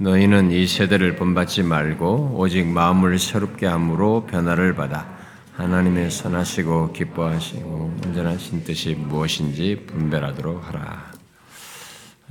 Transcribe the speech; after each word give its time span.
너희는 0.00 0.50
이 0.50 0.66
세대를 0.66 1.16
본받지 1.16 1.62
말고 1.62 2.36
오직 2.38 2.66
마음을 2.66 3.18
새롭게 3.18 3.66
함으로 3.66 4.24
변화를 4.24 4.74
받아 4.74 5.06
하나님의 5.56 6.10
선하시고 6.10 6.94
기뻐하시고 6.94 7.98
온전하신 8.06 8.64
뜻이 8.64 8.94
무엇인지 8.94 9.84
분별하도록 9.86 10.66
하라. 10.66 11.12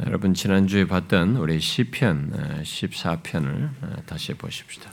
여러분 0.04 0.34
지난주에 0.34 0.88
봤던 0.88 1.36
우리 1.36 1.60
시편 1.60 2.64
14편을 2.64 4.06
다시 4.08 4.34
보십시다. 4.34 4.90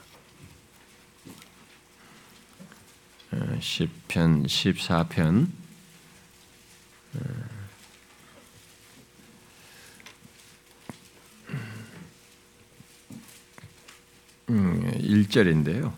시편 3.59 4.45
14편 4.45 5.47
1절인데요. 14.49 15.93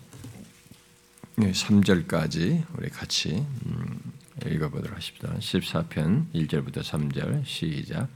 3절까지 1.37 2.63
우리 2.77 2.89
같이 2.89 3.45
음, 3.65 3.99
읽어보도록 4.45 4.97
하십니다. 4.97 5.33
14편 5.39 6.25
1절부터 6.33 6.79
3절 6.79 7.45
시작. 7.45 8.07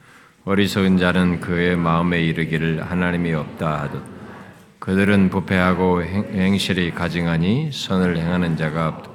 어리석은 0.46 0.98
자는 0.98 1.40
그의 1.40 1.78
마음에 1.78 2.22
이르기를 2.24 2.84
하나님이 2.84 3.34
없다 3.34 3.82
하듯 3.84 4.04
그들은 4.80 5.30
부패하고 5.30 6.04
행 6.04 6.58
실이 6.58 6.92
가증하니 6.92 7.70
선을 7.72 8.18
행하는 8.18 8.58
자가 8.58 8.90
없다. 8.90 9.14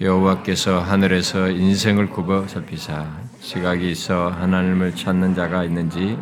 여호와께서 0.00 0.80
하늘에서 0.80 1.50
인생을 1.50 2.10
굽어 2.10 2.46
살피사 2.46 3.28
지각이 3.40 3.90
있어 3.90 4.28
하나님을 4.30 4.94
찾는 4.94 5.34
자가 5.34 5.64
있는지 5.64 6.16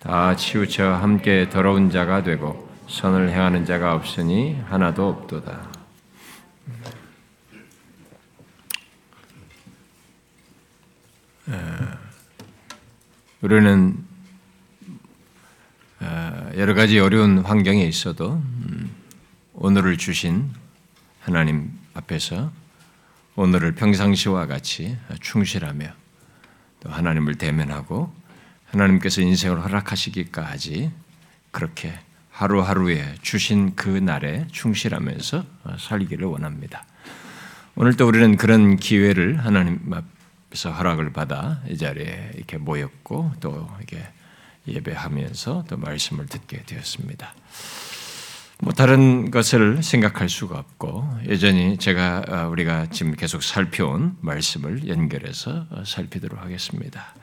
다 0.00 0.34
치우쳐 0.34 0.92
함께 0.94 1.48
더러운 1.48 1.90
자가 1.90 2.24
되고 2.24 2.69
선을 2.90 3.30
행하는 3.30 3.64
자가 3.64 3.94
없으니 3.94 4.60
하나도 4.66 5.08
없도다. 5.08 5.70
우리는 13.42 13.96
여러 16.56 16.74
가지 16.74 16.98
어려운 16.98 17.38
환경에 17.38 17.84
있어도 17.84 18.32
음, 18.32 18.90
오늘을 19.54 19.96
주신 19.96 20.50
하나님 21.20 21.70
앞에서 21.94 22.50
오늘을 23.36 23.72
평상시와 23.76 24.46
같이 24.46 24.98
충실하며 25.20 25.86
또 26.80 26.90
하나님을 26.90 27.36
대면하고 27.36 28.12
하나님께서 28.66 29.22
인생을 29.22 29.62
허락하시기까지 29.62 30.90
그렇게 31.52 31.98
하루하루에 32.40 33.16
주신 33.20 33.76
그 33.76 33.90
날에 33.90 34.46
충실하면서 34.50 35.44
살기를 35.78 36.26
원합니다. 36.26 36.86
오늘 37.74 37.98
또 37.98 38.08
우리는 38.08 38.34
그런 38.38 38.76
기회를 38.76 39.44
하나님 39.44 39.78
앞에서 39.92 40.72
허락을 40.72 41.12
받아 41.12 41.60
이 41.68 41.76
자리에 41.76 42.30
이렇게 42.36 42.56
모였고 42.56 43.32
또 43.40 43.68
이게 43.82 44.02
예배하면서 44.66 45.64
또 45.68 45.76
말씀을 45.76 46.24
듣게 46.28 46.62
되었습니다. 46.62 47.34
뭐 48.60 48.72
다른 48.72 49.30
것을 49.30 49.82
생각할 49.82 50.30
수가 50.30 50.58
없고 50.58 51.18
여전히 51.28 51.76
제가 51.76 52.24
어, 52.26 52.48
우리가 52.48 52.86
지금 52.86 53.14
계속 53.16 53.42
살펴온 53.42 54.16
말씀을 54.22 54.88
연결해서 54.88 55.66
살피도록 55.84 56.40
하겠습니다. 56.40 57.14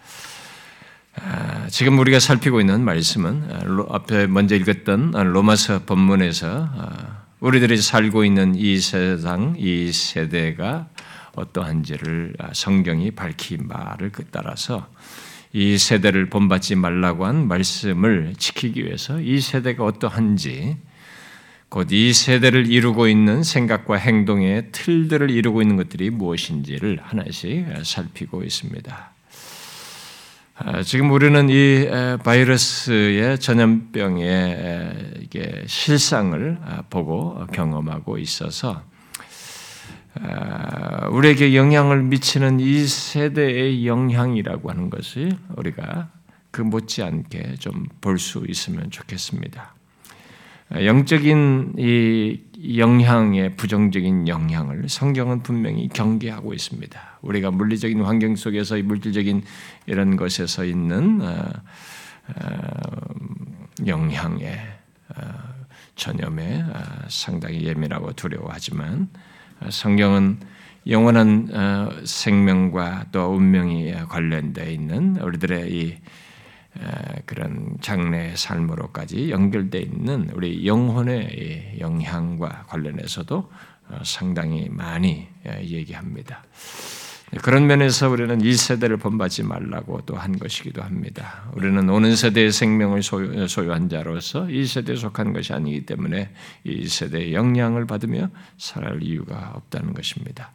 아, 1.23 1.67
지금 1.69 1.97
우리가 1.99 2.19
살피고 2.19 2.59
있는 2.59 2.83
말씀은 2.83 3.49
아, 3.51 3.95
앞에 3.95 4.27
먼저 4.27 4.55
읽었던 4.55 5.11
로마서 5.11 5.83
본문에서 5.85 6.69
아, 6.71 7.23
우리들이 7.39 7.77
살고 7.77 8.23
있는 8.23 8.55
이 8.55 8.79
세상, 8.79 9.55
이 9.57 9.91
세대가 9.91 10.87
어떠한지를 11.35 12.33
성경이 12.53 13.11
밝힌 13.11 13.67
말을 13.67 14.11
그 14.11 14.25
따라서 14.31 14.87
이 15.53 15.77
세대를 15.77 16.29
본받지 16.29 16.75
말라고 16.75 17.25
한 17.25 17.47
말씀을 17.47 18.33
지키기 18.37 18.83
위해서 18.85 19.19
이 19.19 19.39
세대가 19.39 19.83
어떠한지 19.85 20.77
곧 21.69 21.91
이 21.91 22.13
세대를 22.13 22.71
이루고 22.71 23.07
있는 23.07 23.43
생각과 23.43 23.97
행동의 23.97 24.71
틀들을 24.71 25.29
이루고 25.29 25.61
있는 25.61 25.75
것들이 25.75 26.09
무엇인지를 26.09 26.99
하나씩 27.03 27.65
살피고 27.83 28.43
있습니다. 28.43 29.16
아, 30.59 30.81
지금 30.81 31.11
우리는 31.11 31.49
이 31.49 31.87
바이러스의 32.23 33.39
전염병의 33.39 35.27
실상을 35.67 36.57
아, 36.65 36.81
보고 36.89 37.45
경험하고 37.53 38.17
있어서 38.17 38.81
아, 40.19 41.07
우리에게 41.09 41.55
영향을 41.55 42.01
미치는 42.01 42.59
이 42.59 42.87
세대의 42.87 43.85
영향이라고 43.85 44.71
하는 44.71 44.89
것을 44.89 45.37
우리가 45.55 46.09
그 46.49 46.61
못지않게 46.61 47.57
좀 47.59 47.85
볼 48.01 48.17
수 48.17 48.43
있으면 48.47 48.89
좋겠습니다. 48.89 49.75
영적인 50.73 51.75
이 51.77 52.39
영향의 52.77 53.55
부정적인 53.57 54.27
영향을 54.27 54.89
성경은 54.89 55.43
분명히 55.43 55.87
경계하고 55.87 56.53
있습니다. 56.53 57.16
우리가 57.27 57.51
물리적인 57.51 58.01
환경 58.01 58.35
속에서 58.35 58.77
물질적인 58.77 59.43
이런 59.85 60.15
것에서 60.15 60.63
있는 60.63 61.21
어, 61.21 61.51
어, 62.29 62.35
영향에 63.85 64.59
어, 65.09 65.21
전염에 65.95 66.63
상당히 67.09 67.63
예민하고 67.63 68.13
두려워하지만 68.13 69.09
성경은 69.69 70.39
영원한 70.85 71.49
생명과 72.05 73.05
또 73.11 73.31
운명이 73.33 73.93
관련되어 74.07 74.69
있는 74.69 75.17
우리들의 75.17 75.73
이 75.73 75.97
그런 77.25 77.77
장래 77.81 78.35
삶으로까지 78.35 79.31
연결되어 79.31 79.81
있는 79.81 80.29
우리 80.33 80.67
영혼의 80.67 81.77
영향과 81.79 82.65
관련해서도 82.67 83.49
어, 83.89 83.99
상당히 84.03 84.67
많이 84.69 85.27
얘기합니다. 85.45 86.43
그런 87.41 87.67
면에서 87.67 88.09
우리는 88.09 88.39
이 88.41 88.53
세대를 88.53 88.97
본받지 88.97 89.43
말라고 89.43 90.01
또 90.05 90.15
한 90.15 90.39
것이기도 90.39 90.81
합니다. 90.81 91.43
우리는 91.53 91.87
오는 91.89 92.15
세대의 92.15 92.51
생명을 92.51 93.03
소유, 93.03 93.47
소유한 93.47 93.89
자로서 93.89 94.49
이 94.49 94.65
세대에 94.65 94.95
속한 94.95 95.33
것이 95.33 95.53
아니기 95.53 95.85
때문에 95.85 96.31
이 96.63 96.87
세대의 96.87 97.33
영향을 97.33 97.85
받으며 97.85 98.29
살아갈 98.57 99.03
이유가 99.03 99.51
없다는 99.55 99.93
것입니다. 99.93 100.53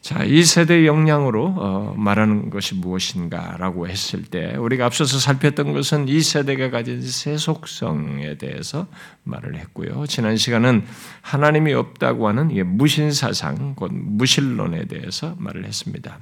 자, 0.00 0.24
이 0.24 0.42
세대의 0.44 0.86
영향으로 0.86 1.54
어, 1.58 1.94
말하는 1.96 2.48
것이 2.48 2.74
무엇인가라고 2.74 3.86
했을 3.86 4.22
때 4.22 4.56
우리가 4.56 4.86
앞서서 4.86 5.18
살폈던 5.18 5.74
것은 5.74 6.08
이 6.08 6.22
세대가 6.22 6.70
가진 6.70 7.02
세 7.02 7.36
속성에 7.36 8.38
대해서 8.38 8.86
말을 9.24 9.56
했고요. 9.56 10.06
지난 10.06 10.38
시간은 10.38 10.84
하나님이 11.20 11.74
없다고 11.74 12.28
하는 12.28 12.50
무신 12.76 13.12
사상, 13.12 13.74
곧 13.74 13.92
무신론에 13.92 14.86
대해서 14.86 15.34
말을 15.38 15.66
했습니다. 15.66 16.18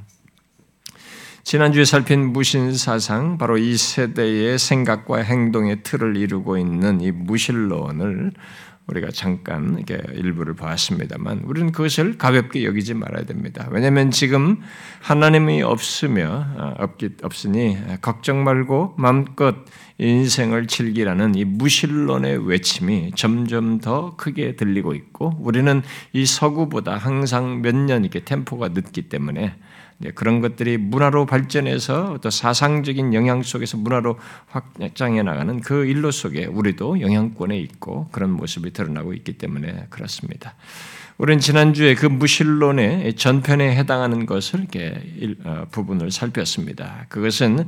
지난주에 1.44 1.84
살핀 1.84 2.32
무신 2.32 2.76
사상, 2.76 3.38
바로 3.38 3.56
이 3.56 3.76
세대의 3.76 4.58
생각과 4.58 5.22
행동의 5.22 5.82
틀을 5.82 6.16
이루고 6.16 6.58
있는 6.58 7.00
이 7.00 7.10
무신론을 7.12 8.32
우리가 8.88 9.09
잠깐 9.12 9.76
이렇게 9.78 10.00
일부를 10.15 10.54
보았습니다만 10.54 11.43
우리는 11.44 11.72
그것을 11.72 12.19
가볍게 12.19 12.65
여기지 12.65 12.94
말아야 12.94 13.25
됩니다. 13.25 13.69
왜냐하면 13.71 14.10
지금 14.10 14.60
하나님이 15.00 15.62
없으며 15.62 16.47
어, 16.56 16.75
없기 16.78 17.10
없으니 17.22 17.78
걱정 18.00 18.44
말고 18.44 18.94
마음껏 18.99 19.54
인생을 19.99 20.66
즐기라는 20.69 21.34
이 21.34 21.44
무신론의 21.44 22.46
외침이 22.49 23.12
점점 23.17 23.79
더 23.81 24.17
크게 24.17 24.56
들리고 24.56 24.94
있고 24.94 25.34
우리는 25.41 25.82
이 26.12 26.25
서구보다 26.26 26.96
항상 26.96 27.62
몇 27.62 27.75
년 27.79 28.02
이렇게 28.05 28.25
템포가 28.25 28.70
늦기 28.70 29.02
때문에 29.08 29.55
그런 30.14 30.40
것들이 30.40 30.76
문화로 30.78 31.26
발전해서 31.26 32.18
또 32.22 32.30
사상적인 32.30 33.14
영향 33.14 33.42
속에서 33.42 33.76
문화로 33.76 34.18
확장해 34.46 35.22
나가는 35.22 35.60
그 35.60 35.86
일로 35.86 36.10
속에 36.10 36.46
우리도 36.46 37.00
영향권에 37.00 37.58
있고 37.58 38.08
그런 38.12 38.30
모습이 38.30 38.72
드러나고 38.72 39.12
있기 39.14 39.38
때문에 39.38 39.86
그렇습니다. 39.90 40.54
우리는 41.19 41.41
지난주에 41.41 41.97
그 41.97 42.06
무신론의 42.06 43.15
전편에 43.17 43.75
해당하는 43.75 44.25
것을 44.25 44.61
이렇게 44.61 44.94
어, 45.44 45.65
부분을 45.73 46.12
살폈습니다. 46.12 47.06
그것은 47.09 47.67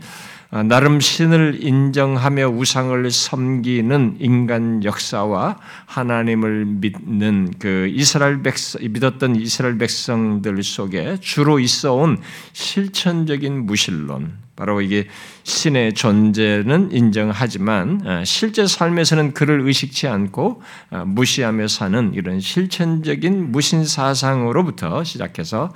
어, 0.52 0.62
나름 0.62 1.00
신을 1.00 1.58
인정하며 1.60 2.46
우상을 2.48 3.10
섬기는 3.10 4.18
인간 4.20 4.84
역사와 4.84 5.58
하나님을 5.86 6.64
믿는 6.64 7.54
그 7.58 7.90
이스라엘 7.92 8.40
백성, 8.44 8.80
믿었던 8.88 9.34
이스라엘 9.34 9.78
백성들 9.78 10.62
속에 10.62 11.16
주로 11.20 11.58
있어온 11.58 12.18
실천적인 12.52 13.66
무신론, 13.66 14.38
바로 14.60 14.82
이게 14.82 15.06
신의 15.44 15.94
존재는 15.94 16.92
인정하지만 16.92 18.02
어, 18.04 18.24
실제 18.26 18.66
삶에서는 18.66 19.32
그를 19.32 19.62
의식치 19.62 20.06
않고 20.06 20.60
어, 20.90 21.04
무시하며 21.06 21.66
사는 21.66 22.12
이런 22.12 22.40
실천적인 22.40 23.52
무신 23.52 23.86
사상으로부터 23.86 25.02
시작해서 25.02 25.72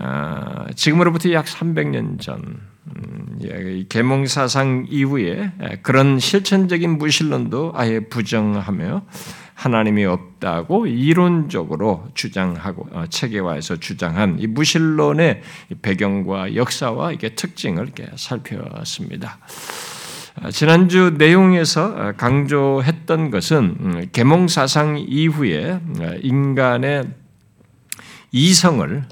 어, 0.00 0.66
지금으로부터 0.74 1.30
약 1.30 1.44
300년 1.44 2.20
전 2.20 2.42
음, 2.86 3.86
계몽 3.88 4.26
사상 4.26 4.86
이후에 4.90 5.52
그런 5.82 6.18
실천적인 6.18 6.98
무신론도 6.98 7.74
아예 7.76 8.00
부정하며 8.00 9.02
하나님이 9.58 10.04
없다고 10.04 10.86
이론적으로 10.86 12.06
주장하고 12.14 12.88
어, 12.92 13.04
체계화해서 13.10 13.78
주장한 13.78 14.36
이 14.38 14.46
무신론의 14.46 15.42
배경과 15.82 16.54
역사와 16.54 17.10
이게 17.10 17.34
특징을 17.34 17.82
이렇게 17.82 18.08
살펴봤습니다. 18.14 19.38
어, 20.42 20.50
지난주 20.52 21.12
내용에서 21.18 21.86
어, 21.86 22.12
강조했던 22.16 23.32
것은 23.32 23.76
음, 23.80 24.08
계몽 24.12 24.46
사상 24.46 24.96
이후에 24.96 25.80
인간의 26.22 27.08
이성을 28.30 29.04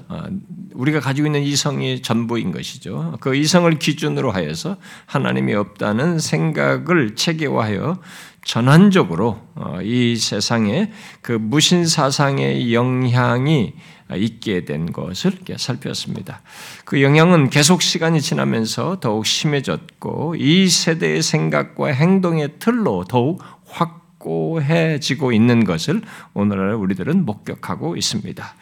우리가 0.73 0.99
가지고 0.99 1.25
있는 1.25 1.41
이성이 1.41 2.03
전부인 2.03 2.51
것이죠. 2.51 3.17
그 3.19 3.35
이성을 3.35 3.79
기준으로 3.79 4.31
하여서 4.31 4.77
하나님이 5.07 5.55
없다는 5.55 6.19
생각을 6.19 7.15
체계화하여 7.15 7.99
전환적으로 8.47 9.41
어, 9.55 9.79
이 9.83 10.15
세상에 10.15 10.89
그 11.21 11.33
무신 11.33 11.85
사상의 11.85 12.73
영향이 12.73 13.73
있게 14.15 14.63
된 14.63 14.93
것을 14.93 15.33
살폈습니다. 15.57 16.41
그 16.85 17.03
영향은 17.03 17.49
계속 17.49 17.81
시간이 17.81 18.21
지나면서 18.21 19.01
더욱 19.01 19.25
심해졌고 19.25 20.35
이 20.37 20.69
세대의 20.69 21.23
생각과 21.23 21.87
행동의 21.87 22.53
틀로 22.59 23.03
더욱 23.03 23.43
확고해지고 23.65 25.33
있는 25.33 25.65
것을 25.65 26.01
오늘날 26.33 26.75
우리들은 26.75 27.25
목격하고 27.25 27.97
있습니다. 27.97 28.55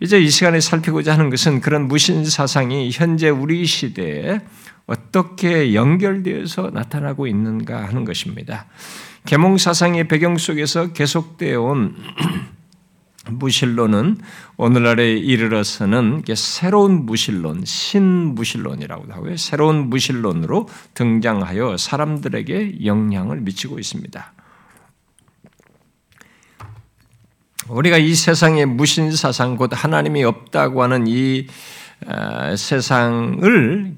이제 0.00 0.20
이 0.20 0.30
시간에 0.30 0.58
살피고자 0.58 1.12
하는 1.12 1.30
것은 1.30 1.60
그런 1.60 1.86
무신 1.86 2.24
사상이 2.24 2.90
현재 2.92 3.28
우리 3.28 3.64
시대에 3.66 4.40
어떻게 4.88 5.74
연결되어서 5.74 6.70
나타나고 6.74 7.28
있는가 7.28 7.86
하는 7.86 8.04
것입니다. 8.04 8.66
계몽 9.28 9.58
사상의 9.58 10.08
배경 10.08 10.38
속에서 10.38 10.94
계속되어 10.94 11.60
온 11.60 11.94
무신론은 13.28 14.16
오늘날에 14.56 15.18
이르러서는 15.18 16.22
새로운 16.34 17.04
무신론, 17.04 17.62
신무신론이라고도 17.66 19.12
하고요. 19.12 19.36
새로운 19.36 19.90
무신론으로 19.90 20.66
등장하여 20.94 21.76
사람들에게 21.76 22.86
영향을 22.86 23.42
미치고 23.42 23.78
있습니다. 23.78 24.32
우리가 27.68 27.98
이 27.98 28.14
세상의 28.14 28.64
무신 28.64 29.12
사상, 29.12 29.56
곧 29.56 29.72
하나님이 29.74 30.24
없다고 30.24 30.82
하는 30.82 31.06
이 31.06 31.48
어, 32.06 32.54
세상을 32.56 33.96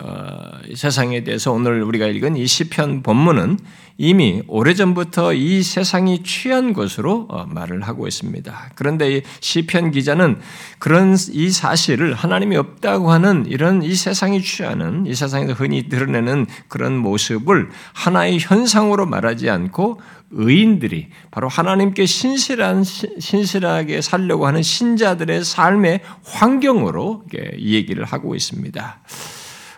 어, 0.00 0.50
세상에 0.74 1.22
대해서 1.22 1.52
오늘 1.52 1.82
우리가 1.82 2.06
읽은 2.06 2.36
이 2.36 2.46
시편 2.46 3.02
본문은 3.02 3.58
이미 4.02 4.42
오래전부터 4.48 5.34
이 5.34 5.62
세상이 5.62 6.22
취한 6.22 6.72
것으로 6.72 7.26
어, 7.28 7.44
말을 7.44 7.82
하고 7.82 8.08
있습니다. 8.08 8.70
그런데 8.74 9.20
시편 9.40 9.90
기자는 9.90 10.38
그런 10.78 11.18
이 11.30 11.50
사실을 11.50 12.14
하나님이 12.14 12.56
없다고 12.56 13.12
하는 13.12 13.44
이런 13.46 13.82
이 13.82 13.94
세상이 13.94 14.40
취하는 14.40 15.04
이 15.04 15.14
세상에서 15.14 15.52
흔히 15.52 15.90
드러내는 15.90 16.46
그런 16.68 16.96
모습을 16.96 17.68
하나의 17.92 18.38
현상으로 18.40 19.04
말하지 19.04 19.50
않고 19.50 20.00
의인들이 20.30 21.08
바로 21.30 21.48
하나님께 21.48 22.06
신실한 22.06 22.84
신실하게 22.84 24.00
살려고 24.00 24.46
하는 24.46 24.62
신자들의 24.62 25.44
삶의 25.44 26.00
환경으로 26.24 27.24
이 27.58 27.74
얘기를 27.74 28.06
하고 28.06 28.34
있습니다. 28.34 29.00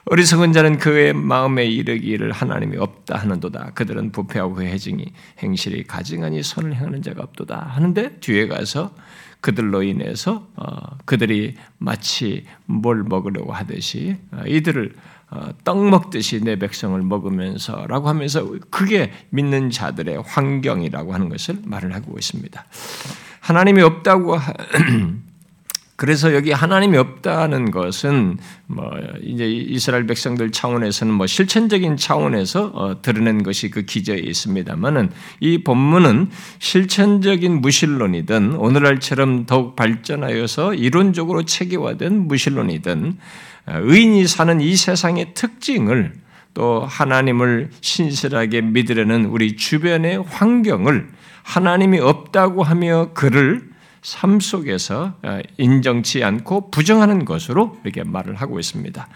어리석은 0.07 0.53
자는 0.53 0.79
그의 0.79 1.13
마음에 1.13 1.65
이르기를 1.65 2.33
하나님이 2.33 2.77
없다 2.77 3.19
하는도다. 3.19 3.73
그들은 3.75 4.11
부패하고 4.11 4.63
해증이 4.63 5.13
행실이 5.39 5.85
가증하니 5.85 6.43
선을 6.43 6.75
행하는 6.75 7.03
자가 7.03 7.23
없도다 7.23 7.59
하는데 7.59 8.17
뒤에 8.19 8.49
가서 8.49 8.95
그들로 9.41 9.83
인해서 9.83 10.49
어, 10.57 10.97
그들이 11.05 11.57
마치 11.79 12.45
뭘 12.65 13.03
먹으려고 13.03 13.53
하듯이 13.53 14.17
어, 14.33 14.43
이들을 14.47 14.93
어, 15.31 15.49
떡 15.65 15.89
먹듯이 15.89 16.43
내 16.43 16.57
백성을 16.57 17.01
먹으면서라고 17.01 18.09
하면서 18.09 18.55
그게 18.71 19.13
믿는 19.31 19.71
자들의 19.71 20.23
환경이라고 20.27 21.15
하는 21.15 21.29
것을 21.29 21.59
말을 21.65 21.95
하고 21.95 22.17
있습니다. 22.19 22.65
하나님이 23.41 23.83
없다고 23.83 24.39
그래서 25.97 26.35
여기 26.35 26.53
하나님이 26.53 26.97
없다는 26.97 27.71
것은 27.71 28.39
뭐 28.67 28.91
이제 29.23 29.49
이스라엘 29.49 30.07
백성들 30.07 30.51
차원에서는 30.51 31.13
뭐 31.13 31.27
실천적인 31.27 31.97
차원에서 31.97 32.73
어, 32.75 33.03
드러낸 33.03 33.43
것이 33.43 33.71
그 33.71 33.83
기저에 33.83 34.19
있습니다만은 34.19 35.11
이 35.41 35.63
본문은 35.63 36.31
실천적인 36.59 37.61
무신론이든 37.61 38.55
오늘날처럼 38.55 39.47
더욱 39.47 39.77
발전하여서 39.77 40.75
이론적으로 40.75 41.45
체계화된 41.45 42.27
무신론이든 42.27 43.19
어, 43.67 43.79
의인이 43.83 44.27
사는 44.27 44.61
이 44.61 44.75
세상의 44.75 45.35
특징을 45.35 46.15
또 46.55 46.85
하나님을 46.85 47.71
신실하게 47.81 48.63
믿으려는 48.63 49.27
우리 49.27 49.57
주변의 49.57 50.25
환경을 50.27 51.09
하나님이 51.43 52.01
없다고 52.01 52.63
하며 52.63 53.11
그를 53.15 53.72
삶 54.03 54.41
속에서 54.41 55.15
어, 55.23 55.41
인정치 55.59 56.25
않고 56.25 56.71
부정하는 56.71 57.25
것으로 57.25 57.79
이렇게 57.85 58.03
말을 58.03 58.35
하고 58.35 58.59
있습니다. 58.59 59.09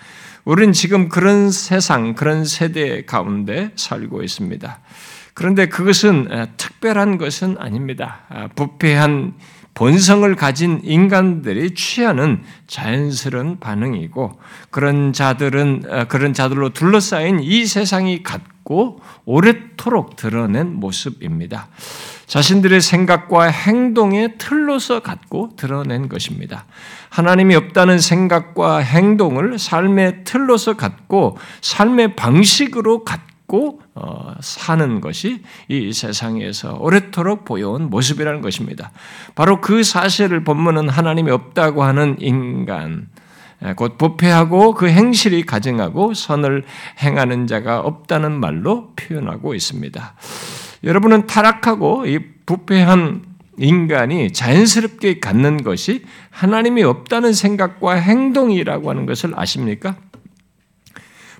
우리는 0.44 0.72
지금 0.72 1.08
그런 1.08 1.50
세상, 1.50 2.14
그런 2.14 2.44
세대 2.44 3.04
가운데 3.04 3.72
살고 3.74 4.22
있습니다. 4.22 4.80
그런데 5.34 5.66
그것은 5.66 6.32
어, 6.32 6.46
특별한 6.56 7.18
것은 7.18 7.56
아닙니다. 7.58 8.20
아, 8.28 8.48
부패한 8.54 9.34
본성을 9.74 10.34
가진 10.36 10.80
인간들이 10.84 11.74
취하는 11.74 12.42
자연스러운 12.66 13.58
반응이고 13.58 14.40
그런 14.70 15.12
자들은 15.12 15.82
어, 15.88 16.04
그런 16.04 16.32
자들로 16.32 16.70
둘러싸인 16.70 17.40
이 17.40 17.66
세상이 17.66 18.22
갖고 18.22 19.00
오랫도록 19.24 20.16
드러낸 20.16 20.72
모습입니다. 20.74 21.68
자신들의 22.26 22.80
생각과 22.80 23.44
행동의 23.44 24.34
틀로서 24.38 25.00
갖고 25.00 25.50
드러낸 25.56 26.08
것입니다. 26.08 26.64
하나님이 27.08 27.54
없다는 27.54 27.98
생각과 27.98 28.78
행동을 28.78 29.58
삶의 29.58 30.24
틀로서 30.24 30.76
갖고 30.76 31.38
삶의 31.60 32.16
방식으로 32.16 33.04
갖고 33.04 33.80
어, 33.94 34.34
사는 34.40 35.00
것이 35.00 35.42
이 35.68 35.92
세상에서 35.92 36.78
오래도록 36.80 37.44
보여온 37.44 37.88
모습이라는 37.88 38.40
것입니다. 38.40 38.90
바로 39.34 39.60
그 39.60 39.84
사실을 39.84 40.42
본문은 40.42 40.88
하나님이 40.88 41.30
없다고 41.30 41.84
하는 41.84 42.16
인간, 42.18 43.08
곧 43.76 43.96
부패하고 43.96 44.74
그 44.74 44.88
행실이 44.88 45.46
가증하고 45.46 46.12
선을 46.12 46.64
행하는 47.02 47.46
자가 47.46 47.80
없다는 47.80 48.32
말로 48.32 48.92
표현하고 48.96 49.54
있습니다. 49.54 50.14
여러분은 50.84 51.26
타락하고 51.26 52.06
이 52.06 52.18
부패한 52.46 53.22
인간이 53.58 54.32
자연스럽게 54.32 55.20
갖는 55.20 55.62
것이 55.62 56.04
하나님이 56.30 56.82
없다는 56.82 57.32
생각과 57.32 57.94
행동이라고 57.94 58.90
하는 58.90 59.06
것을 59.06 59.32
아십니까? 59.34 59.96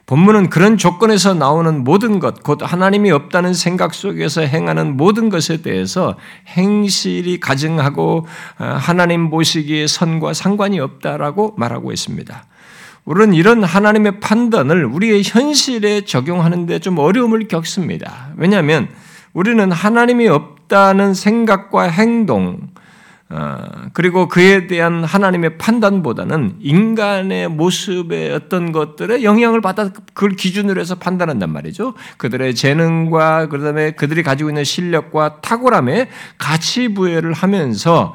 본문은 0.07 0.51
그런 0.51 0.79
조건에서 0.79 1.35
나오는 1.35 1.83
모든 1.83 2.21
것, 2.21 2.45
곧 2.45 2.61
하나님이 2.63 3.11
없다는 3.11 3.55
생각 3.55 3.93
속에서 3.93 4.41
행하는 4.41 4.97
모든 4.97 5.31
것에 5.31 5.63
대해서 5.63 6.17
행실이 6.47 7.41
가증하고 7.41 8.25
어, 8.59 8.65
하나님 8.65 9.31
보시기에 9.31 9.89
선과 9.89 10.33
상관이 10.33 10.79
없다라고 10.79 11.55
말하고 11.59 11.93
있습니다. 11.93 12.45
우리는 13.05 13.35
이런 13.35 13.65
하나님의 13.65 14.21
판단을 14.21 14.85
우리의 14.85 15.23
현실에 15.25 16.03
적용하는데 16.03 16.79
좀 16.79 16.99
어려움을 16.99 17.49
겪습니다. 17.49 18.29
왜냐하면 18.37 18.89
우리는 19.37 19.71
하나님이 19.71 20.29
없다는 20.29 21.13
생각과 21.13 21.83
행동, 21.83 22.71
어, 23.29 23.59
그리고 23.93 24.29
그에 24.29 24.67
대한 24.67 25.05
하나님의 25.05 25.59
판단보다는 25.59 26.57
인간의 26.61 27.49
모습의 27.49 28.33
어떤 28.33 28.73
것들에 28.73 29.23
영향을 29.25 29.61
받아 29.61 29.91
그걸 29.91 30.31
기준으로 30.31 30.81
해서 30.81 30.95
판단한단 30.95 31.53
말이죠. 31.53 31.93
그들의 32.17 32.55
재능과 32.55 33.49
그다음에 33.49 33.91
그들이 33.91 34.23
가지고 34.23 34.49
있는 34.49 34.65
실력과 34.65 35.43
탁월함에 35.43 36.09
가치 36.39 36.95
부여를 36.95 37.35
하면서 37.35 38.15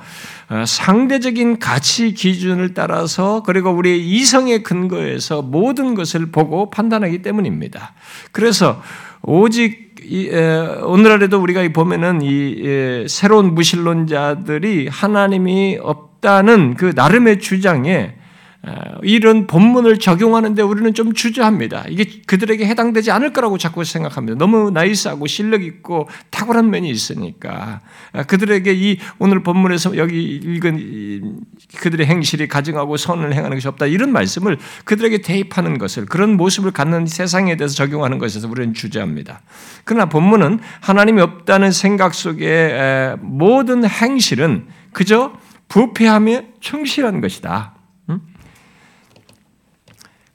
어, 0.49 0.63
상대적인 0.65 1.59
가치 1.59 2.15
기준을 2.15 2.73
따라서 2.73 3.43
그리고 3.45 3.69
우리의 3.69 4.03
이성의 4.03 4.63
근거에서 4.63 5.43
모든 5.43 5.93
것을 5.93 6.31
보고 6.31 6.71
판단하기 6.71 7.21
때문입니다. 7.21 7.93
그래서 8.31 8.81
오직 9.23 9.91
오늘날에도 10.83 11.41
우리가 11.41 11.67
보면은 11.73 12.21
이 12.21 13.05
새로운 13.07 13.53
무신론자들이 13.53 14.87
하나님이 14.87 15.79
없다는 15.81 16.75
그 16.75 16.93
나름의 16.95 17.39
주장에 17.39 18.13
어, 18.13 18.20
이런 19.01 19.47
본문을 19.47 19.97
적용하는데 19.97 20.61
우리는 20.61 20.93
좀 20.93 21.13
주저합니다. 21.13 21.85
이게 21.89 22.05
그들에게 22.27 22.63
해당되지 22.65 23.09
않을 23.09 23.33
거라고 23.33 23.57
자꾸 23.57 23.83
생각합니다. 23.83 24.37
너무 24.37 24.69
나이스하고 24.69 25.25
실력 25.25 25.63
있고 25.63 26.07
탁월한 26.29 26.69
면이 26.69 26.87
있으니까 26.89 27.81
어, 28.13 28.23
그들에게 28.23 28.71
이 28.73 28.99
오늘 29.17 29.41
본문에서 29.41 29.97
여기 29.97 30.35
읽은 30.35 31.39
그들의 31.77 32.05
행실이 32.05 32.47
가증하고 32.47 32.97
선을 32.97 33.33
행하는 33.33 33.57
것이 33.57 33.67
없다 33.67 33.87
이런 33.87 34.11
말씀을 34.11 34.59
그들에게 34.85 35.21
대입하는 35.21 35.79
것을 35.79 36.05
그런 36.05 36.37
모습을 36.37 36.69
갖는 36.71 37.07
세상에 37.07 37.57
대해서 37.57 37.73
적용하는 37.73 38.19
것에서 38.19 38.47
우리는 38.47 38.75
주저합니다. 38.75 39.41
그러나 39.85 40.05
본문은 40.05 40.59
하나님이 40.81 41.21
없다는 41.21 41.71
생각 41.71 42.13
속에 42.13 43.15
모든 43.21 43.85
행실은 43.85 44.67
그저 44.93 45.33
부패하며 45.67 46.41
충실한 46.59 47.21
것이다. 47.21 47.80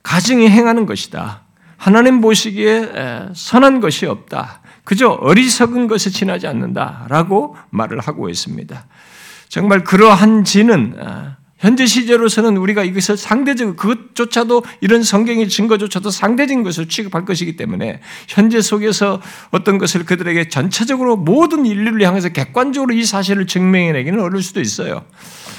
가증이 0.06 0.48
행하는 0.48 0.86
것이다. 0.86 1.42
하나님 1.76 2.20
보시기에 2.20 2.92
선한 3.34 3.80
것이 3.80 4.06
없다. 4.06 4.60
그저 4.84 5.08
어리석은 5.08 5.88
것에 5.88 6.10
지나지 6.10 6.46
않는다라고 6.46 7.56
말을 7.70 7.98
하고 7.98 8.28
있습니다. 8.28 8.86
정말 9.48 9.82
그러한 9.82 10.44
지는 10.44 10.94
아, 11.02 11.38
현재 11.58 11.86
시제로서는 11.86 12.56
우리가 12.56 12.84
이것을 12.84 13.16
상대적 13.16 13.76
그것조차도 13.76 14.62
이런 14.80 15.02
성경의 15.02 15.48
증거조차도 15.48 16.10
상대적인 16.10 16.62
것을 16.62 16.88
취급할 16.88 17.24
것이기 17.24 17.56
때문에 17.56 18.00
현재 18.28 18.60
속에서 18.60 19.20
어떤 19.50 19.78
것을 19.78 20.04
그들에게 20.04 20.48
전체적으로 20.48 21.16
모든 21.16 21.66
인류를 21.66 22.06
향해서 22.06 22.28
객관적으로 22.28 22.94
이 22.94 23.04
사실을 23.04 23.48
증명해내기는 23.48 24.20
어려울 24.20 24.42
수도 24.44 24.60
있어요. 24.60 25.04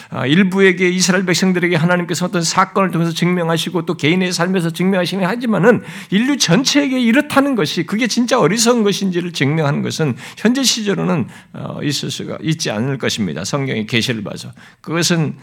아, 0.10 0.26
일부에게 0.26 0.90
이스라엘 0.90 1.26
백성들에게 1.26 1.76
하나님께서 1.76 2.26
어떤 2.26 2.42
사건을 2.42 2.92
통해서 2.92 3.12
증명하시고 3.12 3.86
또 3.86 3.96
개인의 3.96 4.32
삶에서 4.32 4.72
증명하시긴 4.72 5.26
하지만은 5.26 5.82
인류 6.12 6.38
전체에게 6.38 7.00
이렇다는 7.00 7.56
것이 7.56 7.86
그게 7.86 8.08
진짜 8.08 8.40
어리석은 8.40 8.84
것인지를 8.84 9.34
증명하는 9.34 9.82
것은 9.82 10.16
현재 10.38 10.64
시절로는 10.64 11.28
어, 11.54 11.80
있을 11.84 12.10
수가 12.10 12.38
있지 12.42 12.72
않을 12.72 12.98
것입니다. 12.98 13.44
성경의 13.44 13.86
계시를 13.88 14.24
봐서 14.24 14.52
그것은 14.82 15.36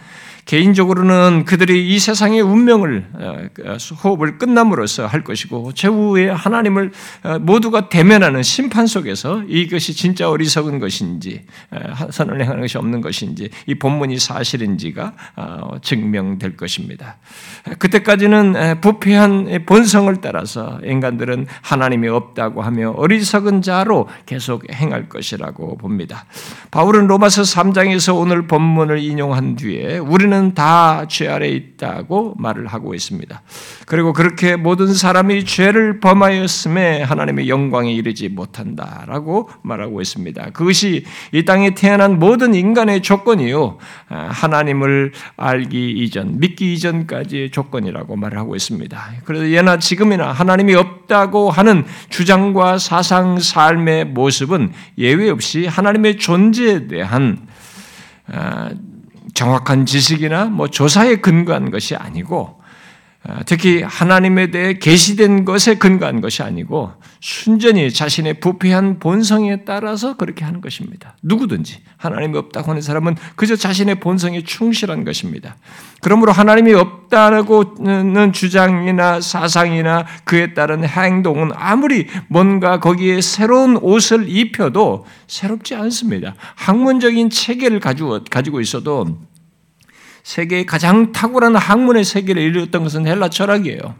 개인적으로는 0.46 1.44
그들이 1.46 1.88
이 1.88 1.98
세상의 1.98 2.42
운명을 2.42 3.06
어, 3.14 3.36
어, 3.64 3.76
호흡을 4.02 4.38
끝남으로써 4.38 5.06
할 5.06 5.24
것이고 5.24 5.72
최후에 5.72 6.28
하나님을 6.28 6.92
어, 7.22 7.38
모두가 7.38 7.88
대면하는 7.88 8.42
심판 8.42 8.86
속에서 8.86 9.42
이것이 9.48 9.94
진짜 9.94 10.28
어리석은 10.28 10.78
것인지 10.78 11.44
선을 12.10 12.40
행하는 12.40 12.60
것이 12.60 12.78
없는 12.78 13.00
것인지 13.00 13.50
이 13.66 13.74
본문이 13.74 14.18
사실인지가 14.18 15.14
증명될 15.82 16.56
것입니다. 16.56 17.16
그때까지는 17.78 18.80
부패한 18.80 19.64
본성을 19.66 20.14
따라서 20.20 20.78
인간들은 20.84 21.46
하나님이 21.62 22.08
없다고 22.08 22.62
하며 22.62 22.90
어리석은 22.90 23.62
자로 23.62 24.08
계속 24.26 24.70
행할 24.72 25.08
것이라고 25.08 25.76
봅니다. 25.78 26.26
바울은 26.70 27.06
로마서 27.06 27.42
3장에서 27.42 28.16
오늘 28.16 28.46
본문을 28.46 28.98
인용한 28.98 29.56
뒤에 29.56 29.98
우리는 29.98 30.33
우리는 30.34 30.54
다죄 30.54 31.28
아래 31.28 31.48
있다고 31.48 32.34
말을 32.38 32.66
하고 32.66 32.94
있습니다. 32.94 33.42
그리고 33.86 34.12
그렇게 34.12 34.56
모든 34.56 34.92
사람이 34.92 35.44
죄를 35.44 36.00
범하였음에 36.00 37.02
하나님의 37.02 37.48
영광에 37.48 37.92
이르지 37.92 38.28
못한다라고 38.28 39.48
말하고 39.62 40.00
있습니다. 40.00 40.50
그것이 40.50 41.04
이 41.32 41.44
땅에 41.44 41.74
태어난 41.74 42.18
모든 42.18 42.54
인간의 42.54 43.02
조건이요. 43.02 43.78
아, 44.08 44.28
하나님을 44.30 45.12
알기 45.36 45.92
이전, 45.92 46.40
믿기 46.40 46.74
이전까지의 46.74 47.50
조건이라고 47.50 48.16
말을 48.16 48.38
하고 48.38 48.56
있습니다. 48.56 49.00
그래서 49.24 49.48
예나 49.50 49.78
지금이나 49.78 50.32
하나님이 50.32 50.74
없다고 50.74 51.50
하는 51.50 51.84
주장과 52.08 52.78
사상, 52.78 53.38
삶의 53.38 54.06
모습은 54.06 54.72
예외 54.98 55.30
없이 55.30 55.66
하나님의 55.66 56.16
존재에 56.16 56.86
대한 56.88 57.46
아, 58.26 58.70
정확한 59.32 59.86
지식이나 59.86 60.46
뭐 60.46 60.68
조사에 60.68 61.16
근거한 61.16 61.70
것이 61.70 61.96
아니고 61.96 62.36
어, 62.38 62.63
특히 63.46 63.82
하나님에 63.82 64.50
대해 64.50 64.74
계시된 64.74 65.46
것에 65.46 65.76
근거한 65.76 66.20
것이 66.20 66.42
아니고 66.42 66.92
순전히 67.20 67.90
자신의 67.90 68.40
부패한 68.40 68.98
본성에 68.98 69.64
따라서 69.64 70.18
그렇게 70.18 70.44
하는 70.44 70.60
것입니다. 70.60 71.16
누구든지 71.22 71.78
하나님이 71.96 72.36
없다고 72.36 72.68
하는 72.70 72.82
사람은 72.82 73.16
그저 73.34 73.56
자신의 73.56 74.00
본성에 74.00 74.44
충실한 74.44 75.04
것입니다. 75.04 75.56
그러므로 76.02 76.32
하나님이 76.32 76.74
없다는 76.74 78.32
주장이나 78.34 79.22
사상이나 79.22 80.04
그에 80.24 80.52
따른 80.52 80.84
행동은 80.84 81.52
아무리 81.54 82.08
뭔가 82.28 82.78
거기에 82.78 83.22
새로운 83.22 83.78
옷을 83.78 84.28
입혀도 84.28 85.06
새롭지 85.28 85.74
않습니다. 85.76 86.34
학문적인 86.56 87.30
체계를 87.30 87.80
가지고 87.80 88.60
있어도 88.60 89.18
세계의 90.24 90.66
가장 90.66 91.12
탁월한 91.12 91.54
학문의 91.54 92.02
세계를 92.02 92.42
이루었던 92.42 92.82
것은 92.82 93.06
헬라 93.06 93.28
철학이에요. 93.28 93.94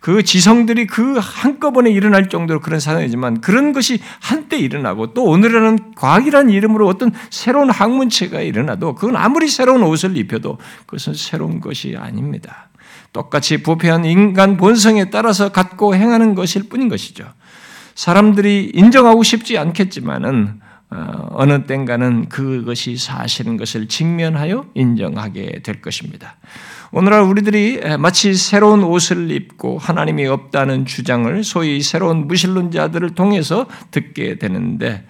그 0.00 0.22
지성들이 0.22 0.86
그 0.86 1.18
한꺼번에 1.18 1.90
일어날 1.90 2.28
정도로 2.28 2.60
그런 2.60 2.80
사상이지만 2.80 3.40
그런 3.40 3.72
것이 3.72 4.00
한때 4.20 4.58
일어나고 4.58 5.14
또 5.14 5.24
오늘은 5.24 5.94
과학이라는 5.96 6.50
이름으로 6.50 6.86
어떤 6.86 7.12
새로운 7.30 7.70
학문체가 7.70 8.40
일어나도 8.40 8.94
그건 8.94 9.16
아무리 9.16 9.48
새로운 9.48 9.82
옷을 9.82 10.16
입혀도 10.16 10.58
그것은 10.86 11.14
새로운 11.14 11.60
것이 11.60 11.94
아닙니다. 11.96 12.70
똑같이 13.12 13.62
부패한 13.62 14.04
인간 14.04 14.56
본성에 14.56 15.10
따라서 15.10 15.50
갖고 15.50 15.94
행하는 15.94 16.34
것일 16.34 16.68
뿐인 16.68 16.88
것이죠. 16.88 17.24
사람들이 17.94 18.72
인정하고 18.74 19.22
싶지 19.22 19.58
않겠지만은 19.58 20.60
어, 20.90 21.28
어느 21.32 21.64
땐가는 21.64 22.28
그것이 22.28 22.96
사실인 22.96 23.56
것을 23.56 23.88
직면하여 23.88 24.66
인정하게 24.74 25.60
될 25.62 25.80
것입니다. 25.82 26.36
오늘날 26.92 27.22
우리들이 27.22 27.80
마치 27.98 28.34
새로운 28.34 28.84
옷을 28.84 29.30
입고 29.32 29.78
하나님이 29.78 30.26
없다는 30.26 30.86
주장을 30.86 31.42
소위 31.42 31.82
새로운 31.82 32.28
무신론자들을 32.28 33.10
통해서 33.16 33.66
듣게 33.90 34.38
되는데 34.38 35.04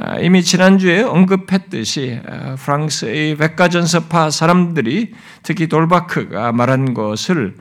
아, 0.00 0.18
이미 0.18 0.42
지난주에 0.42 1.02
언급했듯이 1.02 2.20
아, 2.26 2.56
프랑스의 2.56 3.36
백가전서파 3.36 4.30
사람들이 4.30 5.12
특히 5.42 5.68
돌바크가 5.68 6.52
말한 6.52 6.94
것을 6.94 7.54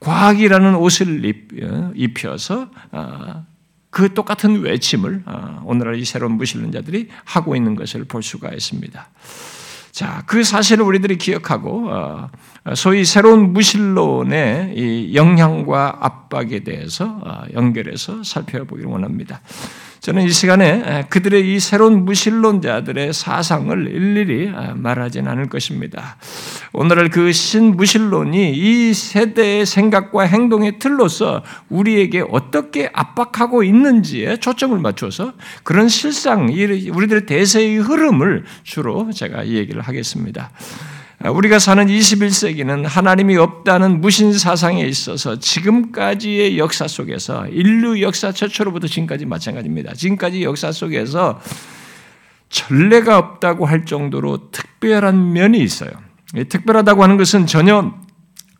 과학이라는 0.00 0.74
옷을 0.76 1.22
어, 1.62 1.92
입혀서 1.94 2.70
아, 2.92 3.44
그 3.90 4.14
똑같은 4.14 4.62
외침을 4.62 5.24
어, 5.26 5.62
오늘날 5.66 5.96
이 5.96 6.04
새로운 6.04 6.32
무신론자들이 6.32 7.08
하고 7.24 7.56
있는 7.56 7.74
것을 7.74 8.04
볼 8.04 8.22
수가 8.22 8.50
있습니다. 8.50 9.08
자, 9.90 10.22
그 10.26 10.44
사실을 10.44 10.84
우리들이 10.84 11.18
기억하고 11.18 11.90
어, 11.90 12.30
소위 12.74 13.04
새로운 13.04 13.52
무신론의 13.52 15.14
영향과 15.14 15.98
압박에 16.00 16.60
대해서 16.60 17.20
어, 17.24 17.42
연결해서 17.52 18.22
살펴보기를 18.22 18.90
원합니다. 18.90 19.40
저는 20.00 20.22
이 20.22 20.30
시간에 20.30 21.04
그들의 21.10 21.54
이 21.54 21.60
새로운 21.60 22.06
무신론자들의 22.06 23.12
사상을 23.12 23.86
일일이 23.86 24.50
말하진 24.74 25.28
않을 25.28 25.50
것입니다. 25.50 26.16
오늘날 26.72 27.10
그 27.10 27.32
신무신론이 27.32 28.52
이 28.54 28.94
세대의 28.94 29.66
생각과 29.66 30.22
행동의 30.22 30.78
틀로서 30.78 31.42
우리에게 31.68 32.24
어떻게 32.30 32.88
압박하고 32.94 33.62
있는지에 33.62 34.38
초점을 34.38 34.78
맞춰서 34.78 35.34
그런 35.64 35.88
실상, 35.88 36.48
우리들의 36.48 37.26
대세의 37.26 37.76
흐름을 37.76 38.44
주로 38.62 39.12
제가 39.12 39.42
이 39.42 39.56
얘기를 39.56 39.82
하겠습니다. 39.82 40.50
우리가 41.28 41.58
사는 41.58 41.86
21세기는 41.86 42.86
하나님이 42.86 43.36
없다는 43.36 44.00
무신 44.00 44.32
사상에 44.32 44.82
있어서 44.86 45.38
지금까지의 45.38 46.58
역사 46.58 46.88
속에서 46.88 47.46
인류 47.48 48.00
역사 48.00 48.32
최초로부터 48.32 48.86
지금까지 48.86 49.26
마찬가지입니다. 49.26 49.92
지금까지 49.92 50.42
역사 50.42 50.72
속에서 50.72 51.38
전례가 52.48 53.18
없다고 53.18 53.66
할 53.66 53.84
정도로 53.84 54.50
특별한 54.50 55.34
면이 55.34 55.58
있어요. 55.58 55.90
특별하다고 56.48 57.02
하는 57.02 57.18
것은 57.18 57.46
전혀 57.46 57.92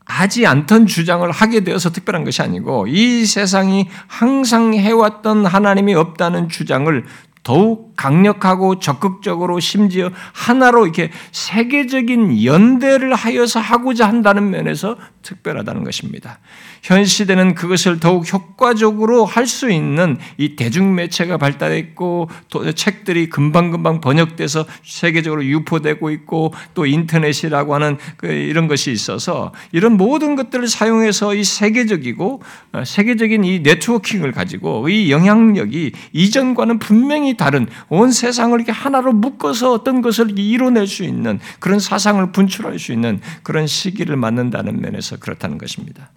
하지 0.05 0.47
않던 0.47 0.87
주장을 0.87 1.29
하게 1.31 1.61
되어서 1.61 1.91
특별한 1.91 2.25
것이 2.25 2.43
아니고 2.43 2.89
이 2.89 3.25
세상이 3.25 3.89
항상 4.07 4.75
해왔던 4.75 5.47
하나님이 5.47 5.95
없다는 5.95 6.51
주장을 6.51 7.07
더욱 7.43 7.95
강력하고 7.97 8.79
적극적으로 8.79 9.61
심지어 9.61 10.11
하나로 10.33 10.85
이렇게 10.85 11.11
세계적인 11.33 12.45
연대를 12.45 13.15
하여서 13.15 13.61
하고자 13.61 14.07
한다는 14.07 14.51
면에서 14.51 14.97
특별하다는 15.23 15.85
것입니다. 15.85 16.39
현 16.83 17.05
시대는 17.05 17.55
그것을 17.55 18.01
더욱 18.01 18.33
효과적으로 18.33 19.27
할 19.27 19.51
수 19.51 19.71
있는 19.71 20.17
이 20.39 20.57
대중매체가 20.57 21.37
발달했고 21.37 22.31
또 22.49 22.73
책들이 22.73 23.29
금방금방 23.29 24.01
번역돼서 24.01 24.65
세계적으로 24.85 25.45
유포되고 25.45 26.11
있고 26.11 26.55
또 26.73 26.87
인터넷이라고 26.87 27.75
하는 27.75 27.99
그 28.17 28.29
이런 28.29 28.69
것이 28.69 28.93
있어서 28.93 29.53
이런 29.73 29.97
모든 29.97 30.37
것들을 30.37 30.69
사용해서 30.69 31.35
이 31.35 31.45
세계적이고 31.45 32.43
어, 32.73 32.85
세계적인 32.85 33.45
이 33.45 33.61
네트워킹을 33.61 34.33
가지고 34.33 34.89
이 34.89 35.11
영향력이 35.11 35.93
이전과는 36.13 36.79
분명히 36.79 37.37
다른 37.37 37.67
온 37.89 38.13
세상을 38.13 38.57
이렇게 38.57 38.73
하나로 38.73 39.13
묶어서 39.13 39.73
어떤 39.73 40.01
것을 40.01 40.39
이뤄낼 40.39 40.87
수 40.87 41.03
있는 41.03 41.41
그런 41.59 41.81
사상을 41.81 42.33
분출할 42.33 42.79
수 42.79 42.93
있는 42.93 43.21
그런 43.43 43.67
시기를 43.67 44.17
맞는다는 44.17 44.81
면에서 44.81 45.17
그렇다는 45.17 45.59
것입니다. 45.59 46.11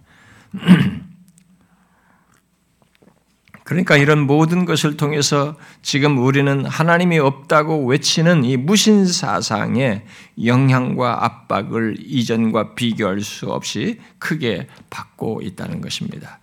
그러니까 3.64 3.96
이런 3.96 4.20
모든 4.20 4.66
것을 4.66 4.96
통해서 4.98 5.56
지금 5.80 6.18
우리는 6.18 6.66
하나님이 6.66 7.18
없다고 7.18 7.86
외치는 7.86 8.44
이 8.44 8.58
무신 8.58 9.06
사상의 9.06 10.04
영향과 10.44 11.24
압박을 11.24 11.96
이전과 11.98 12.74
비교할 12.74 13.20
수 13.20 13.46
없이 13.46 13.98
크게 14.18 14.68
받고 14.90 15.13
있다는 15.42 15.80
것입니다. 15.80 16.38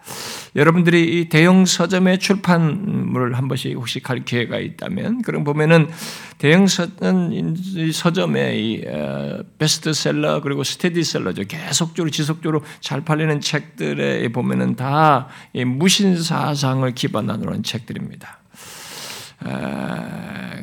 여러분들이 0.56 1.22
이 1.22 1.30
대형 1.30 1.66
서점의 1.66 2.20
출판물을 2.20 3.38
한 3.38 3.48
번씩 3.48 3.76
혹시 3.76 4.00
갈 4.02 4.26
기회가 4.26 4.60
있다면 4.60 5.22
그럼 5.22 5.44
보면은 5.44 5.90
대형 6.38 6.66
서점의 6.68 8.60
이 8.60 8.84
어, 8.88 9.44
베스트셀러 9.58 10.42
그리고 10.42 10.64
스테디셀러죠. 10.64 11.44
계속적으로 11.48 12.10
지속적으로 12.10 12.62
잘 12.80 13.02
팔리는 13.02 13.40
책들에 13.40 14.28
보면은 14.30 14.76
다 14.76 15.28
무신 15.66 16.22
사상을 16.22 16.90
기반으로 16.94 17.54
한 17.54 17.64
책들입니다. 17.64 18.41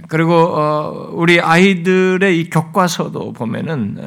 그리고 0.09 0.33
어, 0.35 1.11
우리 1.13 1.39
아이들의 1.41 2.41
이 2.41 2.49
교과서도 2.49 3.35
보면은 3.35 3.99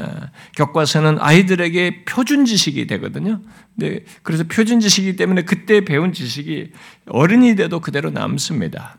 교과서는 0.58 1.18
아이들에게 1.20 2.06
표준 2.06 2.46
지식이 2.46 2.88
되거든요. 2.88 3.42
네, 3.76 4.00
그래서 4.24 4.44
표준 4.44 4.80
지식이기 4.80 5.16
때문에 5.16 5.44
그때 5.44 5.86
배운 5.86 6.12
지식이 6.12 6.72
어른이 7.08 7.56
돼도 7.56 7.82
그대로 7.82 8.10
남습니다. 8.10 8.98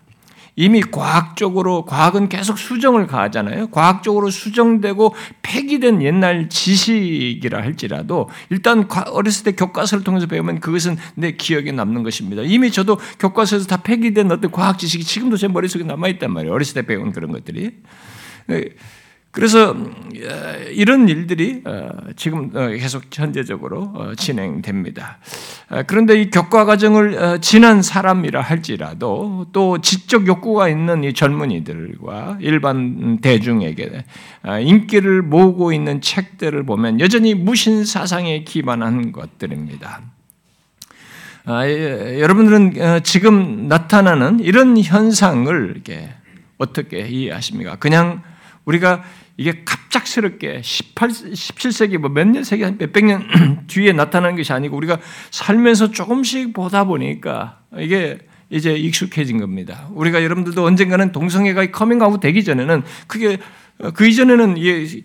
이미 0.55 0.83
과학적으로 0.83 1.87
과학은 1.87 2.29
계속 2.29 2.59
수정을 2.59 3.07
가하잖아요. 3.07 3.69
과학적으로 3.69 4.31
수정되고 4.31 5.15
폐기된 5.41 6.03
옛날 6.03 6.49
지식이라 6.51 7.63
할지라도 7.63 8.29
일단 8.51 8.87
어렸을 9.11 9.45
때 9.45 9.53
교과서를 9.53 10.05
통해서 10.05 10.27
배우면 10.27 10.61
그것은 10.61 10.99
내 11.15 11.33
기억에 11.33 11.73
남는 11.73 12.03
것입니다. 12.03 12.43
이미 12.43 12.71
저도 12.71 12.99
교과서에서 13.19 13.67
다 13.67 13.79
폐기된 13.79 14.31
어떤 14.31 14.51
과학 14.51 14.79
지식이 14.79 15.05
지금도 15.05 15.39
제 15.39 15.49
머릿속에 15.49 15.85
남아 15.85 16.09
있단 16.09 16.31
말이에요. 16.31 16.53
어렸을 16.53 16.75
때 16.75 16.83
배운 16.83 17.13
그런 17.13 17.33
것들이. 17.33 17.71
그래서 19.33 19.75
이런 20.73 21.09
일들이 21.09 21.63
어, 21.65 21.89
지금 22.17 22.51
어, 22.55 22.69
계속 22.69 23.05
현재적으로 23.11 23.91
어, 23.95 24.15
진행됩니다. 24.15 25.19
그런데 25.87 26.21
이 26.21 26.31
교과 26.31 26.67
과정을 26.67 27.39
지난 27.41 27.81
사람이라 27.81 28.43
할지라도 28.43 29.47
또 29.53 29.81
지적 29.81 30.27
욕구가 30.27 30.69
있는 30.69 31.03
이 31.03 31.15
젊은이들과 31.15 32.39
일반 32.43 33.23
대중에게 33.23 34.05
인기를 34.61 35.23
모으고 35.23 35.73
있는 35.73 36.03
책들을 36.03 36.63
보면 36.65 37.01
여전히 37.01 37.35
무신 37.35 37.87
사상에 37.87 38.45
기반한 38.45 39.13
것들입니다. 39.13 40.03
아, 41.47 41.67
예, 41.67 42.21
여러분들은 42.21 43.03
지금 43.03 43.67
나타나는 43.67 44.41
이런 44.41 44.77
현상을 44.77 45.83
어떻게 46.59 47.09
이해하십니까? 47.09 47.77
그냥 47.77 48.21
우리가 48.67 49.03
이게 49.37 49.63
갑작스럽게 49.65 50.61
18, 50.63 51.09
17세기 51.09 51.99
뭐 51.99 52.11
몇 52.11 52.27
년 52.29 52.45
세기 52.45 52.65
몇백 52.65 53.05
년 53.05 53.27
뒤에 53.67 53.93
나타나는 53.93 54.37
것이 54.37 54.53
아니고 54.53 54.77
우리가 54.77 54.99
살면서 55.31 55.91
조금씩 55.91 56.53
보다 56.53 56.85
보니까 56.85 57.61
이게 57.79 58.19
이제 58.51 58.75
익숙해진 58.75 59.39
겁니다. 59.41 59.89
우리가 59.93 60.23
여러분들도 60.23 60.63
언젠가는 60.63 61.11
동성애가 61.13 61.71
커밍아웃 61.71 62.21
되기 62.21 62.45
전에는 62.45 62.83
그게 63.07 63.35
어, 63.35 63.39
그 63.95 64.07
이전에는 64.07 64.57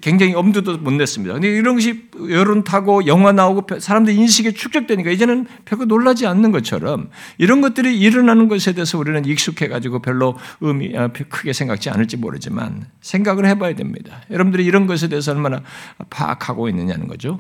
굉장히 0.02 0.36
엄두도 0.36 0.78
못 0.78 0.92
냈습니다. 0.92 1.34
근데 1.34 1.48
이런 1.48 1.76
것이 1.76 2.10
여론 2.30 2.64
타고 2.64 3.08
영화 3.08 3.32
나오고 3.32 3.80
사람들 3.80 4.14
인식에 4.14 4.52
축적되니까 4.52 5.10
이제는 5.10 5.48
별거 5.66 5.86
놀라지 5.86 6.28
않는 6.28 6.52
것처럼 6.52 7.10
이런 7.40 7.62
것들이 7.62 7.98
일어나는 7.98 8.48
것에 8.48 8.74
대해서 8.74 9.00
우리는 9.00 9.26
익숙해가지고 9.26 10.00
별로 10.02 10.38
의미, 10.62 10.96
아, 10.96 11.08
크게 11.08 11.54
생각지 11.54 11.90
않을지 11.90 12.18
모르지만 12.18 12.86
생각을 13.02 13.48
해봐야 13.48 13.74
됩니다. 13.74 14.22
여러분들이 14.30 14.64
이런 14.66 14.86
것에 14.86 15.08
대해서 15.08 15.32
얼마나 15.32 15.64
파악하고 16.10 16.70
있느냐는 16.70 17.08
거죠. 17.08 17.40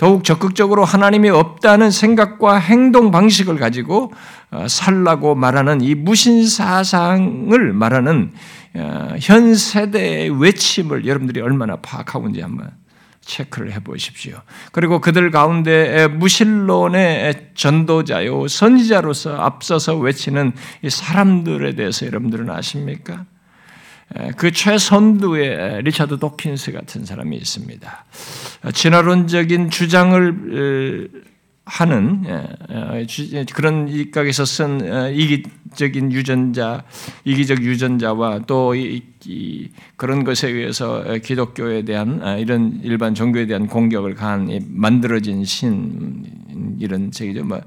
더욱 0.00 0.24
적극적으로 0.24 0.86
하나님이 0.86 1.28
없다는 1.28 1.90
생각과 1.90 2.56
행동 2.56 3.10
방식을 3.10 3.58
가지고 3.58 4.14
어, 4.50 4.66
살라고 4.66 5.34
말하는 5.34 5.82
이 5.82 5.94
무신 5.94 6.48
사상을 6.48 7.74
말하는 7.74 8.32
어, 8.76 9.14
현 9.20 9.54
세대의 9.54 10.40
외침을 10.40 11.06
여러분들이 11.06 11.42
얼마나 11.42 11.76
파악하고 11.76 12.28
있는지 12.28 12.40
한번 12.40 12.70
체크를 13.20 13.74
해 13.74 13.80
보십시오. 13.80 14.40
그리고 14.72 15.02
그들 15.02 15.30
가운데 15.30 16.06
무신론의 16.06 17.50
전도자요, 17.54 18.48
선지자로서 18.48 19.36
앞서서 19.36 19.98
외치는 19.98 20.52
이 20.80 20.88
사람들에 20.88 21.74
대해서 21.74 22.06
여러분들은 22.06 22.48
아십니까? 22.48 23.26
그 24.36 24.50
최선두에 24.50 25.82
리차드 25.82 26.18
도킨스 26.18 26.72
같은 26.72 27.04
사람이 27.04 27.36
있습니다. 27.36 28.04
진화론적인 28.74 29.70
주장을 29.70 31.10
하는 31.64 32.24
그런 33.54 33.88
입각에서 33.88 34.44
쓴 34.44 35.12
이기적인 35.14 36.12
유전자, 36.12 36.82
이기적 37.24 37.62
유전자와 37.62 38.40
또 38.46 38.74
그런 39.96 40.24
것에 40.24 40.48
의해서 40.48 41.04
기독교에 41.22 41.84
대한 41.84 42.38
이런 42.40 42.80
일반 42.82 43.14
종교에 43.14 43.46
대한 43.46 43.68
공격을 43.68 44.14
가한 44.14 44.60
만들어진 44.70 45.44
신 45.44 46.24
이런 46.80 47.12
책이죠. 47.12 47.44
뭐 47.44 47.58
어, 47.58 47.60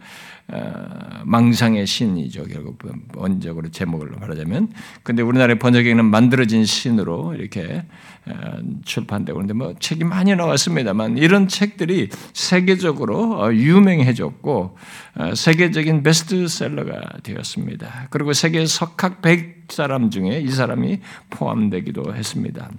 망상의 1.23 1.87
신이죠. 1.87 2.43
결국 2.45 2.79
원적으로 3.15 3.69
제목을 3.69 4.09
말하자면. 4.19 4.73
근데 5.03 5.21
우리나라의 5.21 5.59
번역에는 5.59 6.05
만들어진 6.05 6.65
신으로 6.65 7.35
이렇게 7.35 7.83
어, 8.25 8.57
출판되고 8.85 9.35
그런데 9.35 9.53
뭐 9.53 9.73
책이 9.77 10.05
많이 10.05 10.33
나왔습니다만 10.35 11.17
이런 11.17 11.47
책들이 11.47 12.09
세계적으로 12.33 13.41
어, 13.41 13.53
유명해졌고 13.53 14.77
세계적인 15.35 16.03
베스트셀러가 16.03 17.17
되었습니다. 17.23 18.07
그리고 18.09 18.33
세계 18.33 18.65
석학 18.65 19.21
100사람 19.21 20.09
중에 20.09 20.39
이 20.39 20.49
사람이 20.49 20.99
포함되기도 21.29 22.15
했습니다. 22.15 22.69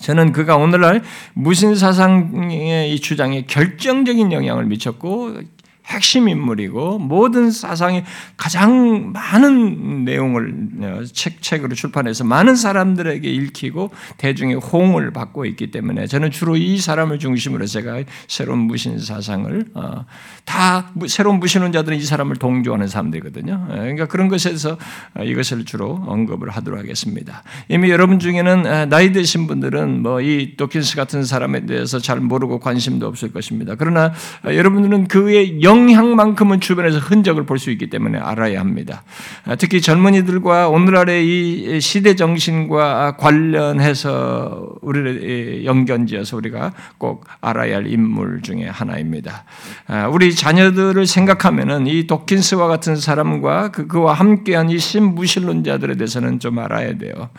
저는 0.00 0.32
그가 0.32 0.56
오늘날 0.56 1.02
무신사상의 1.34 2.94
이 2.94 3.00
주장에 3.00 3.44
결정적인 3.46 4.32
영향을 4.32 4.64
미쳤고 4.66 5.42
핵심 5.86 6.28
인물이고 6.28 6.98
모든 6.98 7.50
사상의 7.50 8.04
가장 8.36 9.12
많은 9.12 10.04
내용을 10.04 10.54
어, 10.80 11.04
책, 11.12 11.42
책으로 11.42 11.74
출판해서 11.74 12.24
많은 12.24 12.56
사람들에게 12.56 13.28
읽히고 13.28 13.90
대중의 14.16 14.56
호응을 14.56 15.12
받고 15.12 15.44
있기 15.46 15.70
때문에 15.70 16.06
저는 16.06 16.30
주로 16.30 16.56
이 16.56 16.78
사람을 16.78 17.18
중심으로 17.18 17.66
제가 17.66 18.02
새로운 18.28 18.60
무신 18.60 18.98
사상을 18.98 19.66
어, 19.74 20.06
다 20.44 20.90
새로운 21.08 21.40
무신론자들은 21.40 21.98
이 21.98 22.02
사람을 22.02 22.36
동조하는 22.36 22.86
사람들이거든요. 22.86 23.68
예, 23.70 23.74
그러니까 23.74 24.06
그런 24.06 24.28
것에서 24.28 24.78
어, 25.14 25.22
이것을 25.22 25.64
주로 25.64 26.02
언급을 26.06 26.48
하도록 26.50 26.78
하겠습니다. 26.78 27.42
이미 27.68 27.90
여러분 27.90 28.18
중에는 28.18 28.88
나이 28.88 29.12
드신 29.12 29.46
분들은 29.46 30.02
뭐 30.02 30.22
이 30.22 30.56
도킨스 30.56 30.96
같은 30.96 31.24
사람에 31.24 31.66
대해서 31.66 31.98
잘 31.98 32.20
모르고 32.20 32.60
관심도 32.60 33.06
없을 33.06 33.32
것입니다. 33.32 33.74
그러나 33.76 34.12
여러분들은 34.44 35.08
그의 35.08 35.62
영 35.62 35.71
영향만큼은 35.72 36.60
주변에서 36.60 36.98
흔적을 36.98 37.46
볼 37.46 37.62
수 37.62 37.70
있기 37.70 37.88
때문에 37.90 38.18
알아야 38.18 38.58
합니다. 38.58 39.04
특히 39.58 39.80
젊은이들과 39.80 40.68
오늘날의 40.68 41.24
이 41.26 41.80
시대 41.80 42.16
정신과 42.16 43.16
관련해서 43.18 44.68
우리를 44.80 45.64
연견지어서 45.64 46.36
우리가 46.38 46.72
꼭 46.98 47.24
알아야 47.40 47.76
할 47.76 47.86
인물 47.86 48.42
중에 48.42 48.66
하나입니다. 48.66 49.44
우리 50.10 50.34
자녀들을 50.34 51.06
생각하면은 51.06 51.86
이 51.86 52.08
도킨스와 52.08 52.66
같은 52.66 52.96
사람과 52.96 53.70
그, 53.70 53.86
그와 53.86 54.14
함께한 54.14 54.70
이 54.70 54.78
신무신론자들에 54.78 55.94
대해서는 55.94 56.40
좀 56.40 56.58
알아야 56.58 56.98
돼요. 56.98 57.30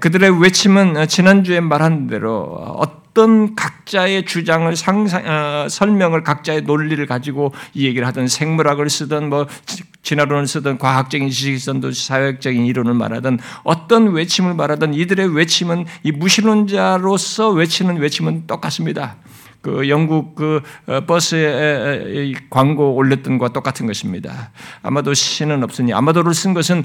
그들의 0.00 0.42
외침은 0.42 1.08
지난주에 1.08 1.60
말한 1.60 2.08
대로 2.08 2.42
어떤 2.76 3.05
각자의 3.54 4.26
주장을 4.26 4.74
상상, 4.76 5.24
어, 5.26 5.68
설명을 5.68 6.22
각자의 6.22 6.62
논리를 6.62 7.04
가지고 7.06 7.54
이 7.74 7.86
얘기를 7.86 8.06
하든 8.08 8.28
생물학을 8.28 8.90
쓰든 8.90 9.28
뭐 9.30 9.46
진화론을 10.02 10.46
쓰든 10.46 10.78
과학적인 10.78 11.30
지식을 11.30 11.58
쓰든 11.58 11.92
사회적인 11.92 12.66
이론을 12.66 12.94
말하든 12.94 13.38
어떤 13.64 14.12
외침을 14.12 14.54
말하든 14.54 14.94
이들의 14.94 15.34
외침은 15.34 15.86
이 16.02 16.12
무신론자로서 16.12 17.50
외치는 17.50 17.96
외침은 17.96 18.46
똑같습니다. 18.46 19.16
그 19.66 19.88
영국 19.88 20.36
그 20.36 20.62
어, 20.86 21.00
버스에 21.06 22.32
광고 22.50 22.94
올렸던 22.94 23.38
것과 23.38 23.52
똑같은 23.52 23.88
것입니다. 23.88 24.52
아마도 24.80 25.12
신은 25.12 25.64
없으니 25.64 25.92
아마도를 25.92 26.34
쓴 26.34 26.54
것은 26.54 26.84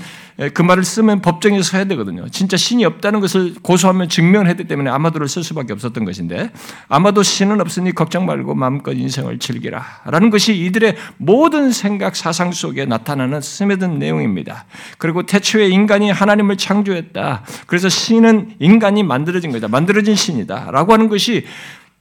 그 0.56 0.63
말을 0.63 0.84
쓰면 0.84 1.22
법정에서 1.22 1.78
해야 1.78 1.86
되거든요. 1.86 2.28
진짜 2.30 2.58
신이 2.58 2.84
없다는 2.86 3.20
것을 3.20 3.54
고소하면 3.62 4.10
증명해야 4.10 4.56
되기 4.56 4.67
때문에 4.67 4.89
아마도를 4.89 5.28
쓸 5.28 5.44
수밖에 5.44 5.74
없었던 5.74 6.06
것인데 6.06 6.50
아마도 6.88 7.22
신은 7.22 7.62
없으니 7.62 7.91
걱정 7.91 8.26
말고 8.26 8.56
마음껏 8.56 8.94
인생을 8.94 9.38
즐기라라는 9.38 10.32
것이 10.32 10.58
이들의 10.58 10.96
모든 11.17 11.72
생각 11.72 12.15
사상 12.15 12.52
속에 12.52 12.86
나타나는 12.86 13.41
스며든 13.41 14.00
내용입니다. 14.00 14.65
그리고 14.98 15.24
태초에 15.24 15.67
인간이 15.67 16.10
하나님을 16.10 16.58
창조했다. 16.58 17.44
그래서 17.67 17.89
신은 17.89 18.56
인간이 18.58 19.04
만들어진 19.04 19.52
거다. 19.52 19.67
만들어진 19.67 20.15
신이다라고 20.15 20.94
하는 20.94 21.10
것이 21.10 21.46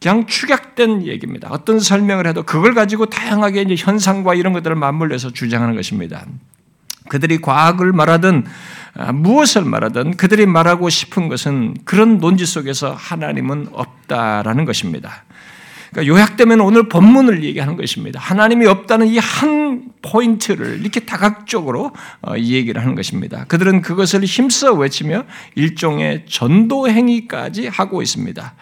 그냥 0.01 0.27
축약된 0.27 1.07
얘기입니다. 1.07 1.49
어떤 1.51 1.79
설명을 1.79 2.27
해도 2.27 2.43
그걸 2.43 2.75
가지고 2.75 3.07
다양하게 3.07 3.63
이제 3.63 3.75
현상과 3.77 4.35
이런 4.35 4.53
것들을 4.55 4.75
맞물려서 4.75 5.33
주장하는 5.33 5.77
것입니다. 5.77 6.25
그들이 7.09 7.41
과학을 7.41 7.93
말하든 7.93 8.45
아, 8.95 9.13
무엇을 9.13 9.65
말하든 9.65 10.17
그들이 10.17 10.47
말하고 10.47 10.89
싶은 10.89 11.29
것은 11.29 11.77
그런 11.85 12.19
논지 12.19 12.45
속에서 12.47 12.93
하나님은 12.93 13.69
없다라는 13.73 14.65
것입니다. 14.65 15.25
그러니까 15.91 16.15
요약되면 16.15 16.61
오늘 16.61 16.89
본문을 16.89 17.45
얘기하는 17.45 17.77
것입니다. 17.77 18.21
하나님이 18.21 18.67
없다는 18.67 19.09
이 19.09 19.19
한 19.19 19.61
포인트를 20.03 20.81
이렇게 20.81 21.01
다각적으로 21.01 21.93
어, 22.23 22.35
얘기를 22.37 22.81
하는 22.81 22.95
것입니다. 22.95 23.45
그들은 23.45 23.83
그것을 23.83 24.25
힘써 24.25 24.73
외치며 24.73 25.25
일종의 25.55 26.25
전도 26.29 26.89
행위까지 26.89 27.69
하고 27.69 28.03
있습니다. 28.03 28.55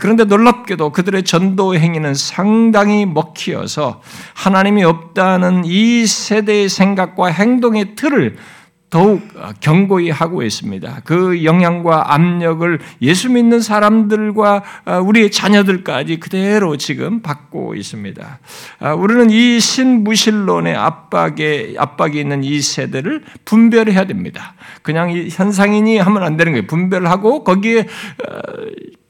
그런데 0.00 0.24
놀랍게도 0.24 0.90
그들의 0.90 1.24
전도 1.24 1.76
행위는 1.76 2.14
상당히 2.14 3.06
먹히어서 3.06 4.00
하나님이 4.34 4.84
없다는 4.84 5.64
이 5.64 6.06
세대의 6.06 6.68
생각과 6.68 7.28
행동의 7.28 7.96
틀을 7.96 8.36
더욱 8.88 9.22
경고히 9.60 10.10
하고 10.10 10.42
있습니다. 10.42 11.02
그 11.04 11.44
영향과 11.44 12.14
압력을 12.14 12.78
예수 13.02 13.30
믿는 13.30 13.60
사람들과 13.60 14.62
우리의 15.04 15.30
자녀들까지 15.30 16.20
그대로 16.20 16.76
지금 16.76 17.20
받고 17.20 17.74
있습니다. 17.74 18.38
우리는 18.96 19.30
이 19.30 19.58
신무신론의 19.58 20.76
압박에 20.76 21.74
압박이 21.76 22.20
있는 22.20 22.44
이 22.44 22.60
세대를 22.60 23.24
분별해야 23.44 24.04
됩니다. 24.04 24.54
그냥 24.82 25.10
현상이니 25.30 25.98
하면 25.98 26.22
안 26.22 26.36
되는 26.36 26.52
거예요. 26.52 26.66
분별하고 26.66 27.42
거기에 27.44 27.80
어, 27.80 28.40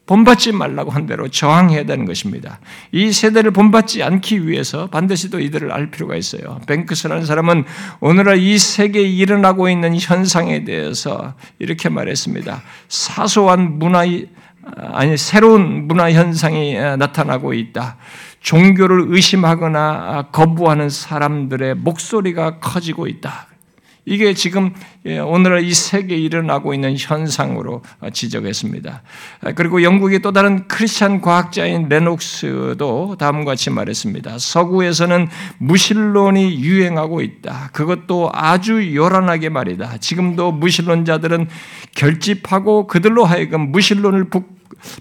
본받지 0.06 0.52
말라고 0.52 0.90
한 0.90 1.06
대로 1.06 1.28
저항해야 1.28 1.84
되는 1.84 2.04
것입니다. 2.04 2.60
이 2.92 3.12
세대를 3.12 3.50
본받지 3.50 4.02
않기 4.02 4.46
위해서 4.46 4.86
반드시 4.86 5.30
또 5.30 5.40
이들을 5.40 5.72
알 5.72 5.90
필요가 5.90 6.16
있어요. 6.16 6.60
뱅크스라는 6.66 7.26
사람은 7.26 7.64
오늘날 8.00 8.38
이 8.38 8.58
세계에 8.58 9.02
일어나고 9.02 9.68
있는 9.68 9.96
현상에 9.98 10.64
대해서 10.64 11.34
이렇게 11.58 11.88
말했습니다. 11.88 12.62
사소한 12.88 13.78
문화 13.78 14.04
아니 14.92 15.16
새로운 15.16 15.86
문화 15.86 16.10
현상이 16.12 16.74
나타나고 16.74 17.52
있다. 17.52 17.96
종교를 18.40 19.06
의심하거나 19.08 20.28
거부하는 20.30 20.88
사람들의 20.88 21.74
목소리가 21.76 22.58
커지고 22.60 23.06
있다. 23.06 23.45
이게 24.08 24.34
지금 24.34 24.72
예, 25.04 25.18
오늘날 25.18 25.64
이 25.64 25.74
세계에 25.74 26.16
일어나고 26.16 26.72
있는 26.72 26.94
현상으로 26.96 27.82
지적했습니다. 28.12 29.02
그리고 29.56 29.82
영국의 29.82 30.20
또 30.20 30.32
다른 30.32 30.68
크리스찬 30.68 31.20
과학자인 31.20 31.88
레녹스도 31.88 33.16
다음과 33.18 33.50
같이 33.50 33.70
말했습니다. 33.70 34.38
서구에서는 34.38 35.28
무신론이 35.58 36.62
유행하고 36.62 37.20
있다. 37.20 37.70
그것도 37.72 38.30
아주 38.32 38.94
요란하게 38.94 39.48
말이다. 39.48 39.98
지금도 39.98 40.52
무신론자들은 40.52 41.48
결집하고 41.96 42.86
그들로 42.86 43.24
하여금 43.24 43.72
무신론을 43.72 44.30
북 44.30 44.55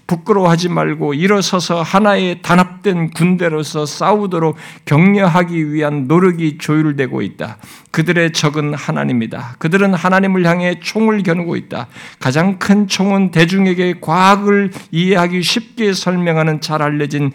부끄러워하지 0.06 0.68
말고 0.68 1.14
일어서서 1.14 1.82
하나의 1.82 2.42
단합된 2.42 3.10
군대로서 3.10 3.86
싸우도록 3.86 4.56
격려하기 4.84 5.72
위한 5.72 6.06
노력이 6.06 6.58
조율되고 6.58 7.22
있다. 7.22 7.58
그들의 7.90 8.32
적은 8.32 8.74
하나님이다. 8.74 9.56
그들은 9.58 9.94
하나님을 9.94 10.46
향해 10.46 10.80
총을 10.80 11.22
겨누고 11.22 11.56
있다. 11.56 11.88
가장 12.20 12.58
큰 12.58 12.88
총은 12.88 13.30
대중에게 13.30 14.00
과학을 14.00 14.70
이해하기 14.90 15.42
쉽게 15.42 15.92
설명하는 15.92 16.60
잘 16.60 16.82
알려진 16.82 17.32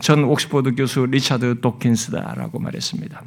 전 0.00 0.24
옥스퍼드 0.24 0.74
교수 0.74 1.06
리차드 1.06 1.60
도킨스다라고 1.60 2.58
말했습니다. 2.58 3.22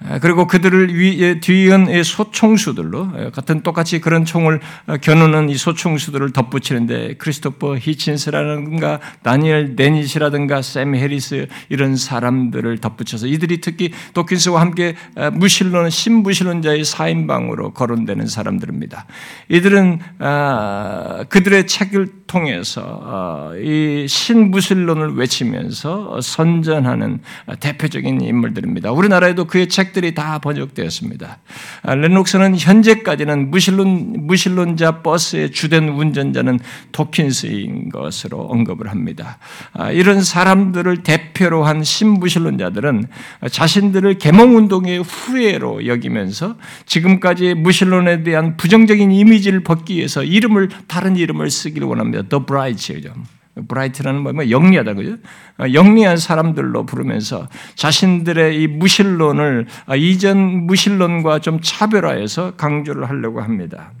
아, 0.00 0.20
그리고 0.20 0.46
그들을 0.46 1.40
뒤이은 1.40 2.02
소총수들로 2.04 3.32
같은 3.32 3.62
똑같이 3.62 4.00
그런 4.00 4.24
총을 4.24 4.60
어, 4.86 4.96
겨누는 4.96 5.50
이 5.50 5.56
소총수들을 5.56 6.32
덧붙이는데 6.32 7.14
크리스토퍼 7.14 7.76
히친스라든가 7.78 9.00
다니엘 9.22 9.74
데닛이라든가 9.74 10.62
샘 10.62 10.94
해리스 10.94 11.48
이런 11.68 11.96
사람들을 11.96 12.78
덧붙여서 12.78 13.26
이들이 13.26 13.60
특히 13.60 13.90
도킨스와 14.14 14.60
함께 14.60 14.94
어, 15.16 15.30
무신론 15.32 15.90
신무신론자의 15.90 16.84
사인방으로 16.84 17.72
거론되는 17.72 18.28
사람들입니다. 18.28 19.04
이들은 19.48 19.98
아, 20.20 21.24
그들의 21.28 21.66
책을 21.66 22.18
통해서 22.28 22.82
어, 23.02 23.52
이 23.56 24.06
신무신론을 24.08 25.16
외치면서 25.16 26.20
선전하는 26.20 27.20
대표적인 27.58 28.20
인물들입니다. 28.20 28.92
우리나라에도 28.92 29.46
그의 29.46 29.68
책 29.68 29.87
책들이 29.88 30.14
다 30.14 30.38
번역되었습니다. 30.38 31.38
아, 31.82 31.94
레녹스는 31.94 32.56
현재까지는 32.58 33.50
무신론, 33.50 34.26
무신론자 34.26 35.02
버스의 35.02 35.50
주된 35.50 35.88
운전자는 35.88 36.58
도킨스인 36.92 37.88
것으로 37.90 38.40
언급을 38.40 38.90
합니다. 38.90 39.38
아, 39.72 39.90
이런 39.90 40.22
사람들을 40.22 41.02
대표로 41.02 41.64
한 41.64 41.82
신무신론자들은 41.82 43.06
자신들을 43.50 44.18
개몽운동의 44.18 45.02
후예로 45.02 45.86
여기면서 45.86 46.56
지금까지 46.86 47.54
무신론에 47.54 48.22
대한 48.22 48.56
부정적인 48.56 49.10
이미지를 49.12 49.64
벗기 49.64 49.96
위해서 49.96 50.22
이름을, 50.22 50.68
다른 50.86 51.16
이름을 51.16 51.50
쓰기를 51.50 51.86
원합니다. 51.86 52.22
The 52.28 52.44
Bright죠. 52.44 53.37
Bright라는 53.66 54.20
뭐, 54.20 54.32
뭐 54.32 54.50
영리하다 54.50 54.94
그죠? 54.94 55.16
어, 55.58 55.64
영리한 55.72 56.16
사람들로 56.16 56.86
부르면서 56.86 57.48
자신들의 57.74 58.62
이 58.62 58.66
무신론을 58.66 59.66
아, 59.86 59.96
이전 59.96 60.66
무신론과 60.66 61.40
좀 61.40 61.60
차별화해서 61.62 62.54
강조를 62.56 63.08
하려고 63.08 63.40
합니다. 63.40 63.92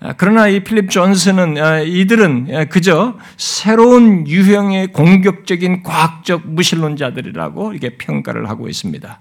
아, 0.00 0.14
그러나 0.16 0.48
이 0.48 0.60
필립 0.60 0.90
존스는 0.90 1.58
아, 1.58 1.80
이들은 1.80 2.68
그저 2.70 3.18
새로운 3.36 4.26
유형의 4.26 4.92
공격적인 4.92 5.82
과학적 5.82 6.48
무신론자들이라고 6.48 7.74
이게 7.74 7.96
평가를 7.98 8.48
하고 8.48 8.68
있습니다. 8.68 9.20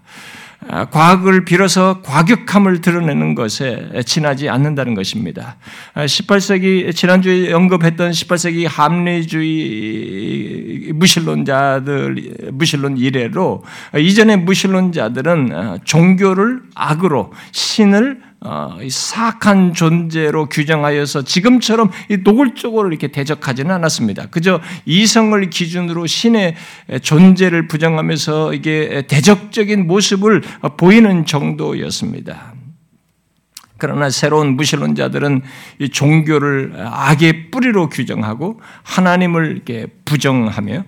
아, 0.68 0.86
과학을 0.86 1.46
빌어서 1.46 2.02
과격함을 2.02 2.82
드러내는 2.82 3.34
것에 3.34 3.90
지나지 4.06 4.50
않는다는 4.50 4.94
것입니다. 4.94 5.56
18세기 5.96 6.90
아, 6.90 6.92
지난주에 6.92 7.54
언급했던 7.54 8.12
18세기 8.12 8.68
합리주의 8.68 9.80
무신론자들 10.94 12.52
무신론 12.52 12.98
이래로 12.98 13.64
이전의 13.98 14.38
무신론자들은 14.40 15.80
종교를 15.86 16.62
악으로 16.76 17.32
신을 17.52 18.20
어, 18.22 18.29
사악한 18.42 19.74
존재로 19.74 20.48
규정하여서 20.48 21.24
지금처럼 21.24 21.92
노골적으로 22.24 22.90
이렇게 22.90 23.08
대적하지는 23.08 23.72
않았습니다. 23.72 24.28
그저 24.28 24.62
이성을 24.86 25.50
기준으로 25.50 26.08
신의 26.08 26.56
존재를 27.02 27.68
부정하면서 27.68 28.54
이게 28.54 29.04
대적적인 29.08 29.88
모습을 29.88 30.42
보이는 30.78 31.26
정도였습니다. 31.26 32.54
그러나 33.78 34.10
새로운 34.10 34.58
무신론자들은 34.58 35.42
이 35.80 35.90
종교를 35.90 36.74
악의 36.78 37.50
뿌리로 37.50 37.90
규정하고 37.90 38.60
하나님을 38.84 39.52
이렇게 39.52 39.88
부정하며 40.06 40.84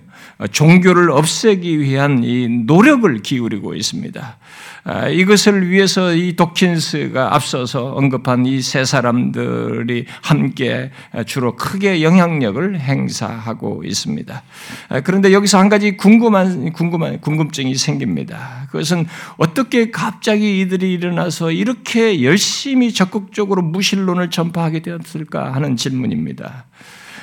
종교를 0.50 1.10
없애기 1.10 1.80
위한 1.80 2.24
이 2.24 2.48
노력을 2.48 3.22
기울이고 3.22 3.74
있습니다. 3.74 4.36
아, 4.84 5.08
이것을 5.08 5.70
위해서 5.70 6.12
이 6.14 6.34
도킨스가 6.34 7.34
앞서서 7.34 7.92
언급한 7.94 8.46
이 8.46 8.60
세 8.62 8.84
사람들이 8.84 10.06
함께 10.22 10.90
주로 11.26 11.56
크게 11.56 12.02
영향력을 12.02 12.80
행사하고 12.80 13.82
있습니다. 13.84 14.42
아, 14.88 15.00
그런데 15.00 15.32
여기서 15.32 15.58
한 15.58 15.68
가지 15.68 15.96
궁금한 15.96 16.72
궁금한 16.72 17.20
궁금증이 17.20 17.74
생깁니다. 17.74 18.66
그것은 18.70 19.06
어떻게 19.36 19.90
갑자기 19.90 20.60
이들이 20.60 20.92
일어나서 20.94 21.52
이렇게 21.52 22.22
열심히 22.22 22.92
적극적으로 22.92 23.62
무신론을 23.62 24.30
전파하게 24.30 24.80
되었을까 24.80 25.52
하는 25.52 25.76
질문입니다. 25.76 26.64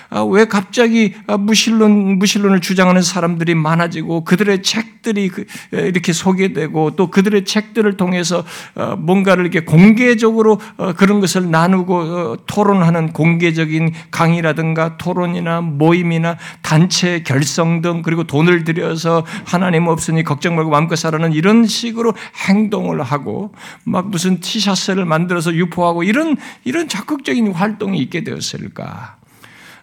아, 0.09 0.23
왜 0.23 0.45
갑자기 0.45 1.13
아, 1.27 1.37
무신론 1.37 2.17
무신론을 2.17 2.61
주장하는 2.61 3.01
사람들이 3.01 3.53
많아지고 3.53 4.23
그들의 4.23 4.63
책들이 4.63 5.29
그, 5.29 5.45
이렇게 5.71 6.13
소개되고 6.13 6.95
또 6.95 7.11
그들의 7.11 7.45
책들을 7.45 7.95
통해서 7.95 8.43
어, 8.75 8.95
뭔가를 8.97 9.45
이렇게 9.45 9.61
공개적으로 9.61 10.59
어, 10.77 10.93
그런 10.93 11.19
것을 11.19 11.51
나누고 11.51 11.95
어, 11.95 12.37
토론하는 12.47 13.13
공개적인 13.13 13.93
강의라든가 14.09 14.97
토론이나 14.97 15.61
모임이나 15.61 16.37
단체 16.63 17.21
결성 17.21 17.81
등 17.81 18.01
그리고 18.01 18.23
돈을 18.23 18.63
들여서 18.63 19.23
하나님 19.45 19.87
없으니 19.87 20.23
걱정 20.23 20.55
말고 20.55 20.71
마음껏 20.71 20.95
살아는 20.95 21.33
이런 21.33 21.67
식으로 21.67 22.13
행동을 22.47 23.03
하고 23.03 23.53
막 23.83 24.09
무슨 24.09 24.39
티셔츠를 24.39 25.05
만들어서 25.05 25.53
유포하고 25.53 26.01
이런 26.01 26.35
이런 26.63 26.87
적극적인 26.87 27.51
활동이 27.51 27.99
있게 27.99 28.23
되었을까? 28.23 29.18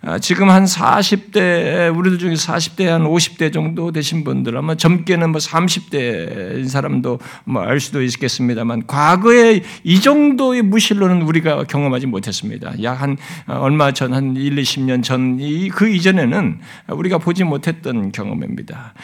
아, 0.03 0.19
지금 0.19 0.51
한 0.51 0.65
40대, 0.65 1.97
우리들 1.97 2.19
중에 2.19 2.35
40대, 2.35 2.85
한 2.85 3.05
50대 3.05 3.53
정도 3.53 3.93
되신 3.93 4.25
분들, 4.25 4.57
아마 4.57 4.75
젊게는 4.75 5.31
뭐 5.31 5.41
30대인 5.41 6.69
사람도 6.69 7.19
뭐 7.45 7.63
알 7.63 7.81
수도 7.81 8.03
있겠습니다만, 8.03 8.87
과거에 8.87 9.63
이 9.83 10.01
정도의 10.01 10.63
무신론은 10.63 11.23
우리가 11.23 11.65
경험하지 11.65 12.07
못했습니다. 12.07 12.73
약 12.83 12.97
한 12.97 13.17
얼마 13.47 13.93
전, 13.93 14.15
한 14.15 14.37
1, 14.37 14.57
20년 14.57 15.03
전, 15.03 15.39
그 15.71 15.89
이전에는 15.89 16.61
우리가 16.89 17.19
보지 17.19 17.45
못했던 17.45 18.11
경험입니다. 18.13 18.95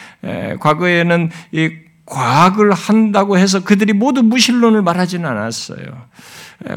과거에는 0.59 1.29
이 1.51 1.69
과학을 2.05 2.73
한다고 2.73 3.37
해서 3.37 3.63
그들이 3.63 3.93
모두 3.93 4.23
무신론을 4.23 4.81
말하지는 4.81 5.29
않았어요. 5.29 5.85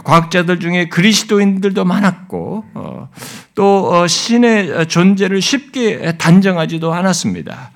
과학자들 0.05 0.59
중에 0.61 0.89
그리스도인들도 0.89 1.85
많았고 1.85 2.65
어, 2.75 3.09
또 3.55 3.93
어, 3.93 4.07
신의 4.07 4.89
존재를 4.89 5.41
쉽게 5.41 6.17
단정하지도 6.19 6.93
않았습니다. 6.93 7.71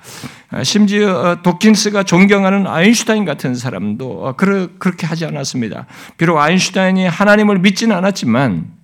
어, 0.51 0.63
심지어 0.63 1.37
도킨스가 1.41 2.03
존경하는 2.03 2.67
아인슈타인 2.67 3.25
같은 3.25 3.55
사람도 3.55 4.35
그렇게 4.37 5.07
하지 5.07 5.25
않았습니다. 5.25 5.85
비록 6.17 6.39
아인슈타인이 6.39 7.07
하나님을 7.07 7.59
믿지는 7.59 7.95
않았지만 7.95 8.81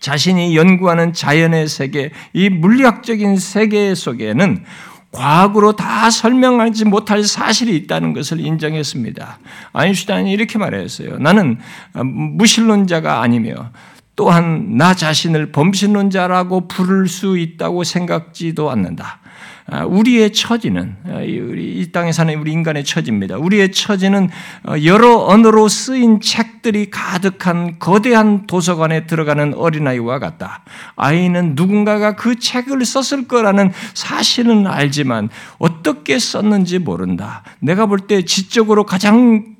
자신이 0.00 0.56
연구하는 0.56 1.12
자연의 1.12 1.68
세계, 1.68 2.10
이 2.32 2.48
물리학적인 2.48 3.36
세계 3.36 3.94
속에는 3.94 4.64
과학으로 5.12 5.72
다 5.72 6.10
설명하지 6.10 6.84
못할 6.84 7.24
사실이 7.24 7.76
있다는 7.76 8.12
것을 8.12 8.40
인정했습니다. 8.40 9.38
아인슈타인이 9.72 10.30
이렇게 10.30 10.58
말했어요. 10.58 11.18
나는 11.18 11.58
무신론자가 11.94 13.20
아니며 13.20 13.70
또한 14.16 14.76
나 14.76 14.94
자신을 14.94 15.50
범신론자라고 15.50 16.68
부를 16.68 17.08
수 17.08 17.38
있다고 17.38 17.84
생각지도 17.84 18.70
않는다. 18.70 19.19
아, 19.66 19.84
우리의 19.84 20.32
처지는 20.32 20.96
아, 21.08 21.20
이 21.22 21.88
땅에 21.92 22.12
사는 22.12 22.34
우리 22.38 22.52
인간의 22.52 22.84
처지입니다. 22.84 23.38
우리의 23.38 23.72
처지는 23.72 24.28
어, 24.66 24.74
여러 24.84 25.18
언어로 25.26 25.68
쓰인 25.68 26.20
책들이 26.20 26.90
가득한 26.90 27.78
거대한 27.78 28.46
도서관에 28.46 29.06
들어가는 29.06 29.54
어린아이와 29.54 30.18
같다. 30.18 30.64
아이는 30.96 31.52
누군가가 31.54 32.16
그 32.16 32.38
책을 32.38 32.84
썼을 32.84 33.28
거라는 33.28 33.72
사실은 33.94 34.66
알지만 34.66 35.28
어떻게 35.58 36.18
썼는지 36.18 36.78
모른다. 36.80 37.42
내가 37.60 37.86
볼 37.86 38.00
때 38.06 38.24
지적으로 38.24 38.86
가장 38.86 39.56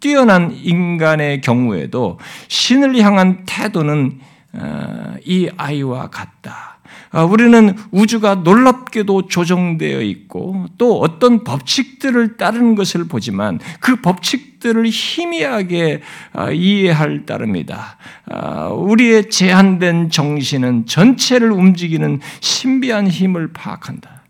뛰어난 0.00 0.52
인간의 0.52 1.40
경우에도 1.40 2.18
신을 2.48 2.98
향한 2.98 3.44
태도는 3.46 4.20
어, 4.52 5.14
이 5.24 5.48
아이와 5.56 6.10
같다. 6.10 6.73
아, 7.14 7.22
우리는 7.22 7.76
우주가 7.92 8.34
놀랍게도 8.34 9.28
조정되어 9.28 10.00
있고 10.00 10.66
또 10.78 10.98
어떤 10.98 11.44
법칙들을 11.44 12.36
따르는 12.36 12.74
것을 12.74 13.04
보지만 13.04 13.60
그 13.78 14.00
법칙들을 14.00 14.84
희미하게 14.86 16.02
아, 16.32 16.50
이해할 16.50 17.24
따름이다. 17.24 17.98
아, 18.32 18.66
우리의 18.66 19.30
제한된 19.30 20.10
정신은 20.10 20.86
전체를 20.86 21.52
움직이는 21.52 22.18
신비한 22.40 23.06
힘을 23.06 23.52
파악한다. 23.52 24.24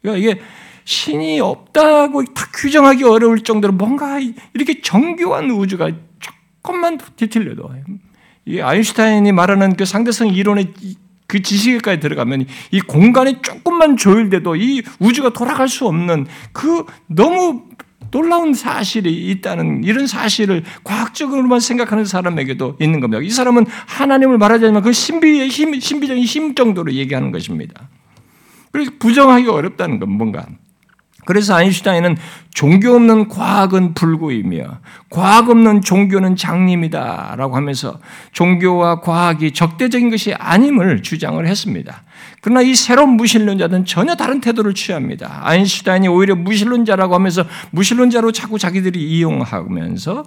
그러니까 0.00 0.26
이게 0.26 0.40
신이 0.84 1.40
없다고 1.40 2.24
다 2.24 2.46
규정하기 2.54 3.04
어려울 3.04 3.44
정도로 3.44 3.74
뭔가 3.74 4.18
이렇게 4.54 4.80
정교한 4.80 5.50
우주가 5.50 5.90
조금만 6.62 6.98
뒤틀려도 7.16 7.70
이 8.46 8.62
아인슈타인이 8.62 9.30
말하는 9.32 9.76
그 9.76 9.84
상대성 9.84 10.28
이론의 10.28 10.72
그 11.30 11.40
지식에까지 11.42 12.00
들어가면 12.00 12.46
이 12.72 12.80
공간이 12.80 13.36
조금만 13.40 13.96
조율돼도 13.96 14.56
이 14.56 14.82
우주가 14.98 15.30
돌아갈 15.30 15.68
수 15.68 15.86
없는 15.86 16.26
그 16.52 16.84
너무 17.06 17.62
놀라운 18.10 18.52
사실이 18.52 19.30
있다는 19.30 19.84
이런 19.84 20.08
사실을 20.08 20.64
과학적으로만 20.82 21.60
생각하는 21.60 22.04
사람에게도 22.04 22.78
있는 22.80 22.98
겁니다. 22.98 23.22
이 23.22 23.30
사람은 23.30 23.64
하나님을 23.86 24.38
말하자면 24.38 24.82
그 24.82 24.92
신비의 24.92 25.48
힘, 25.48 25.78
신비적인 25.78 26.24
힘 26.24 26.56
정도로 26.56 26.94
얘기하는 26.94 27.30
것입니다. 27.30 27.88
그래서 28.72 28.90
부정하기 28.98 29.46
어렵다는 29.46 30.00
건 30.00 30.10
뭔가. 30.10 30.46
그래서 31.24 31.54
아인슈타인은 31.54 32.16
종교 32.52 32.94
없는 32.94 33.28
과학은 33.28 33.94
불구이며 33.94 34.78
과학 35.10 35.50
없는 35.50 35.82
종교는 35.82 36.36
장님이다라고 36.36 37.56
하면서 37.56 37.98
종교와 38.32 39.00
과학이 39.00 39.52
적대적인 39.52 40.10
것이 40.10 40.34
아님을 40.34 41.02
주장을 41.02 41.46
했습니다. 41.46 42.02
그러나 42.42 42.62
이 42.62 42.74
새로운 42.74 43.10
무신론자들은 43.16 43.84
전혀 43.84 44.14
다른 44.14 44.40
태도를 44.40 44.72
취합니다. 44.72 45.40
아인슈타인이 45.42 46.08
오히려 46.08 46.34
무신론자라고 46.34 47.14
하면서 47.14 47.44
무신론자로 47.70 48.32
자꾸 48.32 48.58
자기들이 48.58 48.98
이용하면서 48.98 50.24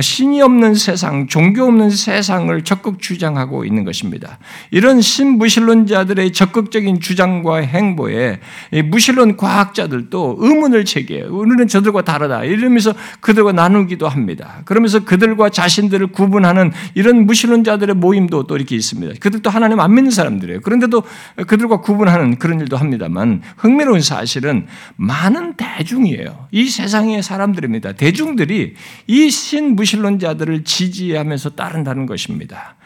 신이 0.00 0.42
없는 0.42 0.74
세상, 0.74 1.26
종교 1.26 1.64
없는 1.64 1.90
세상을 1.90 2.62
적극 2.62 3.00
주장하고 3.00 3.64
있는 3.64 3.84
것입니다. 3.84 4.38
이런 4.70 5.00
신무신론자들의 5.00 6.32
적극적인 6.32 7.00
주장과 7.00 7.56
행보에 7.58 8.38
무신론 8.84 9.36
과학자들도 9.36 10.36
의문을 10.38 10.84
제기해요. 10.84 11.26
우리는 11.30 11.66
저들과 11.66 12.02
다르다. 12.02 12.44
이러면서 12.44 12.94
그들과 13.20 13.50
나누기도 13.50 14.06
합니다. 14.06 14.62
그러면서 14.66 15.04
그들과 15.04 15.48
자신들을 15.48 16.08
구분하는 16.08 16.70
이런 16.94 17.26
무신론자들의 17.26 17.96
모임도 17.96 18.44
또 18.44 18.56
이렇게 18.56 18.76
있습니다. 18.76 19.14
그들도 19.18 19.50
하나님 19.50 19.80
안 19.80 19.94
믿는 19.94 20.12
사람들이에요. 20.12 20.60
그런데도 20.60 21.02
그 21.48 21.55
들과 21.56 21.80
구분하는 21.80 22.38
그런 22.38 22.60
일도 22.60 22.76
합니다만 22.76 23.42
흥미로운 23.56 24.00
사실은 24.00 24.66
많은 24.96 25.54
대중이에요. 25.54 26.48
이 26.50 26.68
세상의 26.68 27.22
사람들입니다. 27.22 27.92
대중들이 27.92 28.74
이 29.06 29.30
신무신론자들을 29.30 30.64
지지하면서 30.64 31.50
따른다는 31.50 32.06
것입니다. 32.06 32.76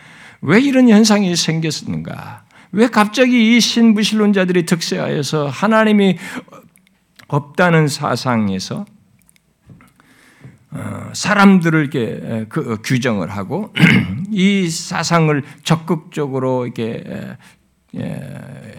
왜 0.42 0.60
이런 0.60 0.88
현상이 0.88 1.34
생겼는가? 1.36 2.44
왜 2.72 2.86
갑자기 2.86 3.56
이 3.56 3.60
신무신론자들이 3.60 4.64
득세하여서 4.64 5.48
하나님이 5.48 6.18
없다는 7.28 7.88
사상에서 7.88 8.86
어, 10.72 11.10
사람들을 11.12 11.80
이렇게 11.80 12.46
그, 12.48 12.72
어, 12.72 12.76
규정을 12.76 13.30
하고 13.30 13.74
이 14.30 14.68
사상을 14.68 15.42
적극적으로 15.64 16.64
이렇게 16.64 17.02
예, 17.06 17.36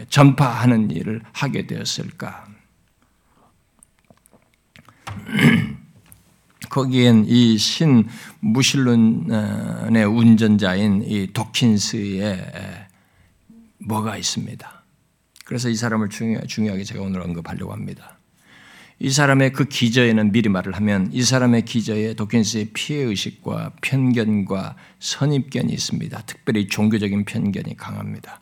전파하는 0.10 0.92
일을 0.92 1.22
하게 1.34 1.68
되었을까? 1.68 2.46
거기엔 6.70 7.26
이 7.28 7.58
신 7.58 8.08
무신론의 8.40 10.06
운전자인 10.06 11.04
이 11.06 11.28
도킨스의 11.34 12.88
뭐가 13.80 14.16
있습니다. 14.16 14.84
그래서 15.46 15.68
이 15.70 15.76
사람을 15.76 16.08
중요하게 16.10 16.84
제가 16.86 17.02
오늘 17.02 17.22
언급하려고 17.22 17.74
합니다. 17.74 18.18
이 19.04 19.10
사람의 19.10 19.54
그 19.54 19.66
기저에는 19.66 20.32
미리 20.32 20.48
말을 20.48 20.74
하면 20.74 21.10
이 21.12 21.24
사람의 21.24 21.66
기저에 21.66 22.14
도킨스의 22.14 22.70
피해 22.72 23.02
의식과 23.02 23.72
편견과 23.82 24.76
선입견이 25.00 25.74
있습니다. 25.74 26.22
특별히 26.28 26.68
종교적인 26.68 27.26
편견이 27.26 27.78
강합니다. 27.78 28.40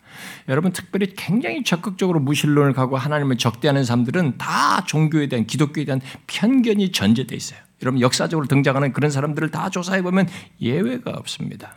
여러분, 0.50 0.74
특별히 0.74 1.14
굉장히 1.16 1.64
적극적으로 1.64 2.20
무신론을 2.20 2.74
가고 2.74 2.98
하나님을 2.98 3.38
적대하는 3.38 3.86
사람들은 3.86 4.38
다 4.38 4.84
종교에 4.84 5.30
대한, 5.30 5.48
기독교에 5.48 5.86
대한 5.86 6.02
편견이 6.28 6.92
전제되어 6.92 7.38
있어요. 7.38 7.60
여러분, 7.82 8.02
역사적으로 8.02 8.46
등장하는 8.48 8.92
그런 8.92 9.12
사람들을 9.12 9.52
다 9.52 9.70
조사해 9.70 10.02
보면 10.02 10.28
예외가 10.60 11.12
없습니다. 11.12 11.74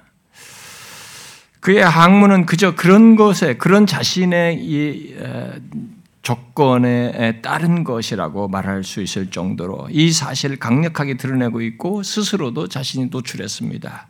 그의 1.61 1.85
학문은 1.85 2.47
그저 2.47 2.75
그런 2.75 3.15
것에, 3.15 3.57
그런 3.57 3.87
자신의 3.87 4.65
이, 4.65 5.15
조건에 6.23 7.41
따른 7.43 7.85
것이라고 7.85 8.49
말할 8.49 8.85
수 8.85 9.03
있을 9.03 9.31
정도로 9.31 9.89
이 9.91 10.13
사실을 10.13 10.57
강력하게 10.57 11.17
드러내고 11.17 11.61
있고 11.63 12.03
스스로도 12.03 12.69
자신이 12.69 13.07
노출했습니다. 13.07 14.09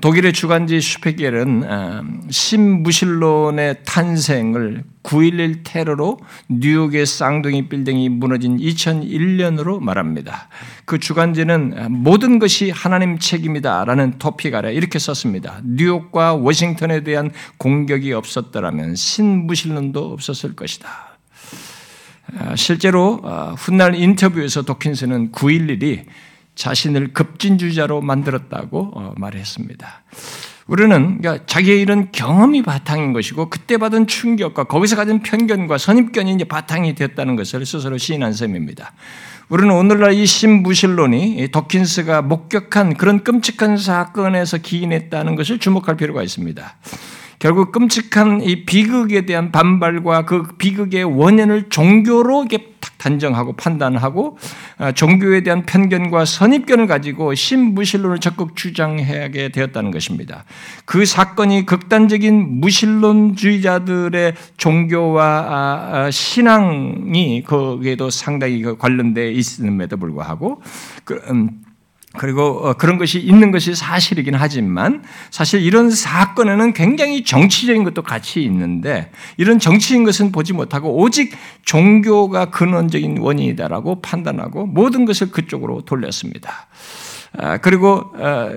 독일의 0.00 0.32
주간지 0.32 0.80
슈페겔은 0.80 1.64
어, 1.70 2.02
신무신론의 2.30 3.84
탄생을 3.84 4.82
9.11 5.02 5.60
테러로 5.62 6.18
뉴욕의 6.48 7.04
쌍둥이 7.04 7.68
빌딩이 7.68 8.08
무너진 8.08 8.56
2001년으로 8.56 9.80
말합니다. 9.80 10.48
그 10.86 10.98
주간지는 10.98 12.02
모든 12.02 12.38
것이 12.38 12.70
하나님 12.70 13.18
책임이다라는 13.18 14.18
토픽 14.18 14.54
아래 14.54 14.72
이렇게 14.72 14.98
썼습니다. 14.98 15.60
뉴욕과 15.64 16.34
워싱턴에 16.36 17.04
대한 17.04 17.30
공격이 17.58 18.14
없었더라면 18.14 18.94
신무신론도 18.94 20.12
없었을 20.12 20.56
것이다. 20.56 21.13
아, 22.38 22.56
실제로 22.56 23.20
아, 23.24 23.54
훗날 23.56 23.94
인터뷰에서 23.94 24.62
도킨스는 24.62 25.32
9.11이 25.32 26.04
자신을 26.54 27.12
급진주자로 27.12 28.00
만들었다고 28.00 28.92
어, 28.94 29.14
말했습니다. 29.16 30.04
우리는 30.66 31.18
그러니까 31.20 31.44
자기의 31.46 31.80
이런 31.80 32.10
경험이 32.10 32.62
바탕인 32.62 33.12
것이고 33.12 33.50
그때 33.50 33.76
받은 33.76 34.06
충격과 34.06 34.64
거기서 34.64 34.96
가진 34.96 35.20
편견과 35.20 35.76
선입견이 35.76 36.32
이제 36.34 36.44
바탕이 36.44 36.94
됐다는 36.94 37.36
것을 37.36 37.66
스스로 37.66 37.98
시인한 37.98 38.32
셈입니다. 38.32 38.92
우리는 39.50 39.70
오늘날 39.74 40.14
이 40.14 40.24
신부실론이 40.24 41.48
도킨스가 41.52 42.22
목격한 42.22 42.94
그런 42.94 43.22
끔찍한 43.24 43.76
사건에서 43.76 44.56
기인했다는 44.58 45.36
것을 45.36 45.58
주목할 45.58 45.98
필요가 45.98 46.22
있습니다. 46.22 46.76
결국 47.38 47.72
끔찍한 47.72 48.42
이 48.42 48.64
비극에 48.64 49.26
대한 49.26 49.52
반발과 49.52 50.24
그 50.24 50.42
비극의 50.58 51.04
원인을 51.04 51.68
종교로 51.68 52.44
이게 52.44 52.74
단정하고 52.98 53.52
판단하고 53.54 54.38
아, 54.78 54.92
종교에 54.92 55.42
대한 55.42 55.66
편견과 55.66 56.24
선입견을 56.24 56.86
가지고 56.86 57.34
신무신론을 57.34 58.18
적극 58.18 58.56
주장하게 58.56 59.50
되었다는 59.50 59.90
것입니다. 59.90 60.44
그 60.84 61.04
사건이 61.04 61.66
극단적인 61.66 62.60
무신론주의자들의 62.60 64.34
종교와 64.56 65.24
아, 65.24 65.90
아, 65.92 66.10
신앙이 66.10 67.42
거기에도 67.42 68.08
상당히 68.10 68.62
그 68.62 68.76
관련되어 68.76 69.30
있음에도 69.30 69.96
불구하고 69.98 70.62
그, 71.04 71.20
음, 71.30 71.63
그리고 72.16 72.60
어, 72.62 72.74
그런 72.74 72.98
것이 72.98 73.18
있는 73.18 73.50
것이 73.50 73.74
사실이긴 73.74 74.34
하지만 74.34 75.02
사실 75.30 75.62
이런 75.62 75.90
사건에는 75.90 76.72
굉장히 76.72 77.24
정치적인 77.24 77.82
것도 77.84 78.02
같이 78.02 78.42
있는데 78.44 79.10
이런 79.36 79.58
정치인 79.58 80.04
것은 80.04 80.30
보지 80.30 80.52
못하고 80.52 80.96
오직 80.96 81.34
종교가 81.64 82.50
근원적인 82.50 83.18
원인이다라고 83.18 84.00
판단하고 84.00 84.66
모든 84.66 85.04
것을 85.04 85.30
그쪽으로 85.30 85.82
돌렸습니다. 85.82 86.68
아, 87.36 87.58
그리고 87.58 88.12
어, 88.14 88.50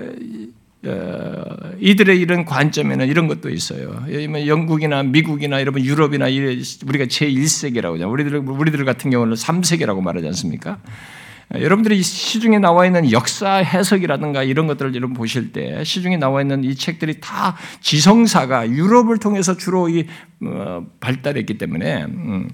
어, 0.86 1.44
이들의 1.80 2.20
이런 2.20 2.44
관점에는 2.44 3.08
이런 3.08 3.26
것도 3.26 3.50
있어요. 3.50 4.04
영국이나 4.08 5.02
미국이나 5.02 5.60
여러분 5.60 5.84
유럽이나 5.84 6.26
우리가 6.26 7.06
제1세계라고 7.06 7.94
하죠. 7.94 8.08
우리들 8.08 8.36
우리들 8.36 8.84
같은 8.84 9.10
경우는 9.10 9.34
3세계라고 9.34 10.00
말하지 10.00 10.28
않습니까? 10.28 10.78
여러분들이 11.54 12.02
시중에 12.02 12.58
나와 12.58 12.84
있는 12.84 13.10
역사 13.10 13.54
해석이라든가 13.56 14.42
이런 14.42 14.66
것들을 14.66 14.94
여러분 14.94 15.14
보실 15.14 15.52
때 15.52 15.82
시중에 15.82 16.18
나와 16.18 16.42
있는 16.42 16.62
이 16.62 16.74
책들이 16.74 17.20
다 17.20 17.56
지성사가 17.80 18.70
유럽을 18.70 19.18
통해서 19.18 19.56
주로 19.56 19.88
이 19.88 20.06
어, 20.42 20.84
발달했기 21.00 21.56
때문에 21.56 22.04
음, 22.04 22.48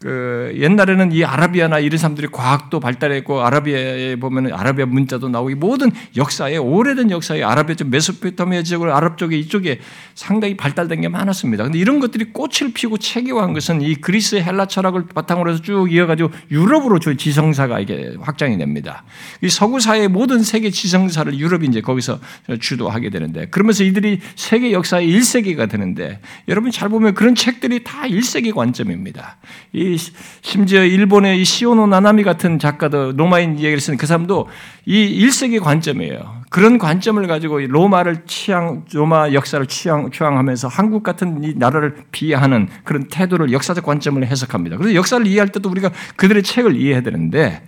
그 0.00 0.52
옛날에는 0.56 1.10
이 1.10 1.24
아라비아나 1.24 1.80
이런 1.80 1.98
사람들이 1.98 2.28
과학도 2.28 2.78
발달했고 2.78 3.42
아라비아에 3.42 4.14
보면은 4.16 4.52
아라비아 4.54 4.86
문자도 4.86 5.28
나오고 5.28 5.56
모든 5.56 5.90
역사에 6.16 6.56
오래된 6.56 7.10
역사에 7.10 7.42
아라비아 7.42 7.74
쪽 7.74 7.88
메소포타미아 7.88 8.62
지역을 8.62 8.90
아랍 8.90 9.18
쪽에 9.18 9.36
이쪽에 9.36 9.80
상당히 10.14 10.56
발달된 10.56 11.00
게 11.00 11.08
많았습니다. 11.08 11.64
근데 11.64 11.80
이런 11.80 11.98
것들이 11.98 12.26
꽃을 12.32 12.72
피고 12.74 12.96
체계화한 12.96 13.54
것은 13.54 13.82
이 13.82 13.96
그리스 13.96 14.36
헬라 14.36 14.66
철학을 14.66 15.06
바탕으로 15.06 15.50
해서 15.50 15.62
쭉 15.62 15.92
이어가지고 15.92 16.30
유럽으로 16.52 17.00
저 17.00 17.14
지성사가 17.14 17.80
이게 17.80 18.14
확장이 18.20 18.56
됩니다. 18.56 19.02
이 19.42 19.48
서구사의 19.48 20.06
모든 20.06 20.44
세계 20.44 20.70
지성사를 20.70 21.36
유럽이 21.36 21.66
이제 21.66 21.80
거기서 21.80 22.20
주도하게 22.60 23.10
되는데 23.10 23.46
그러면서 23.46 23.82
이들이 23.82 24.20
세계 24.36 24.70
역사의 24.70 25.08
1세기가 25.08 25.68
되는데 25.68 26.20
여러분 26.46 26.70
잘 26.70 26.88
보면 26.88 27.14
그런 27.14 27.34
책들이 27.34 27.82
다 27.82 28.02
1세기 28.02 28.54
관점입니다. 28.54 29.38
이 29.72 29.87
심지어 29.96 30.84
일본의 30.84 31.40
이 31.40 31.44
시오노 31.44 31.86
나나미 31.86 32.22
같은 32.24 32.58
작가도 32.58 33.12
로마인 33.12 33.52
이야기를 33.58 33.80
쓰는 33.80 33.96
그 33.96 34.06
사람도 34.06 34.48
이 34.86 35.26
1세기 35.26 35.60
관점이에요. 35.60 36.38
그런 36.50 36.78
관점을 36.78 37.24
가지고 37.26 37.60
로마를 37.60 38.24
취향, 38.26 38.84
로마 38.92 39.32
역사를 39.32 39.64
취향, 39.66 40.10
취향하면서 40.10 40.68
한국 40.68 41.02
같은 41.02 41.44
이 41.44 41.54
나라를 41.54 41.94
비하하는 42.10 42.68
그런 42.84 43.08
태도를 43.08 43.52
역사적 43.52 43.84
관점을 43.84 44.26
해석합니다. 44.26 44.76
그래서 44.78 44.94
역사를 44.94 45.26
이해할 45.26 45.48
때도 45.48 45.68
우리가 45.68 45.90
그들의 46.16 46.42
책을 46.42 46.76
이해해야 46.76 47.02
되는데 47.02 47.62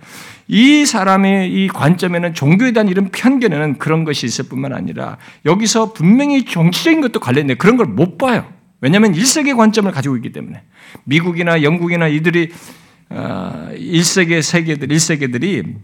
이 0.47 0.85
사람의 0.85 1.53
이 1.53 1.67
관점에는 1.67 2.33
종교에 2.33 2.71
대한 2.71 2.87
이런 2.89 3.09
편견에는 3.09 3.77
그런 3.77 4.03
것이 4.03 4.25
있을 4.25 4.45
뿐만 4.49 4.73
아니라 4.73 5.17
여기서 5.45 5.93
분명히 5.93 6.43
정치적인 6.45 7.01
것도 7.01 7.19
관련돼 7.19 7.55
그런 7.55 7.77
걸 7.77 7.85
못 7.85 8.17
봐요. 8.17 8.45
왜냐하면 8.81 9.13
1세기 9.13 9.55
관점을 9.55 9.89
가지고 9.91 10.15
있기 10.17 10.31
때문에 10.31 10.63
미국이나 11.05 11.63
영국이나 11.63 12.07
이들이 12.07 12.51
1세기 13.09 14.37
어, 14.37 14.41
세계들 14.41 14.87
1세계들이 14.87 15.75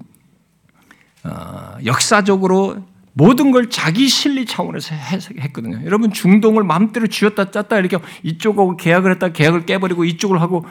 어, 1.24 1.78
역사적으로 1.86 2.86
모든 3.14 3.52
걸 3.52 3.70
자기 3.70 4.08
실리 4.08 4.46
차원에서 4.46 4.94
했거든요. 5.40 5.82
여러분 5.86 6.12
중동을 6.12 6.64
마음대로 6.64 7.08
쥐었다 7.08 7.50
짰다 7.52 7.80
이렇게 7.80 7.98
이쪽하고 8.24 8.78
계약을 8.78 9.12
했다 9.14 9.30
계약을 9.30 9.66
깨버리고 9.66 10.06
이쪽을 10.06 10.40
하고 10.42 10.66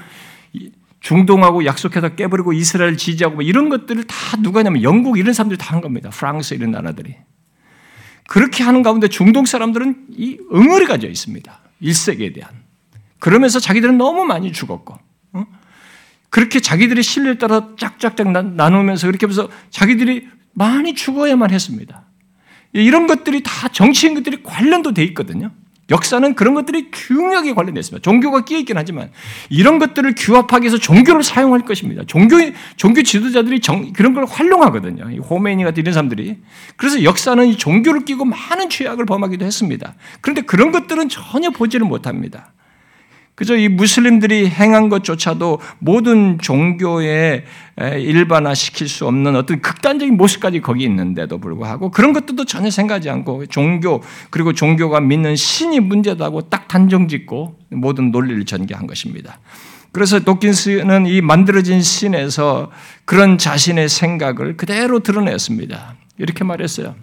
중동하고 1.00 1.64
약속해서 1.64 2.10
깨버리고 2.10 2.52
이스라엘 2.52 2.96
지지하고 2.96 3.36
뭐 3.36 3.44
이런 3.44 3.68
것들을 3.68 4.04
다 4.04 4.36
누가 4.42 4.60
하냐면 4.60 4.82
영국 4.82 5.18
이런 5.18 5.32
사람들이 5.32 5.58
다 5.58 5.74
한 5.74 5.80
겁니다. 5.80 6.10
프랑스 6.10 6.54
이런 6.54 6.70
나라들이. 6.70 7.16
그렇게 8.28 8.64
하는 8.64 8.82
가운데 8.82 9.08
중동 9.08 9.44
사람들은 9.44 10.06
이 10.16 10.38
응어리 10.52 10.86
가 10.86 10.96
져 10.98 11.08
있습니다. 11.08 11.60
1세기에 11.82 12.34
대한. 12.34 12.50
그러면서 13.18 13.58
자기들은 13.60 13.98
너무 13.98 14.24
많이 14.24 14.52
죽었고, 14.52 14.98
어? 15.32 15.46
그렇게 16.30 16.60
자기들의 16.60 17.02
신뢰에 17.02 17.38
따라 17.38 17.70
짝짝짝 17.76 18.30
나누면서 18.30 19.06
그렇게 19.06 19.26
하면서 19.26 19.48
자기들이 19.70 20.28
많이 20.52 20.94
죽어야만 20.94 21.50
했습니다. 21.50 22.04
이런 22.72 23.06
것들이 23.06 23.42
다 23.42 23.68
정치인 23.68 24.14
것들이 24.14 24.42
관련도 24.42 24.92
돼 24.92 25.02
있거든요. 25.04 25.50
역사는 25.90 26.34
그런 26.34 26.54
것들이 26.54 26.90
중요하게 26.90 27.54
관련되어 27.54 27.80
있습니다. 27.80 28.02
종교가 28.02 28.44
끼어 28.44 28.58
있긴 28.58 28.76
하지만 28.76 29.10
이런 29.50 29.78
것들을 29.78 30.14
규합하기 30.16 30.64
위해서 30.64 30.78
종교를 30.78 31.22
사용할 31.22 31.60
것입니다. 31.60 32.02
종교 32.06 32.36
종교 32.76 33.02
지도자들이 33.02 33.60
정, 33.60 33.92
그런 33.92 34.12
걸 34.12 34.24
활용하거든요. 34.24 35.22
호메니 35.22 35.62
같은 35.62 35.82
이런 35.82 35.92
사람들이. 35.94 36.38
그래서 36.76 37.04
역사는 37.04 37.46
이 37.46 37.56
종교를 37.56 38.04
끼고 38.04 38.24
많은 38.24 38.68
죄악을 38.68 39.06
범하기도 39.06 39.44
했습니다. 39.44 39.94
그런데 40.20 40.42
그런 40.42 40.72
것들은 40.72 41.08
전혀 41.08 41.50
보지를 41.50 41.86
못합니다. 41.86 42.52
그저 43.36 43.54
이 43.54 43.68
무슬림들이 43.68 44.48
행한 44.48 44.88
것조차도 44.88 45.60
모든 45.78 46.38
종교에 46.38 47.44
일반화시킬 47.78 48.88
수 48.88 49.06
없는 49.06 49.36
어떤 49.36 49.60
극단적인 49.60 50.16
모습까지 50.16 50.62
거기 50.62 50.84
있는데도 50.84 51.36
불구하고 51.36 51.90
그런 51.90 52.14
것들도 52.14 52.46
전혀 52.46 52.70
생각하지 52.70 53.10
않고 53.10 53.44
종교 53.46 54.02
그리고 54.30 54.54
종교가 54.54 55.00
믿는 55.00 55.36
신이 55.36 55.80
문제다고 55.80 56.48
딱 56.48 56.66
단정짓고 56.66 57.58
모든 57.72 58.10
논리를 58.10 58.42
전개한 58.46 58.86
것입니다. 58.86 59.38
그래서 59.92 60.20
도킨스는 60.20 61.06
이 61.06 61.20
만들어진 61.20 61.82
신에서 61.82 62.70
그런 63.04 63.36
자신의 63.36 63.90
생각을 63.90 64.56
그대로 64.56 65.00
드러냈습니다. 65.00 65.94
이렇게 66.16 66.42
말했어요. 66.42 66.94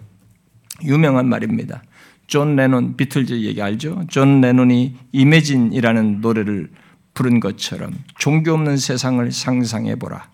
유명한 0.82 1.28
말입니다. 1.28 1.84
존 2.26 2.56
레논 2.56 2.96
비틀즈 2.96 3.34
얘기 3.42 3.60
알죠? 3.60 4.04
존 4.08 4.40
레논이 4.40 4.96
Imagine이라는 5.12 6.20
노래를 6.20 6.70
부른 7.14 7.40
것처럼 7.40 7.92
종교 8.18 8.52
없는 8.52 8.76
세상을 8.76 9.30
상상해 9.30 9.96
보라. 9.96 10.28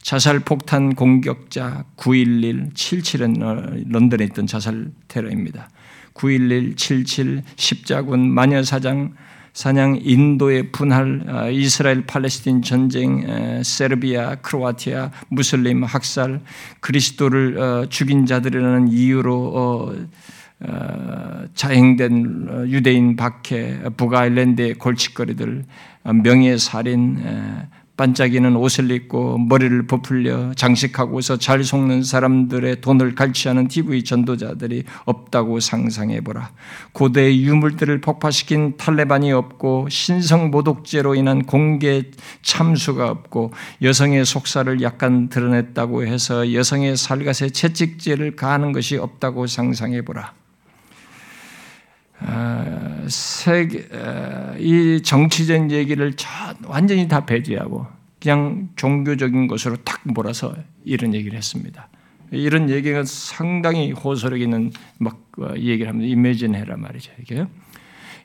자살 0.00 0.40
폭탄 0.40 0.94
공격자 0.94 1.84
911 1.96 2.70
77은 2.74 3.88
런던에 3.88 4.24
있던 4.24 4.46
자살 4.46 4.88
테러입니다. 5.08 5.68
911 6.14 6.76
77 6.76 7.42
십자군 7.56 8.28
마녀 8.28 8.62
사냥 8.62 9.14
사냥 9.52 9.98
인도의 10.02 10.72
분할 10.72 11.24
아, 11.28 11.48
이스라엘 11.48 12.06
팔레스틴 12.06 12.62
전쟁 12.62 13.62
세르비아 13.62 14.36
크로아티아 14.36 15.10
무슬림 15.28 15.84
학살 15.84 16.40
그리스도를 16.80 17.58
어, 17.58 17.86
죽인 17.88 18.24
자들이라는 18.24 18.88
이유로 18.88 19.34
어, 19.34 19.90
어, 19.90 20.06
자행된 21.54 22.66
유대인 22.68 23.16
박해 23.16 23.80
북아일랜드의 23.96 24.74
골칫거리들 24.74 25.64
명예 26.22 26.56
살인 26.56 27.18
반짝이는 27.94 28.56
옷을 28.56 28.90
입고 28.90 29.38
머리를 29.38 29.86
부풀려 29.86 30.54
장식하고서 30.54 31.36
잘 31.36 31.62
속는 31.62 32.02
사람들의 32.02 32.80
돈을 32.80 33.14
갈취하는 33.14 33.68
TV 33.68 34.02
전도자들이 34.02 34.84
없다고 35.04 35.60
상상해 35.60 36.20
보라. 36.22 36.50
고대의 36.92 37.44
유물들을 37.44 38.00
폭파시킨 38.00 38.78
탈레반이 38.78 39.30
없고 39.32 39.88
신성 39.90 40.50
모독죄로 40.50 41.14
인한 41.14 41.44
공개 41.44 42.04
참수가 42.40 43.10
없고 43.10 43.52
여성의 43.82 44.24
속살을 44.24 44.80
약간 44.80 45.28
드러냈다고 45.28 46.04
해서 46.04 46.52
여성의 46.54 46.96
살갗에 46.96 47.50
채찍죄를 47.50 48.36
가하는 48.36 48.72
것이 48.72 48.96
없다고 48.96 49.46
상상해 49.46 50.02
보라. 50.02 50.41
아, 52.24 53.04
세계, 53.08 53.88
아, 53.92 54.54
이 54.58 55.00
정치적 55.02 55.70
얘기를 55.70 56.14
완전히 56.66 57.08
다 57.08 57.24
배제하고 57.26 57.86
그냥 58.20 58.68
종교적인 58.76 59.48
것으로 59.48 59.76
탁 59.84 60.00
몰아서 60.04 60.54
이런 60.84 61.14
얘기를 61.14 61.36
했습니다. 61.36 61.88
이런 62.30 62.70
얘기가 62.70 63.04
상당히 63.04 63.92
호소력 63.92 64.40
있는 64.40 64.70
막 64.98 65.20
어, 65.38 65.54
얘기를 65.56 65.88
합니다. 65.88 66.08
이미진 66.10 66.54
해라 66.54 66.76
말이죠. 66.76 67.12
이게 67.20 67.46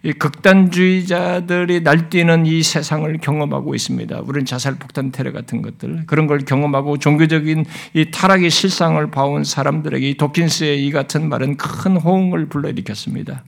이 0.04 0.14
극단주의자들이 0.14 1.82
날뛰는 1.82 2.46
이 2.46 2.64
세상을 2.64 3.18
경험하고 3.20 3.76
있습니다. 3.76 4.22
우리는 4.26 4.46
자살 4.46 4.76
폭탄 4.76 5.12
테러 5.12 5.32
같은 5.32 5.62
것들 5.62 6.06
그런 6.06 6.28
걸 6.28 6.40
경험하고 6.40 6.98
종교적인 6.98 7.66
이 7.94 8.12
타락의 8.12 8.50
실상을 8.50 9.10
봐온 9.12 9.44
사람들에게 9.44 10.16
도킨스의 10.16 10.86
이 10.86 10.92
같은 10.92 11.30
말은 11.30 11.58
큰 11.58 11.98
호응을 11.98 12.48
불러일으켰습니다. 12.48 13.44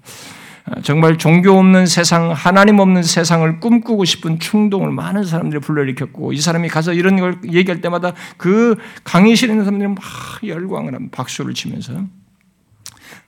정말 0.84 1.18
종교 1.18 1.58
없는 1.58 1.88
세상, 1.88 2.32
하나님 2.32 2.80
없는 2.80 3.02
세상을 3.02 3.60
꿈꾸고 3.60 4.06
싶은 4.06 4.40
충동을 4.40 4.92
많은 4.92 5.24
사람들이 5.24 5.62
불러일으켰고 5.62 6.34
이 6.34 6.38
사람이 6.38 6.68
가서 6.68 6.94
이런 6.94 7.20
걸 7.20 7.40
얘기할 7.52 7.82
때마다 7.82 8.14
그 8.38 8.76
강의실에 9.04 9.54
있는 9.54 9.66
사람들이 9.66 9.90
막 9.90 9.98
열광을 10.46 10.94
하면 10.94 11.10
박수를 11.10 11.54
치면서 11.54 12.04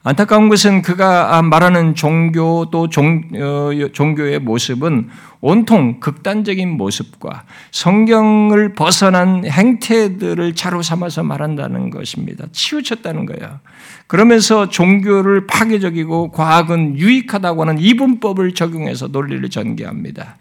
안타까운 0.04 0.48
것은 0.48 0.82
그가 0.82 1.40
말하는 1.42 1.94
종교 1.94 2.68
또 2.70 2.88
종, 2.88 3.22
어, 3.36 3.70
종교의 3.92 4.40
모습은 4.40 5.08
온통 5.40 6.00
극단적인 6.00 6.68
모습과 6.70 7.44
성경을 7.70 8.74
벗어난 8.74 9.44
행태들을 9.44 10.54
자로 10.54 10.82
삼아서 10.82 11.22
말한다는 11.22 11.90
것입니다. 11.90 12.46
치우쳤다는 12.52 13.26
거예요. 13.26 13.60
그러면서 14.06 14.68
종교를 14.68 15.46
파괴적이고 15.46 16.32
과학은 16.32 16.98
유익하다고 16.98 17.62
하는 17.62 17.78
이분법을 17.78 18.54
적용해서 18.54 19.08
논리를 19.08 19.48
전개합니다. 19.48 20.36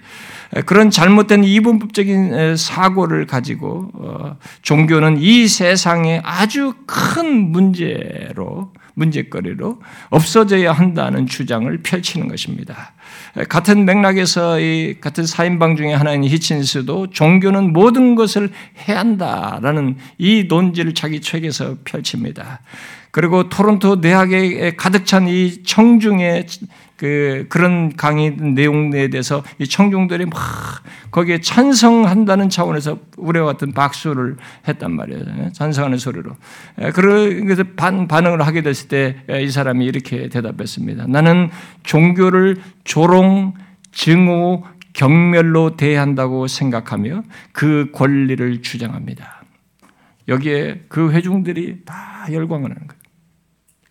그런 0.66 0.89
잘못된 0.89 1.44
이분법적인 1.44 2.58
사고를 2.58 3.26
가지고 3.26 3.89
어, 3.94 4.38
종교는 4.62 5.18
이 5.20 5.48
세상에 5.48 6.22
아주 6.24 6.74
큰 6.86 7.52
문제로 7.52 8.72
문제거리로 8.94 9.82
없어져야 10.10 10.74
한다는 10.74 11.28
주장을 11.28 11.76
펼치는 11.82 12.28
것입니다. 12.28 12.94
같은 13.50 13.86
맥락에서 13.86 14.60
이 14.60 14.98
같은 15.00 15.26
사인방 15.26 15.76
중에 15.76 15.94
하나인 15.94 16.24
히친스도 16.24 17.12
종교는 17.12 17.74
모든 17.74 18.16
것을 18.16 18.52
해야 18.88 19.00
한다라는 19.00 19.98
이 20.18 20.46
논지를 20.48 20.94
자기 20.94 21.22
책에서 21.22 21.78
펼칩니다. 21.84 22.62
그리고 23.12 23.49
토론토 23.49 24.01
대학에 24.01 24.76
가득 24.78 25.05
찬 25.05 25.28
이 25.28 25.64
청중의 25.64 26.45
그 26.97 27.47
그런 27.49 27.95
강의 27.95 28.32
내용에 28.32 29.09
대해서 29.09 29.43
이 29.57 29.68
청중들이 29.68 30.28
막 30.28 30.39
거기에 31.09 31.41
찬성한다는 31.41 32.49
차원에서 32.49 32.99
우리와 33.18 33.45
같은 33.47 33.72
박수를 33.74 34.38
했단 34.68 34.91
말이에요. 34.91 35.51
찬성하는 35.51 35.97
소리로. 35.97 36.32
그래서 36.93 37.64
반, 37.76 38.07
반응을 38.07 38.45
하게 38.45 38.62
됐을 38.62 38.88
때 38.88 39.16
이 39.41 39.49
사람이 39.49 39.84
이렇게 39.84 40.30
대답했습니다. 40.30 41.07
나는 41.07 41.49
종교를 41.84 42.62
조롱, 42.84 43.55
증오, 43.91 44.64
경멸로 44.93 45.76
대한다고 45.78 46.47
생각하며 46.47 47.24
그 47.51 47.89
권리를 47.93 48.62
주장합니다. 48.62 49.41
여기에 50.28 50.84
그 50.88 51.12
회중들이 51.12 51.82
다 51.84 52.28
열광을 52.32 52.66
하는 52.70 52.88
거예요. 52.88 53.01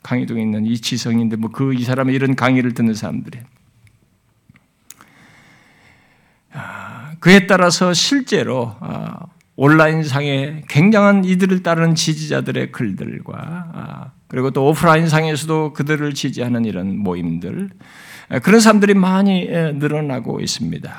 강의동에 0.03 0.43
있는 0.43 0.67
이 0.67 0.79
지성인데 0.79 1.37
뭐 1.37 1.51
그 1.51 1.75
이 1.75 1.83
사람의 1.85 2.15
이런 2.15 2.35
강의를 2.37 2.75
듣는 2.75 2.95
사람들이 2.95 3.39
아, 6.53 7.13
그에 7.21 7.47
따라서 7.47 7.93
실제로 7.93 8.75
아, 8.81 9.27
온라인 9.57 10.03
상에 10.03 10.63
굉장한 10.69 11.25
이들을 11.25 11.63
따르는 11.63 11.95
지지자들의 11.95 12.73
글들과 12.73 13.35
아, 13.39 14.11
그리고 14.27 14.51
또 14.51 14.69
오프라인 14.69 15.09
상에서도 15.09 15.73
그들을 15.75 16.15
지지하는 16.15 16.65
이런 16.65 16.97
모임들 16.97 17.69
그런 18.43 18.61
사람들이 18.61 18.95
많이 18.95 19.47
늘어나고 19.47 20.41
있습니다. 20.41 20.95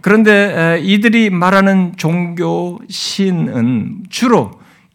그런데 0.00 0.80
이들이 0.82 1.28
말하는 1.28 1.92
종교 1.98 2.80
신은 2.88 4.04
주로 4.08 4.52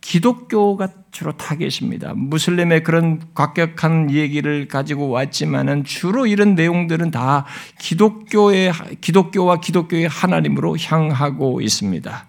기독교가 0.08 0.88
주로 1.12 1.34
타겟입니다. 1.34 2.14
무슬림의 2.16 2.84
그런 2.84 3.20
곽격한 3.34 4.12
얘기를 4.12 4.70
가지고 4.70 5.10
왔지만은 5.10 5.84
주로 5.84 6.26
이런 6.26 6.56
내용들은 6.56 7.12
다 7.12 7.46
기독교의 7.78 8.72
기독교와 9.02 9.60
기독교의 9.60 10.08
하나님으로 10.08 10.78
향하고 10.78 11.60
있습니다. 11.60 12.26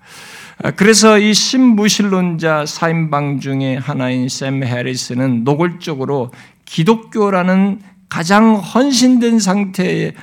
그래서 0.74 1.20
이 1.20 1.32
신무신론자 1.32 2.66
사인방 2.66 3.38
중에 3.38 3.76
하나인 3.76 4.28
샘 4.28 4.64
해리스는 4.64 5.44
노골적으로 5.44 6.32
기독교라는 6.64 7.80
가장 8.08 8.56
헌신된 8.56 9.38
상태의 9.38 10.14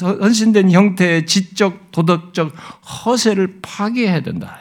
헌신된 0.00 0.70
형태의 0.70 1.26
지적 1.26 1.92
도덕적 1.92 2.54
허세를 3.04 3.58
파괴해야 3.60 4.22
된다. 4.22 4.60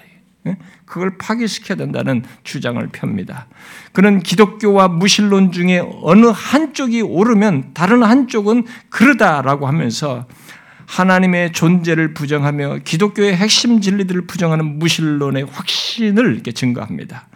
예? 0.91 0.93
그걸 0.93 1.17
파괴시켜야 1.17 1.77
된다는 1.77 2.23
주장을 2.43 2.85
펴니다. 2.89 3.47
그는 3.93 4.19
기독교와 4.19 4.89
무신론 4.89 5.51
중에 5.51 5.81
어느 6.01 6.25
한쪽이 6.27 7.01
오르면 7.01 7.71
다른 7.73 8.03
한쪽은 8.03 8.65
그러다라고 8.89 9.67
하면서 9.67 10.27
하나님의 10.87 11.53
존재를 11.53 12.13
부정하며 12.13 12.79
기독교의 12.83 13.35
핵심 13.35 13.79
진리들을 13.79 14.27
부정하는 14.27 14.79
무신론의 14.79 15.45
확신을 15.49 16.33
이렇게 16.33 16.51
증거합니다. 16.51 17.27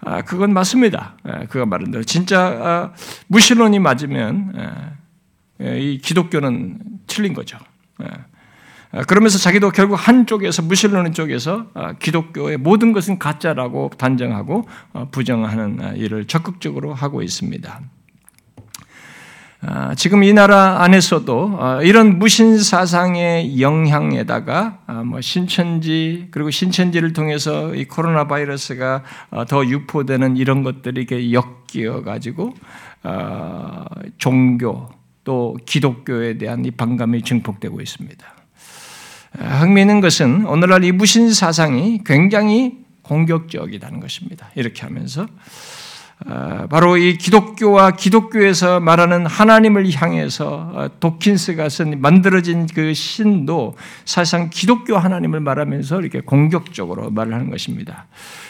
아, 0.00 0.22
그건 0.22 0.54
맞습니다. 0.54 1.16
예, 1.28 1.46
그가 1.46 1.66
말한 1.66 1.90
대로 1.90 2.04
진짜 2.04 2.40
아, 2.40 2.92
무신론이 3.26 3.80
맞으면 3.80 4.52
예, 5.60 5.66
예, 5.66 5.80
이 5.80 5.98
기독교는 5.98 6.78
틀린 7.06 7.34
거죠. 7.34 7.58
아, 8.96 9.02
그러면서 9.02 9.38
자기도 9.38 9.70
결국 9.70 9.96
한쪽에서 9.96 10.62
무신론 10.62 11.12
쪽에서 11.12 11.66
아, 11.74 11.92
기독교의 11.92 12.56
모든 12.56 12.92
것은 12.92 13.18
가짜라고 13.18 13.90
단정하고 13.98 14.66
어, 14.94 15.08
부정하는 15.10 15.78
아, 15.82 15.90
일을 15.90 16.26
적극적으로 16.26 16.94
하고 16.94 17.22
있습니다. 17.22 17.80
지금 19.96 20.22
이 20.22 20.32
나라 20.32 20.82
안에서도 20.82 21.80
이런 21.82 22.20
무신 22.20 22.56
사상의 22.56 23.60
영향에다가 23.60 24.78
뭐 25.04 25.20
신천지 25.20 26.28
그리고 26.30 26.50
신천지를 26.50 27.12
통해서 27.12 27.74
이 27.74 27.84
코로나 27.84 28.28
바이러스가 28.28 29.02
어, 29.30 29.44
더 29.44 29.66
유포되는 29.66 30.36
이런 30.36 30.62
것들이 30.62 31.06
이렇게 31.08 31.32
엮여 31.32 32.02
가지고 32.02 32.54
종교 34.18 34.88
또 35.24 35.56
기독교에 35.66 36.38
대한 36.38 36.64
이 36.64 36.70
반감이 36.70 37.22
증폭되고 37.22 37.80
있습니다. 37.80 38.35
흥미있는 39.38 40.00
것은 40.00 40.46
오늘날 40.46 40.84
이 40.84 40.92
무신 40.92 41.32
사상이 41.32 42.02
굉장히 42.04 42.78
공격적이라는 43.02 44.00
것입니다. 44.00 44.50
이렇게 44.54 44.82
하면서 44.82 45.26
어, 46.24 46.66
바로 46.70 46.96
이 46.96 47.18
기독교와 47.18 47.90
기독교에서 47.90 48.80
말하는 48.80 49.26
하나님을 49.26 49.92
향해서 49.92 50.72
어, 50.74 50.88
도킨스가 50.98 51.68
쓴 51.68 52.00
만들어진 52.00 52.66
그 52.66 52.94
신도 52.94 53.76
사실상 54.06 54.48
기독교 54.50 54.96
하나님을 54.96 55.40
말하면서 55.40 56.00
이렇게 56.00 56.20
공격적으로 56.20 57.10
말을 57.10 57.34
하는 57.34 57.50
것입니다. 57.50 58.06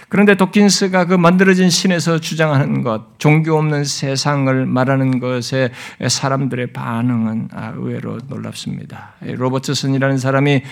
그런데 0.08 0.36
도킨스가 0.36 1.06
그 1.06 1.14
만들어진 1.14 1.68
신에서 1.68 2.20
주장하는 2.20 2.82
것, 2.82 3.18
종교 3.18 3.56
없는 3.58 3.84
세상을 3.84 4.66
말하는 4.66 5.18
것에 5.18 5.70
사람들의 6.06 6.68
반응은 6.68 7.48
아, 7.52 7.72
의외로 7.76 8.18
놀랍습니다. 8.28 9.14
로버트슨이라는 9.20 10.18
사람이 10.18 10.62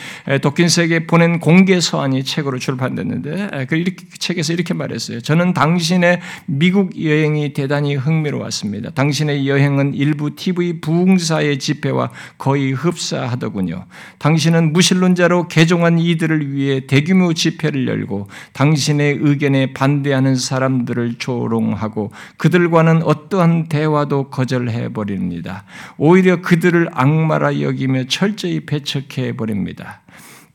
도킨스에게 0.41 1.07
보낸 1.07 1.41
공개 1.41 1.81
서한이 1.81 2.23
책으로 2.23 2.59
출판됐는데 2.59 3.67
그 3.69 3.85
책에서 4.19 4.53
이렇게 4.53 4.73
말했어요. 4.73 5.21
저는 5.21 5.53
당신의 5.53 6.21
미국 6.47 7.03
여행이 7.03 7.55
대단히 7.55 7.97
흥미로웠습니다. 7.97 8.91
당신의 8.91 9.49
여행은 9.49 9.95
일부 9.95 10.37
TV 10.37 10.81
부흥사의 10.81 11.59
집회와 11.59 12.11
거의 12.39 12.73
흡사하더군요. 12.73 13.87
당신은 14.19 14.73
무신론자로 14.73 15.49
개종한 15.49 15.99
이들을 15.99 16.53
위해 16.53 16.87
대규모 16.87 17.35
집회를 17.35 17.89
열고 17.89 18.29
당신의 18.53 19.24
의견에 19.25 19.73
반대하는 19.73 20.37
사람들을 20.37 21.15
조롱하고 21.19 22.13
그들과는 22.37 23.03
어떠한 23.03 23.69
대화도 23.69 24.31
거절해 24.31 24.93
버립니다. 24.93 25.65
오히려 25.97 26.41
그들을 26.43 26.89
악마라 26.93 27.61
여기며 27.61 28.05
철저히 28.05 28.61
배척해 28.67 29.37
버립니다. 29.37 30.03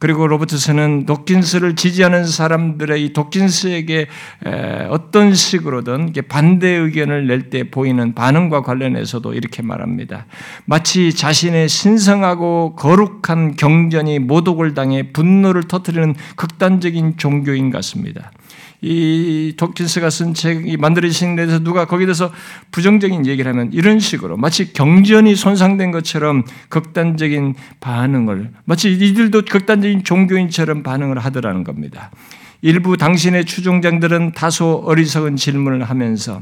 그리고 0.01 0.27
로버트슨은 0.27 1.05
도킨스를 1.05 1.75
지지하는 1.75 2.25
사람들의 2.25 3.03
이 3.03 3.11
도킨스에게 3.11 4.07
어떤 4.89 5.33
식으로든 5.33 6.13
반대 6.29 6.69
의견을 6.69 7.27
낼 7.27 7.49
때 7.49 7.69
보이는 7.69 8.13
반응과 8.15 8.61
관련해서도 8.61 9.33
이렇게 9.33 9.61
말합니다. 9.61 10.25
마치 10.63 11.13
자신의 11.13 11.67
신성하고 11.67 12.75
거룩한 12.77 13.57
경전이 13.57 14.19
모독을 14.19 14.73
당해 14.73 15.11
분노를 15.11 15.63
터뜨리는 15.63 16.15
극단적인 16.37 17.17
종교인 17.17 17.69
같습니다. 17.69 18.31
이 18.81 19.53
도킨스가 19.57 20.09
쓴 20.09 20.33
책이 20.33 20.77
만들어진 20.77 21.35
데서 21.35 21.59
누가 21.59 21.85
거기에 21.85 22.05
대해서 22.05 22.31
부정적인 22.71 23.25
얘기를 23.25 23.51
하면 23.51 23.71
이런 23.73 23.99
식으로 23.99 24.37
마치 24.37 24.71
경전이 24.71 25.35
손상된 25.35 25.91
것처럼 25.91 26.43
극단적인 26.69 27.55
반응을 27.81 28.51
마치 28.63 28.91
이들도 28.91 29.43
극단적인 29.49 30.03
종교인처럼 30.05 30.83
반응을 30.83 31.19
하더라는 31.19 31.63
겁니다. 31.65 32.11
일부 32.61 32.97
당신의 32.97 33.45
추종장들은 33.45 34.33
다소 34.33 34.83
어리석은 34.85 35.35
질문을 35.35 35.83
하면서 35.83 36.41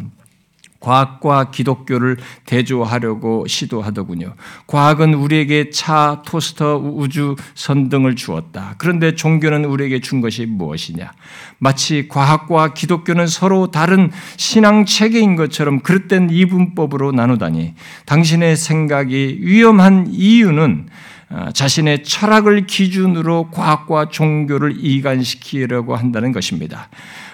과학과 0.79 1.51
기독교를 1.51 2.17
대조하려고 2.45 3.45
시도하더군요. 3.47 4.35
과학은 4.67 5.13
우리에게 5.13 5.69
차, 5.69 6.21
토스터, 6.25 6.77
우주, 6.77 7.35
선 7.55 7.89
등을 7.89 8.15
주었다. 8.15 8.75
그런데 8.77 9.15
종교는 9.15 9.65
우리에게 9.65 9.99
준 9.99 10.21
것이 10.21 10.45
무엇이냐? 10.45 11.11
마치 11.59 12.07
과학과 12.07 12.73
기독교는 12.73 13.27
서로 13.27 13.71
다른 13.71 14.11
신앙 14.37 14.85
체계인 14.85 15.35
것처럼 15.35 15.79
그릇된 15.79 16.29
이분법으로 16.29 17.11
나누다니 17.11 17.73
당신의 18.05 18.55
생각이 18.55 19.39
위험한 19.41 20.07
이유는 20.09 20.87
어, 21.29 21.49
자신의 21.51 22.03
철학을 22.03 22.67
기준으로 22.67 23.49
과학과 23.51 24.07
종교를 24.07 24.77
이간시키려고 24.79 25.95
한다는 25.95 26.31
것입니다. 26.31 26.87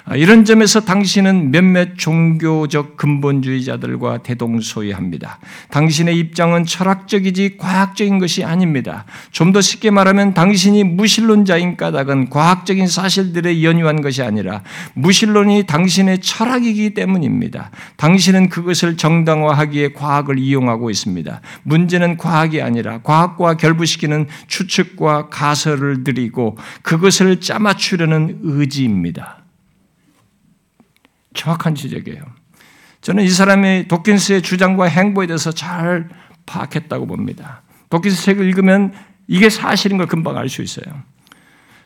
아, 0.06 0.18
이런 0.18 0.44
점에서 0.44 0.82
당신은 0.82 1.52
몇몇 1.52 1.98
종교적 1.98 2.98
근본주의자들과 2.98 4.24
대동소이합니다. 4.24 5.40
당신의 5.70 6.18
입장은 6.18 6.66
철학적이지 6.66 7.56
과학적인 7.58 8.20
것이 8.20 8.44
아닙니다. 8.44 9.06
좀 9.32 9.54
더 9.54 9.62
쉽게 9.62 9.92
말하면 9.92 10.34
당신이 10.34 10.84
무신론자인 10.84 11.78
까닭은 11.78 12.32
과학적인 12.32 12.88
사실들에 12.88 13.64
연유한 13.64 14.02
것이 14.02 14.24
아니라 14.24 14.64
무신론이 14.96 15.68
당신의 15.68 16.20
철학이기 16.20 16.96
때문입니다. 16.96 17.70
당신은 17.96 18.50
그것을 18.50 18.98
정당화하기에 18.98 19.94
과학을 19.94 20.40
이용하고 20.40 20.90
있습니다. 20.90 21.42
문제는 21.62 22.18
과학이 22.18 22.62
아니라 22.62 23.02
과학과 23.04 23.56
결부시키는 23.56 24.28
추측과 24.48 25.30
가설을 25.30 26.04
드리고 26.04 26.58
그것을 26.82 27.40
짜맞추려는 27.40 28.40
의지입니다. 28.42 29.43
정확한 31.34 31.76
지적이에요. 31.76 32.22
저는 33.02 33.24
이 33.24 33.30
사람의 33.30 33.88
도킨스의 33.88 34.42
주장과 34.42 34.86
행보에 34.86 35.28
대해서 35.28 35.52
잘 35.52 36.10
파악했다고 36.46 37.06
봅니다. 37.08 37.62
도킨스 37.90 38.24
책을 38.24 38.46
읽으면 38.46 38.94
이게 39.28 39.50
사실인 39.50 39.98
걸 39.98 40.08
금방 40.08 40.38
알 40.38 40.50
수 40.50 40.62
있어요. 40.62 41.04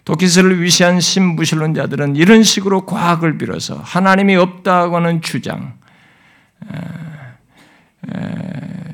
도킨스를 0.05 0.61
위시한 0.61 1.01
신무신론자들은 1.01 2.15
이런 2.15 2.41
식으로 2.43 2.85
과학을 2.85 3.37
빌어서 3.37 3.75
하나님이 3.75 4.35
없다고 4.37 4.95
하는 4.95 5.21
주장, 5.21 5.77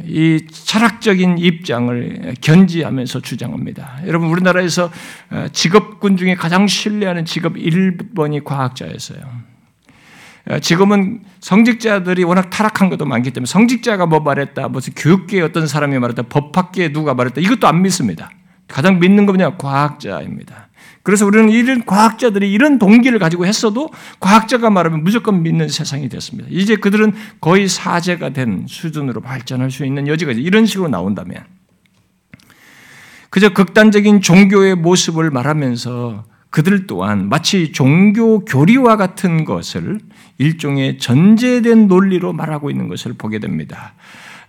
이 0.05 0.45
철학적인 0.49 1.37
입장을 1.37 2.33
견지하면서 2.41 3.19
주장합니다. 3.21 3.99
여러분, 4.07 4.29
우리나라에서 4.29 4.91
직업군 5.51 6.17
중에 6.17 6.33
가장 6.33 6.65
신뢰하는 6.65 7.25
직업 7.25 7.53
1번이 7.53 8.43
과학자였어요. 8.43 9.52
어, 10.49 10.59
지금은 10.59 11.21
성직자들이 11.39 12.23
워낙 12.23 12.49
타락한 12.49 12.89
것도 12.89 13.05
많기 13.05 13.31
때문에 13.31 13.45
성직자가 13.47 14.05
뭐 14.05 14.19
말했다, 14.19 14.67
무슨 14.67 14.93
교육계에 14.93 15.41
어떤 15.41 15.67
사람이 15.67 15.97
말했다, 15.99 16.23
법학계에 16.23 16.91
누가 16.91 17.13
말했다, 17.13 17.39
이것도 17.41 17.67
안 17.67 17.81
믿습니다. 17.81 18.29
가장 18.67 18.99
믿는 18.99 19.25
거냐 19.25 19.57
과학자입니다. 19.57 20.69
그래서 21.03 21.25
우리는 21.25 21.49
이런 21.49 21.85
과학자들이 21.85 22.51
이런 22.51 22.79
동기를 22.79 23.19
가지고 23.19 23.45
했어도 23.45 23.89
과학자가 24.21 24.69
말하면 24.69 25.03
무조건 25.03 25.43
믿는 25.43 25.67
세상이 25.67 26.07
됐습니다. 26.09 26.47
이제 26.49 26.77
그들은 26.77 27.13
거의 27.41 27.67
사제가 27.67 28.29
된 28.29 28.65
수준으로 28.67 29.21
발전할 29.21 29.69
수 29.69 29.85
있는 29.85 30.07
여지가 30.07 30.31
이런 30.31 30.65
식으로 30.65 30.87
나온다면 30.87 31.43
그저 33.29 33.49
극단적인 33.49 34.21
종교의 34.21 34.75
모습을 34.75 35.29
말하면서 35.29 36.23
그들 36.53 36.85
또한 36.85 37.29
마치 37.29 37.71
종교 37.71 38.45
교리와 38.45 38.95
같은 38.95 39.43
것을 39.43 39.99
일종의 40.37 40.99
전제된 40.99 41.87
논리로 41.87 42.31
말하고 42.31 42.69
있는 42.69 42.87
것을 42.87 43.13
보게 43.13 43.39
됩니다. 43.39 43.95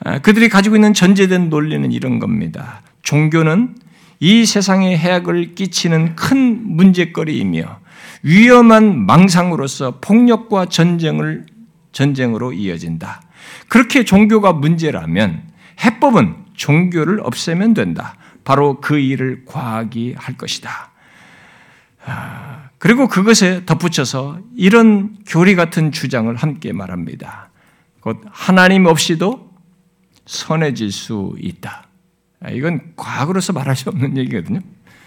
아, 0.04 0.18
그들이 0.18 0.50
가지고 0.50 0.76
있는 0.76 0.92
전제된 0.92 1.48
논리는 1.48 1.90
이런 1.90 2.18
겁니다. 2.18 2.82
종교는 3.04 3.76
이 4.20 4.44
세상에 4.44 4.98
해악을 4.98 5.54
끼치는 5.54 6.14
큰 6.14 6.76
문제거리이며 6.76 7.78
위험한 8.22 9.06
망상으로서 9.06 10.00
폭력과 10.02 10.66
전쟁을 10.66 11.46
전쟁으로 11.92 12.52
이어진다. 12.52 13.22
그렇게 13.68 14.04
종교가 14.04 14.52
문제라면 14.52 15.42
해법은 15.82 16.34
종교를 16.52 17.20
없애면 17.22 17.72
된다. 17.72 18.16
바로 18.44 18.82
그 18.82 18.98
일을 18.98 19.44
과학이 19.46 20.16
할 20.18 20.36
것이다. 20.36 20.92
아, 22.06 22.68
그리고 22.78 23.08
그것에 23.08 23.64
덧붙여서 23.64 24.40
이런 24.56 25.16
교리 25.26 25.54
같은 25.54 25.92
주장을 25.92 26.34
함께 26.34 26.72
말합니다. 26.72 27.50
곧 28.00 28.20
하나님 28.30 28.86
없이도 28.86 29.52
선해질 30.26 30.92
수 30.92 31.34
있다. 31.38 31.86
아, 32.40 32.50
이건 32.50 32.92
과학으로서 32.96 33.52
말할 33.52 33.76
수 33.76 33.88
없는 33.88 34.16
얘기거든요. 34.18 34.60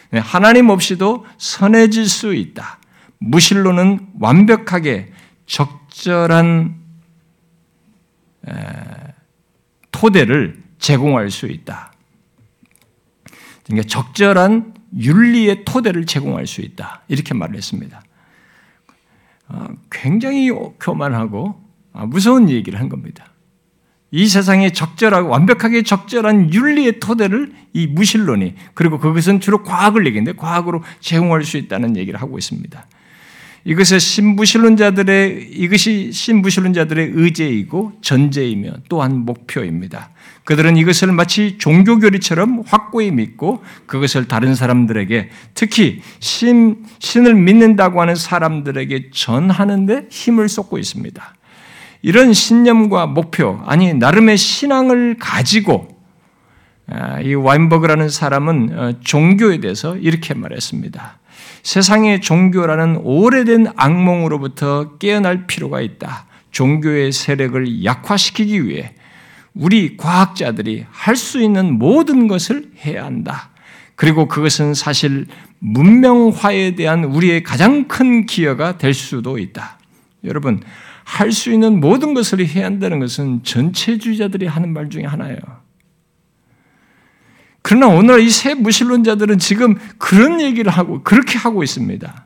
네, 0.09 0.19
하나님 0.19 0.69
없이도 0.69 1.25
선해질 1.37 2.07
수 2.07 2.33
있다. 2.33 2.79
무실로는 3.19 4.07
완벽하게 4.19 5.11
적절한 5.45 6.75
토대를 9.91 10.63
제공할 10.79 11.29
수 11.31 11.47
있다. 11.47 11.91
그러니까 13.65 13.87
적절한 13.87 14.76
윤리의 14.95 15.65
토대를 15.65 16.05
제공할 16.05 16.47
수 16.47 16.61
있다. 16.61 17.01
이렇게 17.07 17.33
말을 17.33 17.55
했습니다. 17.55 18.01
아, 19.47 19.69
굉장히 19.89 20.49
교만하고 20.79 21.61
아, 21.93 22.05
무서운 22.05 22.49
얘기를 22.49 22.79
한 22.79 22.89
겁니다. 22.89 23.25
이 24.11 24.27
세상에 24.27 24.71
적절하고 24.71 25.29
완벽하게 25.29 25.83
적절한 25.83 26.53
윤리의 26.53 26.99
토대를 26.99 27.53
이 27.73 27.87
무신론이 27.87 28.55
그리고 28.73 28.99
그것은 28.99 29.41
주로 29.41 29.63
과학을 29.63 30.07
얘기인데 30.07 30.33
과학으로 30.33 30.83
제공할 31.01 31.43
수 31.43 31.57
있다는 31.57 31.97
얘기를 31.97 32.21
하고 32.21 32.37
있습니다. 32.37 32.87
이것의 33.67 33.99
신부신론자들의 33.99 35.49
이것이 35.51 36.13
신부신론자들의 36.13 37.11
의제이고 37.13 37.91
전제이며 37.99 38.71
또한 38.87 39.25
목표입니다. 39.25 40.11
그들은 40.45 40.77
이것을 40.77 41.11
마치 41.11 41.57
종교 41.57 41.99
교리처럼 41.99 42.63
확고히 42.65 43.11
믿고 43.11 43.61
그것을 43.85 44.29
다른 44.29 44.55
사람들에게 44.55 45.29
특히 45.53 46.01
신, 46.19 46.85
신을 46.99 47.35
믿는다고 47.35 47.99
하는 47.99 48.15
사람들에게 48.15 49.09
전하는데 49.13 50.07
힘을 50.09 50.47
쏟고 50.47 50.77
있습니다. 50.77 51.35
이런 52.03 52.31
신념과 52.31 53.07
목표, 53.07 53.61
아니, 53.65 53.93
나름의 53.93 54.37
신앙을 54.37 55.17
가지고 55.19 55.89
아, 56.89 57.19
이 57.19 57.33
와인버그라는 57.33 58.07
사람은 58.07 58.79
어, 58.79 58.93
종교에 59.01 59.59
대해서 59.59 59.97
이렇게 59.97 60.33
말했습니다. 60.33 61.19
세상의 61.63 62.21
종교라는 62.21 62.97
오래된 63.03 63.67
악몽으로부터 63.75 64.97
깨어날 64.97 65.47
필요가 65.47 65.81
있다. 65.81 66.25
종교의 66.51 67.11
세력을 67.11 67.83
약화시키기 67.83 68.67
위해 68.67 68.93
우리 69.53 69.97
과학자들이 69.97 70.85
할 70.89 71.15
수 71.15 71.41
있는 71.41 71.77
모든 71.77 72.27
것을 72.27 72.69
해야 72.85 73.05
한다. 73.05 73.49
그리고 73.95 74.27
그것은 74.27 74.73
사실 74.75 75.25
문명화에 75.59 76.75
대한 76.75 77.03
우리의 77.03 77.41
가장 77.43 77.87
큰 77.87 78.25
기여가 78.27 78.77
될 78.77 78.93
수도 78.93 79.39
있다. 79.39 79.79
여러분, 80.23 80.61
할 81.03 81.31
수 81.31 81.51
있는 81.51 81.79
모든 81.79 82.13
것을 82.13 82.45
해야 82.45 82.65
한다는 82.65 82.99
것은 82.99 83.43
전체주의자들이 83.43 84.45
하는 84.45 84.73
말 84.73 84.89
중에 84.89 85.03
하나예요. 85.03 85.39
그러나 87.67 87.87
오늘 87.87 88.21
이 88.21 88.29
새 88.29 88.53
무신론자들은 88.53 89.39
지금 89.39 89.75
그런 89.97 90.39
얘기를 90.39 90.71
하고 90.71 91.03
그렇게 91.03 91.37
하고 91.37 91.63
있습니다. 91.63 92.25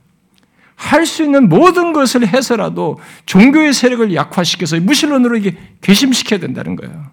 할 0.76 1.06
수 1.08 1.24
있는 1.24 1.50
모든 1.50 1.94
것을 1.94 2.28
해서라도 2.28 3.00
종교의 3.26 3.74
세력을 3.74 4.14
약화시켜서 4.14 4.80
무신론으로 4.80 5.38
이게 5.38 5.58
괘씸시켜야 5.82 6.40
된다는 6.40 6.76
거예요. 6.76 7.08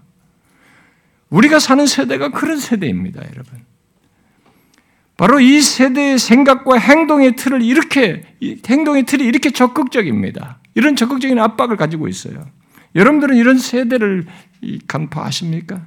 우리가 1.30 1.58
사는 1.58 1.86
세대가 1.86 2.28
그런 2.30 2.58
세대입니다, 2.58 3.22
여러분. 3.32 3.64
바로 5.16 5.40
이 5.40 5.62
세대의 5.62 6.18
생각과 6.18 6.76
행동의 6.76 7.34
틀을 7.36 7.62
이렇게, 7.62 8.24
행동의 8.66 9.04
틀이 9.06 9.24
이렇게 9.24 9.50
적극적입니다. 9.50 10.60
이런 10.74 10.96
적극적인 10.96 11.38
압박을 11.38 11.76
가지고 11.78 12.08
있어요. 12.08 12.46
여러분들은 12.94 13.36
이런 13.36 13.56
세대를 13.58 14.26
간파하십니까? 14.86 15.86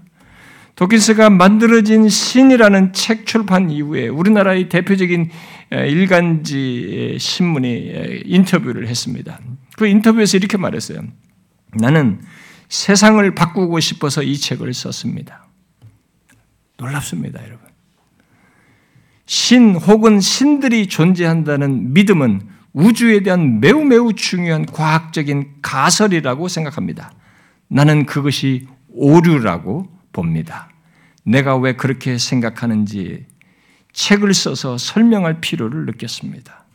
도킨스가 0.82 1.30
만들어진 1.30 2.10
신이라는 2.10 2.94
책 2.94 3.28
출판 3.28 3.70
이후에 3.70 4.08
우리나라의 4.08 4.68
대표적인 4.68 5.30
일간지 5.70 7.18
신문이 7.20 8.24
인터뷰를 8.26 8.88
했습니다. 8.88 9.40
그 9.78 9.86
인터뷰에서 9.86 10.38
이렇게 10.38 10.58
말했어요. 10.58 11.04
나는 11.76 12.20
세상을 12.68 13.36
바꾸고 13.36 13.80
싶어서 13.80 14.24
이 14.24 14.36
책을 14.36 14.74
썼습니다. 14.74 15.46
놀랍습니다, 16.78 17.44
여러분. 17.44 17.68
신 19.28 19.76
혹은 19.76 20.20
신들이 20.20 20.88
존재한다는 20.88 21.94
믿음은 21.94 22.42
우주에 22.74 23.22
대한 23.22 23.60
매우 23.60 23.86
매우 23.86 24.14
중요한 24.14 24.66
과학적인 24.66 25.58
가설이라고 25.62 26.48
생각합니다. 26.48 27.14
나는 27.68 28.08
그것이 28.08 28.68
오류라고 28.90 29.88
봅니다. 30.12 30.71
내가 31.32 31.56
왜 31.56 31.74
그렇게 31.74 32.18
생각하는지 32.18 33.26
책을 33.94 34.34
써서 34.34 34.78
설명할 34.78 35.42
필요를 35.42 35.86
느꼈습니다. 35.86 36.66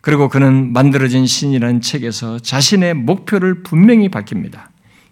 그리고 0.00 0.28
그는 0.28 0.72
만들어진 0.72 1.26
신이라는 1.26 1.80
책에서 1.80 2.38
자신의 2.38 2.94
목표를 2.94 3.62
분명히 3.62 4.08
밝힙니다. 4.08 4.70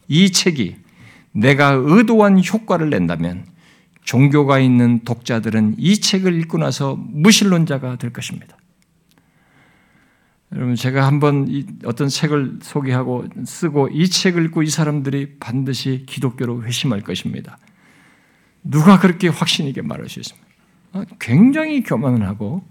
이 0.08 0.30
책이 0.32 0.76
내가 1.32 1.70
의도한 1.70 2.42
효과를 2.44 2.90
낸다면 2.90 3.46
종교가 4.04 4.58
있는 4.58 5.00
독자들은 5.04 5.76
이 5.78 6.00
책을 6.00 6.38
읽고 6.40 6.58
나서 6.58 6.96
무신론자가 6.96 7.96
될 7.96 8.12
것입니다. 8.12 8.56
여러분 10.54 10.74
제가 10.74 11.06
한번 11.06 11.48
어떤 11.84 12.08
책을 12.08 12.58
소개하고 12.60 13.26
쓰고 13.46 13.88
이 13.90 14.08
책을 14.08 14.44
읽고 14.46 14.62
이 14.62 14.68
사람들이 14.68 15.38
반드시 15.40 16.04
기독교로 16.06 16.64
회심할 16.64 17.00
것입니다. 17.00 17.56
누가 18.62 18.98
그렇게 18.98 19.28
확신 19.28 19.66
있게 19.66 19.82
말할 19.82 20.08
수 20.08 20.20
있습니까? 20.20 20.48
아, 20.92 21.04
굉장히 21.18 21.82
교만을 21.82 22.26
하고 22.26 22.64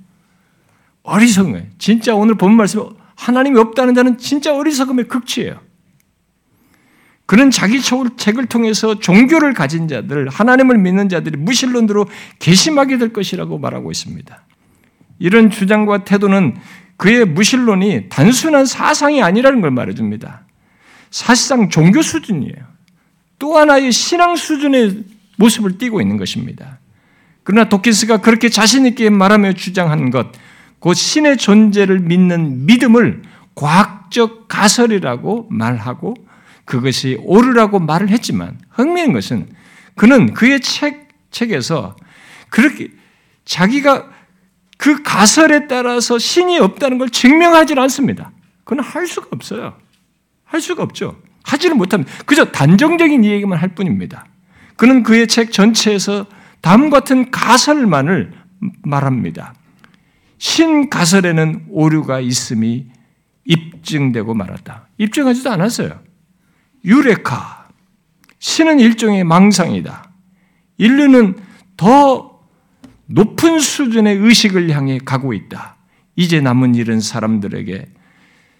어리석은 1.03 1.51
거예요. 1.51 1.67
진짜 1.77 2.15
오늘 2.15 2.35
본 2.35 2.55
말씀 2.55 2.83
하나님이 3.15 3.59
없다는 3.59 3.93
자는 3.93 4.17
진짜 4.17 4.55
어리석음의 4.55 5.07
극치예요. 5.07 5.59
그는 7.25 7.49
자기 7.49 7.79
책을 7.81 8.47
통해서 8.47 8.99
종교를 8.99 9.53
가진 9.53 9.87
자들, 9.87 10.27
하나님을 10.27 10.77
믿는 10.77 11.07
자들이 11.07 11.37
무신론으로 11.37 12.07
개심하게 12.39 12.97
될 12.97 13.13
것이라고 13.13 13.57
말하고 13.57 13.89
있습니다. 13.89 14.43
이런 15.19 15.49
주장과 15.49 16.03
태도는 16.03 16.57
그의 16.97 17.25
무신론이 17.25 18.09
단순한 18.09 18.65
사상이 18.65 19.23
아니라는 19.23 19.61
걸 19.61 19.71
말해줍니다. 19.71 20.45
사실상 21.09 21.69
종교 21.69 22.01
수준이에요. 22.01 22.71
또 23.39 23.57
하나의 23.57 23.91
신앙 23.91 24.35
수준의 24.35 25.03
모습을 25.37 25.77
띠고 25.77 26.01
있는 26.01 26.17
것입니다. 26.17 26.79
그러나 27.43 27.69
도키스가 27.69 28.17
그렇게 28.17 28.49
자신있게 28.49 29.09
말하며 29.09 29.53
주장한 29.53 30.11
것, 30.11 30.31
곧 30.79 30.93
신의 30.93 31.37
존재를 31.37 31.99
믿는 31.99 32.65
믿음을 32.65 33.21
과학적 33.55 34.47
가설이라고 34.47 35.47
말하고 35.49 36.15
그것이 36.65 37.17
옳으라고 37.21 37.79
말을 37.79 38.09
했지만 38.09 38.59
흥미있는 38.69 39.13
것은 39.13 39.49
그는 39.95 40.33
그의 40.33 40.61
책, 40.61 41.09
책에서 41.31 41.95
그렇게 42.49 42.89
자기가 43.45 44.09
그 44.77 45.03
가설에 45.03 45.67
따라서 45.67 46.17
신이 46.17 46.57
없다는 46.59 46.97
걸 46.97 47.09
증명하지 47.09 47.75
않습니다. 47.77 48.31
그건 48.63 48.83
할 48.83 49.05
수가 49.05 49.27
없어요. 49.31 49.77
할 50.43 50.61
수가 50.61 50.83
없죠. 50.83 51.21
하지는 51.43 51.77
못합니다. 51.77 52.11
그저 52.25 52.45
단정적인 52.45 53.25
얘기만 53.25 53.59
할 53.59 53.75
뿐입니다. 53.75 54.25
그는 54.75 55.03
그의 55.03 55.27
책 55.27 55.51
전체에서 55.51 56.27
다음 56.61 56.89
같은 56.89 57.31
가설만을 57.31 58.33
말합니다. 58.83 59.53
신 60.37 60.89
가설에는 60.89 61.65
오류가 61.69 62.19
있음이 62.19 62.87
입증되고 63.45 64.33
말았다. 64.33 64.87
입증하지도 64.97 65.51
않았어요. 65.51 65.99
유레카. 66.85 67.69
신은 68.39 68.79
일종의 68.79 69.23
망상이다. 69.23 70.11
인류는 70.77 71.37
더 71.77 72.39
높은 73.05 73.59
수준의 73.59 74.17
의식을 74.17 74.71
향해 74.71 74.99
가고 75.03 75.33
있다. 75.33 75.77
이제 76.15 76.41
남은 76.41 76.75
일은 76.75 77.01
사람들에게 77.01 77.87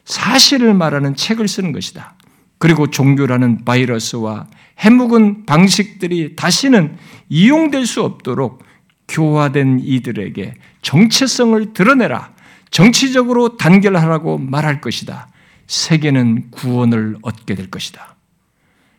사실을 0.05 0.73
말하는 0.73 1.15
책을 1.15 1.47
쓰는 1.47 1.71
것이다. 1.71 2.15
그리고 2.61 2.91
종교라는 2.91 3.65
바이러스와 3.65 4.45
해묵은 4.77 5.47
방식들이 5.47 6.35
다시는 6.35 6.95
이용될 7.27 7.87
수 7.87 8.03
없도록 8.03 8.63
교화된 9.07 9.79
이들에게 9.81 10.53
정체성을 10.83 11.73
드러내라. 11.73 12.31
정치적으로 12.69 13.57
단결하라고 13.57 14.37
말할 14.37 14.79
것이다. 14.79 15.29
세계는 15.65 16.51
구원을 16.51 17.17
얻게 17.23 17.55
될 17.55 17.71
것이다. 17.71 18.15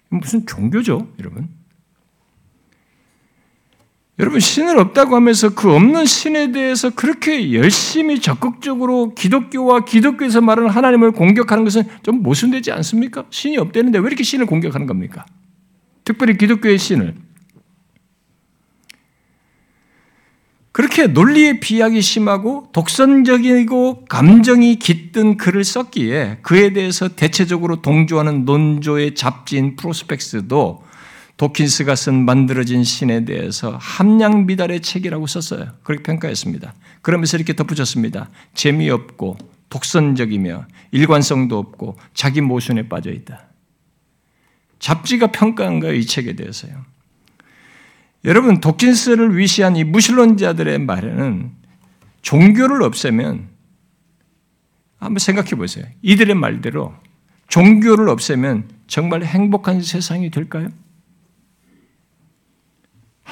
무슨 0.08 0.44
종교죠, 0.44 1.06
여러분? 1.20 1.48
여러분, 4.22 4.38
신은 4.38 4.78
없다고 4.78 5.16
하면서 5.16 5.52
그 5.52 5.74
없는 5.74 6.06
신에 6.06 6.52
대해서 6.52 6.90
그렇게 6.90 7.52
열심히 7.54 8.20
적극적으로 8.20 9.14
기독교와 9.16 9.84
기독교에서 9.84 10.40
말하는 10.40 10.70
하나님을 10.70 11.10
공격하는 11.10 11.64
것은 11.64 11.82
좀 12.04 12.22
모순되지 12.22 12.70
않습니까? 12.70 13.24
신이 13.30 13.58
없다는데 13.58 13.98
왜 13.98 14.06
이렇게 14.06 14.22
신을 14.22 14.46
공격하는 14.46 14.86
겁니까? 14.86 15.26
특별히 16.04 16.38
기독교의 16.38 16.78
신을. 16.78 17.16
그렇게 20.70 21.08
논리의 21.08 21.58
비약이 21.58 22.00
심하고 22.00 22.68
독선적이고 22.72 24.04
감정이 24.04 24.76
깃든 24.76 25.36
글을 25.36 25.64
썼기에 25.64 26.38
그에 26.42 26.72
대해서 26.72 27.08
대체적으로 27.08 27.82
동조하는 27.82 28.44
논조의 28.44 29.16
잡지인 29.16 29.74
프로스펙스도 29.74 30.91
도킨스가 31.42 31.96
쓴 31.96 32.24
만들어진 32.24 32.84
신에 32.84 33.24
대해서 33.24 33.76
함량 33.80 34.46
미달의 34.46 34.80
책이라고 34.80 35.26
썼어요. 35.26 35.72
그렇게 35.82 36.04
평가했습니다. 36.04 36.72
그러면서 37.02 37.36
이렇게 37.36 37.54
덧붙였습니다. 37.54 38.30
재미없고 38.54 39.38
독선적이며 39.68 40.66
일관성도 40.92 41.58
없고 41.58 41.98
자기 42.14 42.40
모순에 42.40 42.88
빠져 42.88 43.10
있다. 43.10 43.46
잡지가 44.78 45.32
평가한 45.32 45.80
거예요, 45.80 45.96
이 45.96 46.06
책에 46.06 46.36
대해서요. 46.36 46.84
여러분, 48.24 48.60
도킨스를 48.60 49.36
위시한 49.36 49.74
이 49.74 49.82
무신론자들의 49.82 50.78
말에는 50.78 51.50
종교를 52.22 52.84
없애면 52.84 53.48
한번 54.98 55.18
생각해 55.18 55.50
보세요. 55.56 55.86
이들의 56.02 56.36
말대로 56.36 56.94
종교를 57.48 58.08
없애면 58.10 58.68
정말 58.86 59.24
행복한 59.24 59.82
세상이 59.82 60.30
될까요? 60.30 60.68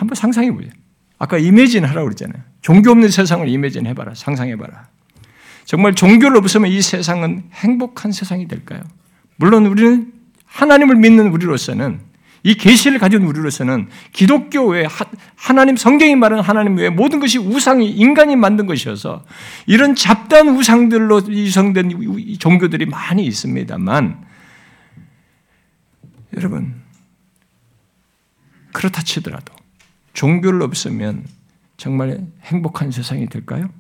한번 0.01 0.14
상상해 0.14 0.51
보세요. 0.51 0.72
아까 1.18 1.36
이미진 1.36 1.84
하라고 1.84 2.07
그랬잖아요. 2.07 2.42
종교 2.62 2.90
없는 2.90 3.11
세상을 3.11 3.46
이미진 3.46 3.86
해봐라. 3.86 4.14
상상해봐라. 4.14 4.88
정말 5.66 5.94
종교를 5.94 6.38
없으면 6.38 6.70
이 6.70 6.80
세상은 6.80 7.44
행복한 7.53 8.11
세상이 8.11 8.48
될까요? 8.48 8.80
물론 9.36 9.66
우리는 9.66 10.11
하나님을 10.46 10.96
믿는 10.96 11.28
우리로서는 11.28 12.01
이 12.42 12.55
계시를 12.55 12.98
가진 12.98 13.24
우리로서는 13.24 13.88
기독교 14.12 14.66
외에 14.68 14.86
하나님 15.36 15.76
성경이 15.76 16.16
말하는 16.16 16.42
하나님 16.42 16.76
외에 16.76 16.88
모든 16.88 17.20
것이 17.20 17.36
우상이 17.36 17.90
인간이 17.90 18.34
만든 18.36 18.64
것이어서 18.64 19.26
이런 19.66 19.94
잡다한 19.94 20.48
우상들로 20.48 21.20
이성된 21.28 22.38
종교들이 22.38 22.86
많이 22.86 23.26
있습니다만 23.26 24.24
여러분 26.38 26.80
그렇다 28.72 29.03
치더라도 29.03 29.59
종교를 30.12 30.62
없으면 30.62 31.26
정말 31.76 32.26
행복한 32.42 32.90
세상이 32.90 33.28
될까요? 33.28 33.70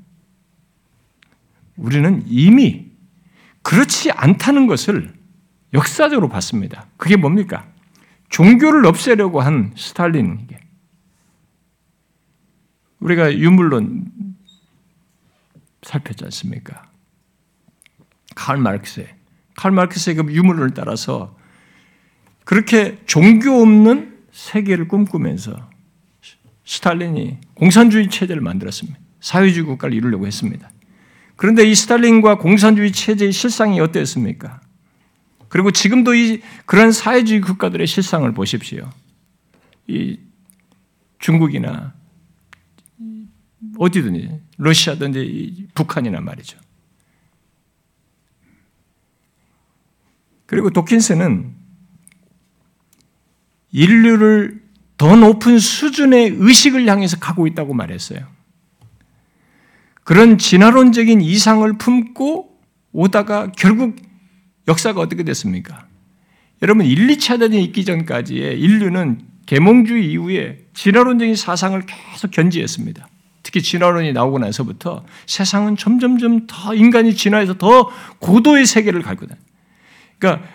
우리는 1.76 2.22
이미 2.26 2.90
그렇지 3.62 4.10
않다는 4.10 4.66
것을 4.66 5.12
역사적으로 5.72 6.28
봤습니다. 6.28 6.86
그게 6.96 7.16
뭡니까? 7.16 7.66
종교를 8.28 8.86
없애려고 8.86 9.40
한 9.40 9.72
스탈린에게 9.76 10.58
우리가 13.00 13.36
유물론 13.36 14.10
살폈지 15.82 16.24
않습니까? 16.24 16.90
칼 18.34 18.58
마르크스의 18.58 19.08
칼 19.56 19.72
마르크스의 19.72 20.16
그 20.16 20.32
유물론을 20.32 20.74
따라서 20.74 21.36
그렇게 22.44 23.00
종교 23.06 23.62
없는 23.62 24.18
세계를 24.32 24.88
꿈꾸면서 24.88 25.69
스탈린이 26.70 27.36
공산주의 27.54 28.08
체제를 28.08 28.40
만들었습니다. 28.40 28.96
사회주의 29.18 29.66
국가를 29.66 29.96
이루려고 29.96 30.28
했습니다. 30.28 30.70
그런데 31.34 31.68
이 31.68 31.74
스탈린과 31.74 32.38
공산주의 32.38 32.92
체제의 32.92 33.32
실상이 33.32 33.80
어땠습니까? 33.80 34.60
그리고 35.48 35.72
지금도 35.72 36.14
이 36.14 36.40
그런 36.66 36.92
사회주의 36.92 37.40
국가들의 37.40 37.84
실상을 37.88 38.32
보십시오. 38.34 38.88
이 39.88 40.20
중국이나 41.18 41.92
어디든지 43.76 44.40
러시아든지 44.58 45.70
북한이나 45.74 46.20
말이죠. 46.20 46.56
그리고 50.46 50.70
도킨스는 50.70 51.52
인류를 53.72 54.59
더 55.00 55.16
높은 55.16 55.58
수준의 55.58 56.34
의식을 56.36 56.86
향해서 56.86 57.16
가고 57.18 57.46
있다고 57.46 57.72
말했어요. 57.72 58.20
그런 60.04 60.36
진화론적인 60.36 61.22
이상을 61.22 61.78
품고 61.78 62.60
오다가 62.92 63.50
결국 63.52 63.96
역사가 64.68 65.00
어떻게 65.00 65.22
됐습니까? 65.22 65.86
여러분 66.60 66.84
1, 66.84 67.06
2차 67.06 67.40
대전이 67.40 67.64
있기 67.64 67.86
전까지의 67.86 68.60
인류는 68.60 69.22
계몽주의 69.46 70.04
이후에 70.10 70.66
진화론적인 70.74 71.34
사상을 71.34 71.82
계속 71.86 72.30
견지했습니다. 72.30 73.08
특히 73.42 73.62
진화론이 73.62 74.12
나오고 74.12 74.38
나서부터 74.38 75.06
세상은 75.24 75.78
점점점 75.78 76.46
더 76.46 76.74
인간이 76.74 77.14
진화해서 77.14 77.56
더 77.56 77.88
고도의 78.18 78.66
세계를 78.66 79.00
갈거든. 79.00 79.34
그러니까 80.18 80.46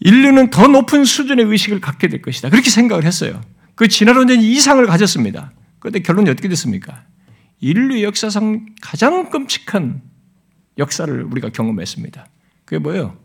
인류는 0.00 0.48
더 0.48 0.68
높은 0.68 1.04
수준의 1.04 1.44
의식을 1.44 1.82
갖게 1.82 2.08
될 2.08 2.22
것이다. 2.22 2.48
그렇게 2.48 2.70
생각을 2.70 3.04
했어요. 3.04 3.42
그 3.78 3.86
진화론적인 3.86 4.42
이상을 4.42 4.84
가졌습니다. 4.86 5.52
그런데 5.78 6.00
결론이 6.00 6.28
어떻게 6.28 6.48
됐습니까? 6.48 7.04
인류 7.60 8.02
역사상 8.02 8.66
가장 8.82 9.30
끔찍한 9.30 10.02
역사를 10.78 11.22
우리가 11.22 11.50
경험했습니다. 11.50 12.26
그게 12.64 12.80
뭐예요? 12.80 13.16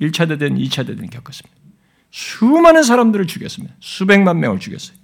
1차 0.00 0.28
대전, 0.28 0.56
2차 0.56 0.86
대전 0.86 1.10
겪었습니다. 1.10 1.58
수많은 2.12 2.84
사람들을 2.84 3.26
죽였습니다. 3.26 3.74
수백만 3.80 4.38
명을 4.38 4.60
죽였어요. 4.60 4.96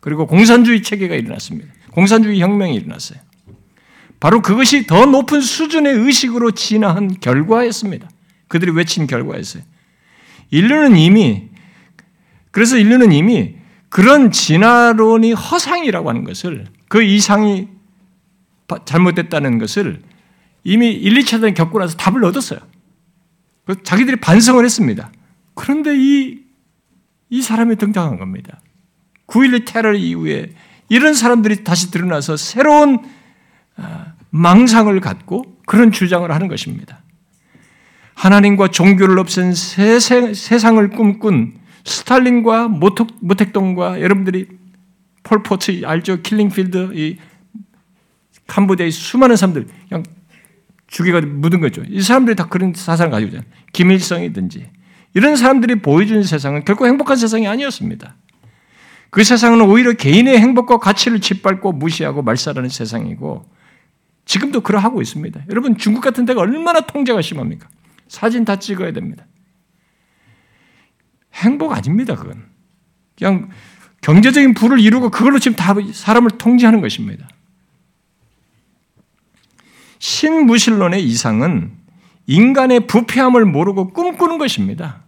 그리고 0.00 0.26
공산주의 0.26 0.82
체계가 0.82 1.14
일어났습니다. 1.14 1.72
공산주의 1.92 2.40
혁명이 2.40 2.74
일어났어요. 2.74 3.20
바로 4.18 4.42
그것이 4.42 4.84
더 4.84 5.06
높은 5.06 5.42
수준의 5.42 5.94
의식으로 5.94 6.50
진화한 6.50 7.20
결과였습니다. 7.20 8.10
그들이 8.48 8.72
외친 8.72 9.06
결과였어요. 9.06 9.62
인류는 10.50 10.96
이미 10.96 11.50
그래서 12.50 12.76
인류는 12.76 13.12
이미 13.12 13.59
그런 13.90 14.30
진화론이 14.30 15.32
허상이라고 15.32 16.08
하는 16.08 16.24
것을 16.24 16.66
그 16.88 17.02
이상이 17.02 17.68
잘못됐다는 18.84 19.58
것을 19.58 20.00
이미 20.64 20.92
1, 20.92 21.14
2차 21.20 21.40
대 21.42 21.52
겪고 21.52 21.78
나서 21.78 21.96
답을 21.96 22.24
얻었어요. 22.24 22.60
자기들이 23.82 24.16
반성을 24.16 24.64
했습니다. 24.64 25.10
그런데 25.54 25.94
이, 25.96 26.40
이 27.28 27.42
사람이 27.42 27.76
등장한 27.76 28.18
겁니다. 28.18 28.60
9.11 29.26 29.64
테러 29.66 29.92
이후에 29.92 30.52
이런 30.88 31.14
사람들이 31.14 31.64
다시 31.64 31.90
드러나서 31.90 32.36
새로운 32.36 33.00
아, 33.76 34.12
망상을 34.30 34.98
갖고 35.00 35.56
그런 35.66 35.90
주장을 35.92 36.30
하는 36.30 36.48
것입니다. 36.48 37.02
하나님과 38.14 38.68
종교를 38.68 39.18
없앤 39.18 39.54
세상을 39.54 40.90
꿈꾼 40.90 41.59
스탈린과 41.84 42.68
모택동과 43.20 44.00
여러분들이 44.00 44.48
폴포트 45.22 45.82
알죠? 45.84 46.22
킬링필드 46.22 46.90
이 46.94 47.18
캄보디아의 48.46 48.90
수많은 48.90 49.36
사람들 49.36 49.66
그냥 49.88 50.04
죽여가 50.86 51.20
묻은 51.20 51.60
거죠. 51.60 51.82
이 51.88 52.00
사람들이 52.02 52.36
다 52.36 52.48
그런 52.48 52.72
사상을 52.74 53.10
가지고 53.10 53.28
있잖아요. 53.28 53.50
김일성이든지 53.72 54.68
이런 55.14 55.36
사람들이 55.36 55.76
보여주는 55.76 56.22
세상은 56.22 56.64
결코 56.64 56.86
행복한 56.86 57.16
세상이 57.16 57.46
아니었습니다. 57.46 58.16
그 59.10 59.24
세상은 59.24 59.60
오히려 59.62 59.92
개인의 59.92 60.38
행복과 60.38 60.78
가치를 60.78 61.20
짓밟고 61.20 61.72
무시하고 61.72 62.22
말살하는 62.22 62.68
세상이고 62.68 63.44
지금도 64.24 64.60
그러하고 64.60 65.02
있습니다. 65.02 65.44
여러분 65.50 65.76
중국 65.76 66.00
같은 66.02 66.24
데가 66.24 66.40
얼마나 66.40 66.80
통제가 66.80 67.20
심합니까? 67.22 67.68
사진 68.08 68.44
다 68.44 68.56
찍어야 68.56 68.92
됩니다. 68.92 69.26
행복 71.40 71.72
아닙니다, 71.72 72.14
그건. 72.14 72.44
그냥 73.18 73.50
경제적인 74.02 74.54
부를 74.54 74.80
이루고 74.80 75.10
그걸로 75.10 75.38
지금 75.38 75.56
다 75.56 75.74
사람을 75.92 76.32
통제하는 76.38 76.80
것입니다. 76.80 77.28
신무신론의 79.98 81.04
이상은 81.04 81.72
인간의 82.26 82.86
부패함을 82.86 83.44
모르고 83.44 83.92
꿈꾸는 83.92 84.38
것입니다. 84.38 85.02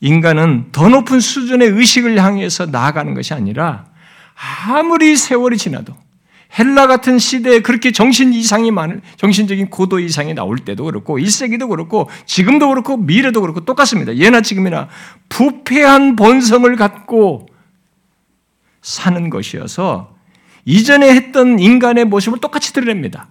인간은 0.00 0.72
더 0.72 0.88
높은 0.88 1.20
수준의 1.20 1.68
의식을 1.68 2.22
향해서 2.22 2.66
나아가는 2.66 3.12
것이 3.12 3.34
아니라 3.34 3.86
아무리 4.66 5.16
세월이 5.16 5.58
지나도 5.58 5.94
헬라 6.58 6.86
같은 6.86 7.18
시대에 7.18 7.60
그렇게 7.60 7.92
정신 7.92 8.32
이상이 8.32 8.70
많은 8.70 9.02
정신적인 9.16 9.70
고도 9.70 10.00
이상이 10.00 10.34
나올 10.34 10.58
때도 10.58 10.84
그렇고 10.84 11.18
1세기도 11.18 11.68
그렇고 11.68 12.08
지금도 12.26 12.68
그렇고 12.68 12.96
미래도 12.96 13.40
그렇고 13.40 13.64
똑같습니다. 13.64 14.16
예나 14.16 14.40
지금이나 14.40 14.88
부패한 15.28 16.16
본성을 16.16 16.74
갖고 16.76 17.46
사는 18.82 19.30
것이어서 19.30 20.16
이전에 20.64 21.14
했던 21.14 21.58
인간의 21.58 22.06
모습을 22.06 22.40
똑같이 22.40 22.72
드러냅니다. 22.72 23.28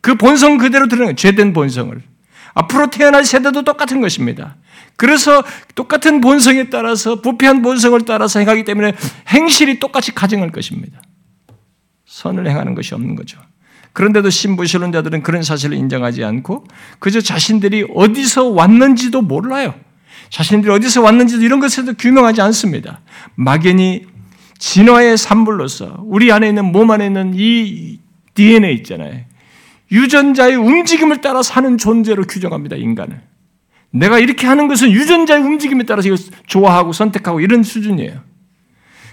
그 0.00 0.14
본성 0.16 0.58
그대로 0.58 0.88
드러내는 0.88 1.16
죄된 1.16 1.52
본성을. 1.52 2.00
앞으로 2.54 2.90
태어날 2.90 3.24
세대도 3.24 3.62
똑같은 3.62 4.00
것입니다. 4.00 4.56
그래서 4.96 5.44
똑같은 5.74 6.20
본성에 6.20 6.70
따라서 6.70 7.20
부패한 7.20 7.62
본성을 7.62 8.00
따라서 8.04 8.40
행하기 8.40 8.64
때문에 8.64 8.94
행실이 9.28 9.78
똑같이 9.78 10.12
가증할 10.14 10.50
것입니다. 10.50 11.00
선을 12.18 12.48
행하는 12.48 12.74
것이 12.74 12.94
없는 12.94 13.14
거죠. 13.14 13.38
그런데도 13.92 14.28
신부신론자들은 14.28 15.22
그런 15.22 15.42
사실을 15.42 15.76
인정하지 15.76 16.24
않고 16.24 16.64
그저 16.98 17.20
자신들이 17.20 17.86
어디서 17.94 18.48
왔는지도 18.48 19.22
몰라요. 19.22 19.74
자신들이 20.28 20.72
어디서 20.72 21.00
왔는지도 21.02 21.44
이런 21.44 21.60
것에도 21.60 21.94
규명하지 21.94 22.40
않습니다. 22.42 23.00
막연히 23.36 24.06
진화의 24.58 25.16
산물로서 25.16 26.02
우리 26.04 26.32
안에 26.32 26.48
있는 26.48 26.64
몸 26.64 26.90
안에 26.90 27.06
있는 27.06 27.32
이 27.36 28.00
DNA 28.34 28.74
있잖아요. 28.78 29.24
유전자의 29.92 30.56
움직임을 30.56 31.20
따라 31.20 31.42
사는 31.42 31.78
존재로 31.78 32.24
규정합니다, 32.24 32.76
인간을. 32.76 33.20
내가 33.90 34.18
이렇게 34.18 34.46
하는 34.46 34.66
것은 34.66 34.90
유전자의 34.90 35.42
움직임에 35.42 35.84
따라서 35.84 36.08
좋아하고 36.46 36.92
선택하고 36.92 37.40
이런 37.40 37.62
수준이에요. 37.62 38.27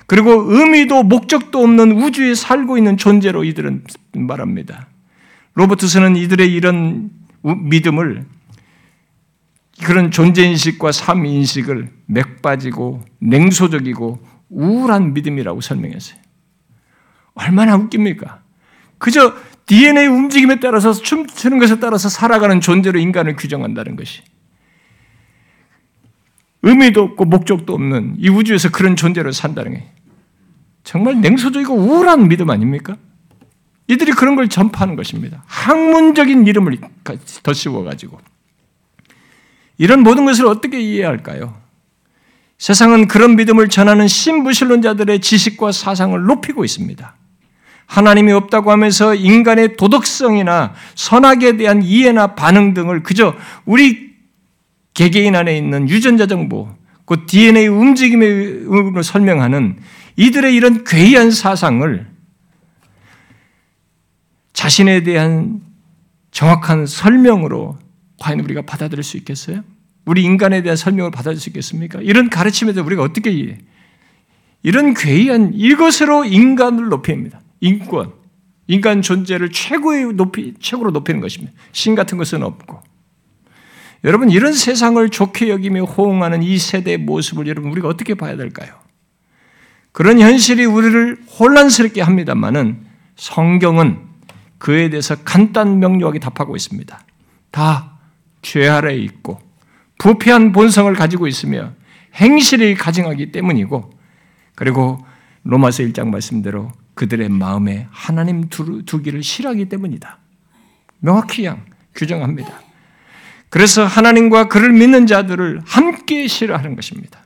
그리고 0.07 0.31
의미도 0.47 1.03
목적도 1.03 1.63
없는 1.63 1.93
우주에 1.93 2.35
살고 2.35 2.77
있는 2.77 2.97
존재로 2.97 3.43
이들은 3.43 3.83
말합니다. 4.13 4.87
로버트스는 5.55 6.15
이들의 6.15 6.53
이런 6.53 7.09
믿음을 7.41 8.25
그런 9.83 10.11
존재인식과 10.11 10.91
삶인식을 10.91 11.89
맥빠지고 12.05 13.03
냉소적이고 13.19 14.19
우울한 14.49 15.13
믿음이라고 15.13 15.61
설명했어요. 15.61 16.19
얼마나 17.33 17.75
웃깁니까? 17.75 18.41
그저 18.97 19.33
DNA 19.65 20.07
움직임에 20.07 20.59
따라서 20.59 20.93
춤추는 20.93 21.59
것에 21.59 21.79
따라서 21.79 22.07
살아가는 22.07 22.61
존재로 22.61 22.99
인간을 22.99 23.35
규정한다는 23.35 23.95
것이. 23.95 24.21
의미도 26.65 27.01
없고 27.01 27.25
목적도 27.25 27.73
없는 27.73 28.15
이 28.17 28.27
우주에서 28.27 28.69
그런 28.71 28.95
존재로 28.95 29.31
산다는 29.31 29.75
게 29.75 29.83
정말 30.83 31.21
냉소적이고 31.21 31.73
우울한 31.73 32.27
믿음 32.27 32.49
아닙니까? 32.49 32.97
이들이 33.87 34.11
그런 34.13 34.35
걸 34.35 34.49
전파하는 34.49 34.95
것입니다. 34.95 35.43
학문적인 35.45 36.47
이름을 36.47 36.79
더 37.43 37.53
씌워가지고. 37.53 38.19
이런 39.77 40.01
모든 40.01 40.25
것을 40.25 40.47
어떻게 40.47 40.79
이해할까요? 40.79 41.55
세상은 42.57 43.07
그런 43.07 43.35
믿음을 43.35 43.69
전하는 43.69 44.07
신부신론자들의 44.07 45.21
지식과 45.21 45.71
사상을 45.71 46.19
높이고 46.19 46.65
있습니다. 46.65 47.15
하나님이 47.85 48.31
없다고 48.31 48.71
하면서 48.71 49.13
인간의 49.13 49.77
도덕성이나 49.77 50.73
선악에 50.95 51.57
대한 51.57 51.83
이해나 51.83 52.33
반응 52.33 52.73
등을 52.73 53.03
그저 53.03 53.35
우리 53.65 54.04
개개인 54.95 55.35
안에 55.35 55.55
있는 55.55 55.87
유전자 55.87 56.25
정보, 56.25 56.69
그 57.05 57.25
DNA 57.27 57.67
움직임으로 57.67 59.03
설명하는 59.03 59.77
이들의 60.15 60.55
이런 60.55 60.83
괴이한 60.83 61.29
사상을 61.29 62.07
자신에 64.53 65.03
대한 65.03 65.61
정확한 66.31 66.87
설명으로 66.87 67.77
과연 68.19 68.39
우리가 68.39 68.63
받아들일 68.63 69.03
수 69.03 69.17
있겠어요? 69.17 69.63
우리 70.05 70.23
인간에 70.23 70.61
대한 70.61 70.77
설명을 70.77 71.11
받아들일 71.11 71.39
수 71.39 71.49
있겠습니까? 71.49 71.99
이런 72.01 72.29
가르침에 72.29 72.73
대해 72.73 72.83
우리가 72.83 73.03
어떻게 73.03 73.31
이해? 73.31 73.57
이런 74.63 74.93
괴이한 74.93 75.51
이것으로 75.53 76.25
인간을 76.25 76.87
높입니다. 76.87 77.41
인권, 77.59 78.13
인간 78.67 79.01
존재를 79.01 79.51
최고의 79.51 80.13
높이 80.13 80.53
최고로 80.59 80.91
높이는 80.91 81.19
것입니다. 81.19 81.53
신 81.71 81.95
같은 81.95 82.17
것은 82.17 82.41
없고. 82.41 82.94
여러분 84.05 84.29
이런 84.29 84.53
세상을 84.53 85.09
좋게 85.09 85.49
여기며 85.49 85.83
호응하는 85.83 86.43
이 86.43 86.57
세대의 86.57 86.99
모습을 86.99 87.47
여러분 87.47 87.71
우리가 87.71 87.89
어떻게 87.89 88.13
봐야 88.13 88.37
될까요? 88.37 88.73
그런 89.91 90.19
현실이 90.19 90.65
우리를 90.65 91.17
혼란스럽게 91.39 92.01
합니다만은 92.01 92.85
성경은 93.17 93.99
그에 94.57 94.89
대해서 94.89 95.15
간단 95.15 95.79
명료하게 95.79 96.19
답하고 96.19 96.55
있습니다. 96.55 96.99
다 97.51 97.95
죄 98.45 98.67
아래에 98.67 98.97
있고 98.97 99.41
부패한 99.97 100.51
본성을 100.51 100.93
가지고 100.93 101.25
있으며 101.25 101.73
행실이 102.13 102.75
가증하기 102.75 103.31
때문이고 103.31 103.91
그리고 104.53 104.99
로마서 105.43 105.81
1장 105.83 106.09
말씀대로 106.09 106.71
그들의 106.93 107.29
마음에 107.29 107.87
하나님 107.89 108.47
두기를 108.49 109.23
싫어하기 109.23 109.67
때문이다. 109.67 110.19
명확히 110.99 111.45
양 111.45 111.65
규정합니다. 111.95 112.64
그래서 113.49 113.85
하나님과 113.85 114.47
그를 114.47 114.71
믿는 114.73 115.07
자들을 115.07 115.61
함께 115.65 116.27
싫어하는 116.27 116.75
것입니다. 116.75 117.19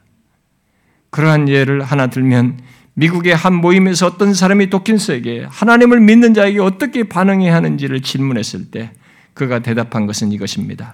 그러한 1.09 1.49
예를 1.49 1.81
하나 1.81 2.07
들면 2.07 2.59
미국의 2.93 3.35
한 3.35 3.55
모임에서 3.55 4.07
어떤 4.07 4.33
사람이 4.33 4.69
도킨스에게 4.69 5.47
하나님을 5.49 6.01
믿는 6.01 6.33
자에게 6.33 6.59
어떻게 6.59 7.07
반응해야 7.07 7.55
하는지를 7.55 8.01
질문했을 8.01 8.71
때 8.71 8.91
그가 9.33 9.59
대답한 9.59 10.05
것은 10.05 10.31
이것입니다. 10.31 10.93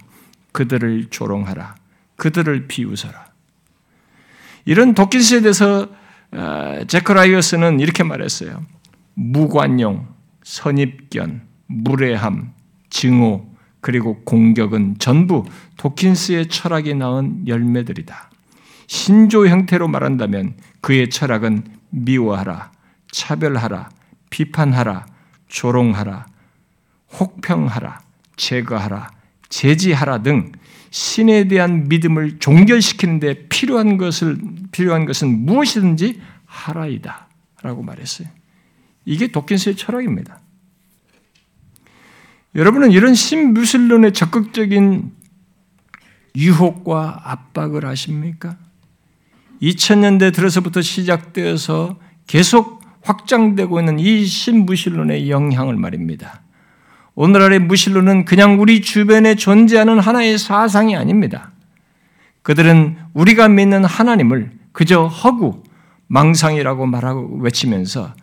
그들을 0.52 1.08
조롱하라. 1.10 1.76
그들을 2.16 2.68
비웃어라. 2.68 3.26
이런 4.66 4.94
도킨스에 4.94 5.42
대해서 5.42 5.90
어, 6.32 6.82
제커라이어스는 6.88 7.80
이렇게 7.80 8.04
말했어요. 8.04 8.64
무관용, 9.16 10.08
선입견, 10.44 11.42
무례함, 11.68 12.54
증오, 12.90 13.50
그리고 13.86 14.20
공격은 14.24 14.96
전부 14.98 15.46
도킨스의 15.78 16.48
철학이 16.48 16.96
낳은 16.96 17.48
열매들이다. 17.48 18.32
신조 18.88 19.48
형태로 19.48 19.88
말한다면 19.88 20.56
그의 20.82 21.12
철학은 21.12 21.66
미워하라, 21.92 22.72
차별하라, 23.12 23.92
비판하라, 24.32 25.06
조롱하라, 25.50 26.26
혹평하라, 27.20 28.02
제거하라, 28.38 29.12
제지하라 29.50 30.24
등 30.24 30.52
신에 30.90 31.48
대한 31.48 31.88
믿음을 31.88 32.40
종결시키는데 32.40 33.50
필요한 33.50 33.98
것을 33.98 34.40
필요한 34.72 35.06
것은 35.06 35.46
무엇이든지 35.46 36.20
하라이다라고 36.48 37.84
말했어요. 37.84 38.30
이게 39.06 39.28
도킨스의 39.28 39.76
철학입니다. 39.76 40.40
여러분은 42.56 42.94
이런 42.94 43.14
신무슬론의 43.14 44.14
적극적인 44.14 45.12
유혹과 46.38 47.22
압박을 47.26 47.86
아십니까? 47.86 48.58
2000년대 49.62 50.34
들어서부터 50.34 50.82
시작되어서 50.82 51.98
계속 52.28 52.82
확장되고 53.02 53.80
있는 53.80 54.00
이 54.00 54.26
신무신론의 54.26 55.30
영향을 55.30 55.76
말입니다. 55.76 56.42
오늘날의 57.16 57.60
무신론은 57.60 58.26
그냥 58.26 58.62
우리 58.62 58.82
주변에 58.82 59.36
존재하는 59.36 60.00
하나의 60.00 60.38
사상이 60.38 60.96
아닙니다. 60.96 61.52
그들은 62.42 62.98
우리가 63.14 63.50
믿는 63.50 63.84
하나님을 63.84 64.52
그저 64.72 65.08
허구, 65.08 65.64
망상이라고 66.08 66.86
말하고 66.86 67.38
외치면서 67.38 68.14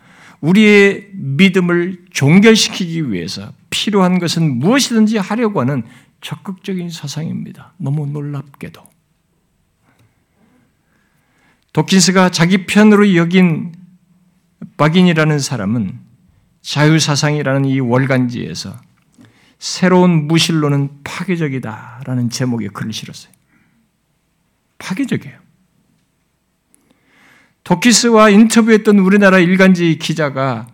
우리의 0.41 1.09
믿음을 1.13 2.05
종결시키기 2.11 3.11
위해서 3.11 3.51
필요한 3.73 4.19
것은 4.19 4.59
무엇이든지 4.59 5.17
하려고 5.17 5.59
하는 5.61 5.83
적극적인 6.21 6.91
사상입니다. 6.91 7.73
너무 7.77 8.05
놀랍게도. 8.05 8.83
도킨스가 11.73 12.29
자기 12.29 12.67
편으로 12.67 13.15
여긴 13.15 13.73
박인이라는 14.77 15.39
사람은 15.39 15.99
자유사상이라는 16.61 17.65
이 17.65 17.79
월간지에서 17.79 18.79
새로운 19.57 20.27
무신론은 20.27 21.01
파괴적이다라는 21.03 22.29
제목의 22.29 22.69
글을 22.69 22.93
실었어요. 22.93 23.33
파괴적이에요. 24.77 25.39
도키스와 27.63 28.29
인터뷰했던 28.29 28.99
우리나라 28.99 29.39
일간지 29.39 29.97
기자가 29.97 30.67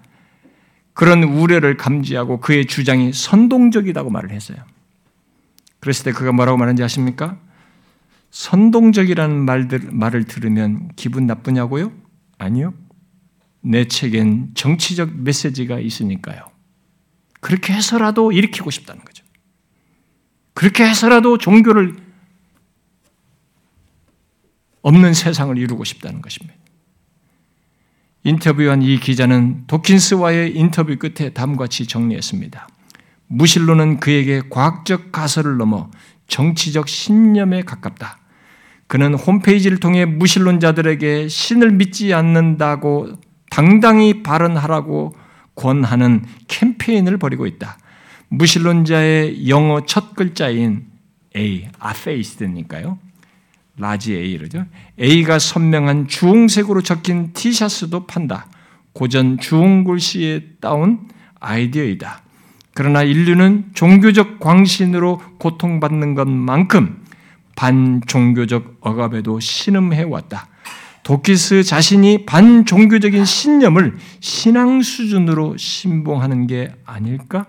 그런 1.00 1.24
우려를 1.24 1.78
감지하고 1.78 2.42
그의 2.42 2.66
주장이 2.66 3.14
선동적이라고 3.14 4.10
말을 4.10 4.32
했어요. 4.32 4.58
그랬을 5.80 6.04
때 6.04 6.12
그가 6.12 6.34
뭐라고 6.34 6.58
말하는지 6.58 6.84
아십니까? 6.84 7.40
선동적이라는 8.32 9.46
말들, 9.46 9.80
말을 9.94 10.26
들으면 10.26 10.90
기분 10.98 11.26
나쁘냐고요? 11.26 11.94
아니요. 12.38 12.74
내 13.62 13.86
책엔 13.86 14.56
정치적 14.56 15.22
메시지가 15.22 15.80
있으니까요. 15.80 16.52
그렇게 17.40 17.72
해서라도 17.72 18.34
일으키고 18.34 18.70
싶다는 18.70 19.06
거죠. 19.06 19.24
그렇게 20.54 20.84
해서라도 20.84 21.38
종교를 21.38 21.96
없는 24.82 25.14
세상을 25.14 25.58
이루고 25.58 25.86
싶다는 25.86 26.22
것입니다. 26.22 26.60
인터뷰한 28.24 28.82
이 28.82 29.00
기자는 29.00 29.64
도킨스와의 29.68 30.56
인터뷰 30.56 30.96
끝에 30.98 31.30
다음과 31.30 31.66
같이 31.66 31.88
정리했습니다. 31.88 32.68
무신론은 33.28 34.00
그에게 34.00 34.42
과학적 34.50 35.12
가설을 35.12 35.58
넘어 35.58 35.90
정치적 36.28 36.90
신념에 36.90 37.62
가깝다. 37.62 38.18
그는 38.88 39.14
홈페이지를 39.14 39.80
통해 39.80 40.06
무신론자들에게 40.06 41.28
신을 41.28 41.72
믿지 41.72 42.14
않는다고 42.14 43.14
당당히 43.50 44.24
발언하라고 44.24 45.16
권하는 45.56 46.26
캠페인을 46.48 47.18
벌이고 47.18 47.46
있다. 47.46 47.78
무신론자의 48.30 49.48
영어 49.50 49.86
첫 49.86 50.16
글자인 50.16 50.88
A, 51.36 51.68
atheist니까요. 51.80 52.98
large 53.80 54.14
A 54.16 54.38
죠 54.50 54.66
A가 55.00 55.40
선명한 55.40 56.08
주홍색으로 56.08 56.82
적힌 56.82 57.32
티셔츠도 57.34 58.06
판다. 58.06 58.48
고전 58.94 59.40
주홍 59.40 59.86
글씨에 59.86 60.56
따온 60.60 61.08
아이디어이다. 61.40 62.22
그러나 62.74 63.04
인류는 63.04 63.72
종교적 63.74 64.40
광신으로 64.40 65.22
고통받는 65.40 66.16
것만큼 66.16 67.06
반종교적 67.56 68.78
억압에도 68.82 69.40
신음해 69.40 70.04
왔다. 70.04 70.48
도키스 71.04 71.64
자신이 71.64 72.26
반종교적인 72.26 73.26
신념을 73.26 73.98
신앙 74.20 74.82
수준으로 74.82 75.58
신봉하는 75.58 76.48
게 76.48 76.72
아닐까? 76.86 77.48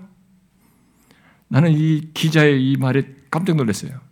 나는 1.49 1.72
이 1.72 2.11
기자의 2.14 2.62
이 2.62 2.76
말에 2.76 3.03
깜짝 3.31 3.57
놀랐어요. 3.57 4.10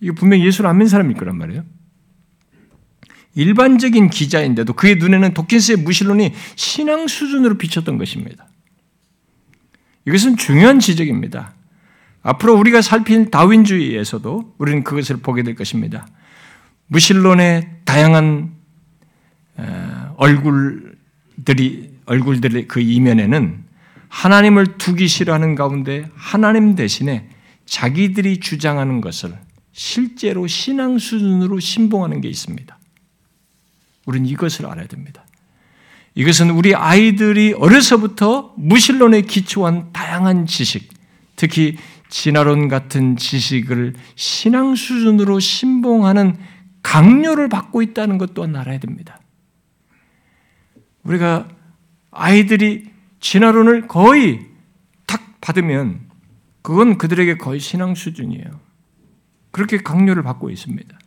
이거 0.00 0.14
분명히 0.14 0.46
예수를 0.46 0.68
안 0.68 0.76
믿는 0.76 0.88
사람일 0.88 1.16
거란 1.16 1.36
말이에요. 1.36 1.64
일반적인 3.34 4.10
기자인데도 4.10 4.72
그의 4.72 4.96
눈에는 4.96 5.34
도킨스의 5.34 5.78
무신론이 5.78 6.32
신앙 6.56 7.06
수준으로 7.06 7.58
비쳤던 7.58 7.98
것입니다. 7.98 8.46
이것은 10.06 10.36
중요한 10.36 10.80
지적입니다. 10.80 11.54
앞으로 12.22 12.56
우리가 12.58 12.82
살필 12.82 13.30
다윈주의에서도 13.30 14.54
우리는 14.58 14.84
그것을 14.84 15.18
보게 15.18 15.42
될 15.42 15.54
것입니다. 15.54 16.06
무신론의 16.88 17.68
다양한 17.84 18.52
어, 19.56 20.14
얼굴들이 20.16 21.90
얼굴들의 22.06 22.66
그 22.66 22.80
이면에는 22.80 23.64
하나님을 24.08 24.78
두기 24.78 25.06
싫어하는 25.06 25.54
가운데 25.54 26.08
하나님 26.14 26.74
대신에 26.74 27.28
자기들이 27.64 28.40
주장하는 28.40 29.00
것을 29.00 29.38
실제로 29.72 30.46
신앙 30.46 30.98
수준으로 30.98 31.60
신봉하는 31.60 32.20
게 32.20 32.28
있습니다. 32.28 32.78
우리는 34.06 34.28
이것을 34.28 34.66
알아야 34.66 34.86
됩니다. 34.86 35.24
이것은 36.14 36.50
우리 36.50 36.74
아이들이 36.74 37.52
어려서부터 37.52 38.54
무신론에 38.56 39.22
기초한 39.22 39.92
다양한 39.92 40.46
지식, 40.46 40.92
특히 41.36 41.76
진화론 42.08 42.68
같은 42.68 43.16
지식을 43.16 43.94
신앙 44.16 44.74
수준으로 44.74 45.38
신봉하는 45.38 46.36
강요를 46.82 47.48
받고 47.48 47.82
있다는 47.82 48.18
것 48.18 48.34
또한 48.34 48.56
알아야 48.56 48.78
됩니다. 48.78 49.20
우리가 51.04 51.48
아이들이 52.10 52.90
진화론을 53.20 53.86
거의 53.86 54.46
탁 55.06 55.40
받으면 55.40 56.00
그건 56.62 56.98
그들에게 56.98 57.36
거의 57.36 57.60
신앙 57.60 57.94
수준이에요. 57.94 58.69
그렇게 59.50 59.78
강요를 59.78 60.22
받고 60.22 60.50
있습니다. 60.50 60.98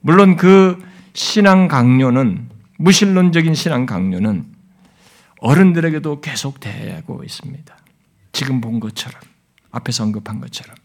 물론 0.00 0.36
그 0.36 0.82
신앙 1.12 1.68
강요는 1.68 2.48
무신론적인 2.78 3.54
신앙 3.54 3.86
강요는 3.86 4.46
어른들에게도 5.40 6.20
계속되고 6.20 7.24
있습니다. 7.24 7.76
지금 8.32 8.60
본 8.60 8.80
것처럼 8.80 9.20
앞에서 9.70 10.04
언급한 10.04 10.40
것처럼 10.40 10.76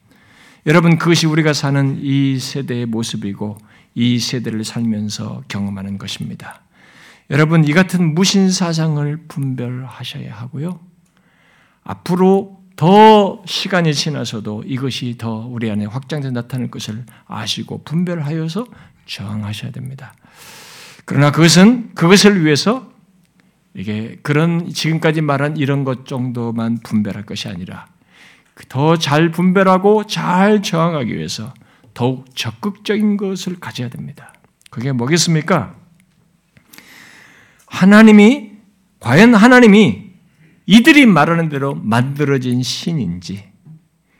여러분 0.65 0.97
그것이 0.97 1.27
우리가 1.27 1.53
사는 1.53 1.99
이 2.01 2.39
세대의 2.39 2.87
모습이고 2.87 3.57
이 3.93 4.19
세대를 4.19 4.63
살면서 4.63 5.43
경험하는 5.47 5.97
것입니다. 5.97 6.61
여러분 7.29 7.63
이 7.63 7.73
같은 7.73 8.13
무신 8.13 8.51
사상을 8.51 9.25
분별하셔야 9.27 10.33
하고요. 10.33 10.79
앞으로 11.83 12.64
더 12.75 13.41
시간이 13.45 13.93
지나서도 13.93 14.63
이것이 14.65 15.15
더 15.17 15.45
우리 15.47 15.71
안에 15.71 15.85
확장돼 15.85 16.31
나타날 16.31 16.69
것을 16.69 17.05
아시고 17.25 17.83
분별하여서 17.83 18.65
저항하셔야 19.05 19.71
됩니다. 19.71 20.13
그러나 21.05 21.31
그것은 21.31 21.93
그것을 21.93 22.43
위해서 22.43 22.91
이게 23.73 24.17
그런 24.23 24.69
지금까지 24.69 25.21
말한 25.21 25.57
이런 25.57 25.83
것 25.83 26.05
정도만 26.05 26.79
분별할 26.83 27.25
것이 27.25 27.47
아니라 27.47 27.87
더 28.69 28.97
잘 28.97 29.31
분별하고 29.31 30.05
잘 30.07 30.61
저항하기 30.61 31.15
위해서 31.15 31.53
더욱 31.93 32.25
적극적인 32.35 33.17
것을 33.17 33.59
가져야 33.59 33.89
됩니다. 33.89 34.33
그게 34.69 34.91
뭐겠습니까? 34.91 35.75
하나님이 37.67 38.51
과연 38.99 39.35
하나님이 39.35 40.04
이들이 40.65 41.05
말하는 41.05 41.49
대로 41.49 41.75
만들어진 41.75 42.63
신인지 42.63 43.43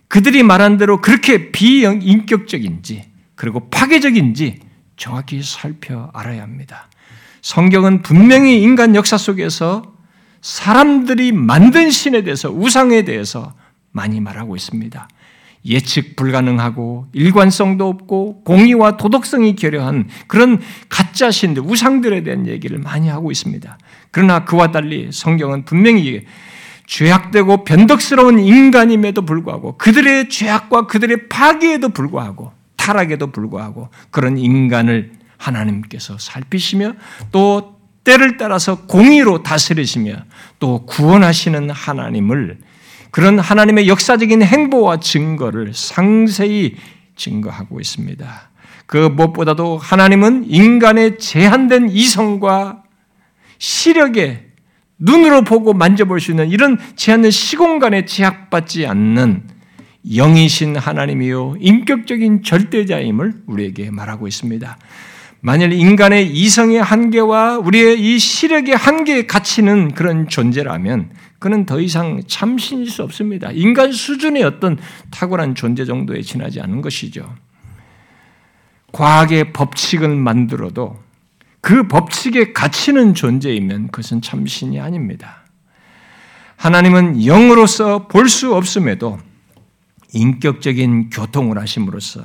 그들이 0.08 0.44
말한 0.44 0.78
대로 0.78 1.02
그렇게 1.02 1.52
비인격적인지 1.52 3.04
그리고 3.36 3.70
파괴적인지 3.70 4.60
정확히 4.98 5.42
살펴 5.44 6.10
알아야 6.14 6.42
합니다. 6.42 6.90
성경은 7.42 8.02
분명히 8.02 8.62
인간 8.62 8.96
역사 8.96 9.18
속에서 9.18 9.94
사람들이 10.42 11.32
만든 11.32 11.90
신에 11.90 12.24
대해서 12.24 12.50
우상에 12.50 13.04
대해서 13.04 13.54
많이 13.92 14.20
말하고 14.20 14.56
있습니다. 14.56 15.08
예측 15.66 16.16
불가능하고 16.16 17.08
일관성도 17.14 17.88
없고 17.88 18.44
공의와 18.44 18.98
도덕성이 18.98 19.56
결여한 19.56 20.08
그런 20.28 20.62
가짜 20.90 21.32
신들, 21.32 21.64
우상들에 21.64 22.24
대한 22.24 22.48
얘기를 22.48 22.78
많이 22.78 23.10
하고 23.10 23.32
있습니다. 23.32 23.78
그러나 24.12 24.46
그와 24.46 24.72
달리 24.72 25.10
성경은 25.12 25.66
분명히 25.66 26.26
죄악되고 26.88 27.64
변덕스러운 27.64 28.40
인간임에도 28.40 29.24
불구하고 29.24 29.78
그들의 29.78 30.30
죄악과 30.30 30.88
그들의 30.88 31.30
파괴에도 31.30 31.90
불구하고 31.90 32.52
타락에도 32.76 33.32
불구하고 33.32 33.90
그런 34.12 34.38
인간을 34.38 35.14
하나님께서 35.38 36.18
살피시며 36.20 36.94
또 37.32 37.76
때를 38.04 38.38
따라서 38.38 38.86
공의로 38.86 39.42
다스리시며 39.42 40.14
또 40.60 40.86
구원하시는 40.86 41.72
하나님을 41.72 42.60
그런 43.16 43.40
하나님의 43.40 43.88
역사적인 43.88 44.44
행보와 44.44 45.00
증거를 45.00 45.74
상세히 45.74 46.76
증거하고 47.16 47.80
있습니다. 47.80 48.50
그 48.88 48.98
무엇보다도 48.98 49.78
하나님은 49.78 50.44
인간의 50.50 51.18
제한된 51.18 51.92
이성과 51.92 52.84
시력에 53.58 54.48
눈으로 54.98 55.46
보고 55.46 55.72
만져볼 55.72 56.20
수 56.20 56.32
있는 56.32 56.50
이런 56.50 56.78
제한된 56.98 57.32
시공간에 57.32 58.04
제약받지 58.04 58.86
않는 58.86 59.44
영이신 60.14 60.76
하나님이요 60.76 61.56
인격적인 61.62 62.44
절대자임을 62.44 63.44
우리에게 63.48 63.92
말하고 63.92 64.28
있습니다. 64.28 64.78
만일 65.40 65.72
인간의 65.72 66.36
이성의 66.36 66.84
한계와 66.84 67.60
우리의 67.60 67.98
이 67.98 68.20
시력의 68.20 68.76
한계에 68.76 69.26
갇히는 69.26 69.94
그런 69.94 70.28
존재라면 70.28 71.12
그는 71.46 71.68
더 71.68 71.80
이상 71.80 72.24
참신일 72.26 72.90
수 72.90 73.04
없습니다. 73.04 73.52
인간 73.52 73.92
수준의 73.92 74.42
어떤 74.42 74.80
탁월한 75.12 75.54
존재 75.54 75.86
정도에 75.86 76.24
지나지 76.24 76.60
않은 76.60 76.82
것이죠. 76.82 77.36
과학의 78.92 79.54
법칙을 79.54 80.10
만들어도 80.16 80.98
그 81.62 81.88
법칙에 81.88 82.52
갇히는 82.52 83.14
존재이면 83.14 83.90
그것은 83.90 84.24
참신이 84.24 84.80
아닙니다. 84.80 85.44
하나님은 86.56 87.24
영으로서 87.24 88.08
볼 88.08 88.28
수 88.28 88.56
없음에도 88.56 89.20
인격적인 90.14 91.12
교통을 91.12 91.60
하심으로써 91.60 92.24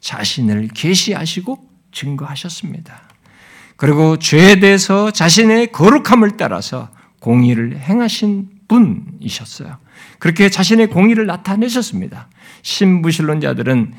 자신을 0.00 0.68
계시하시고 0.68 1.58
증거하셨습니다. 1.92 3.10
그리고 3.76 4.18
죄에 4.18 4.58
대해서 4.58 5.10
자신의 5.10 5.70
거룩함을 5.70 6.38
따라서 6.38 6.88
공의를 7.20 7.78
행하신 7.78 8.53
분이셨어요. 8.68 9.78
그렇게 10.18 10.48
자신의 10.48 10.88
공의를 10.88 11.26
나타내셨습니다. 11.26 12.28
신부신론자들은 12.62 13.92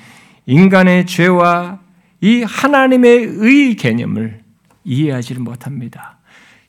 인간의 0.46 1.06
죄와 1.06 1.80
이 2.22 2.44
하나님의 2.44 3.26
의 3.38 3.76
개념을 3.76 4.42
이해하지를 4.84 5.42
못합니다. 5.42 6.18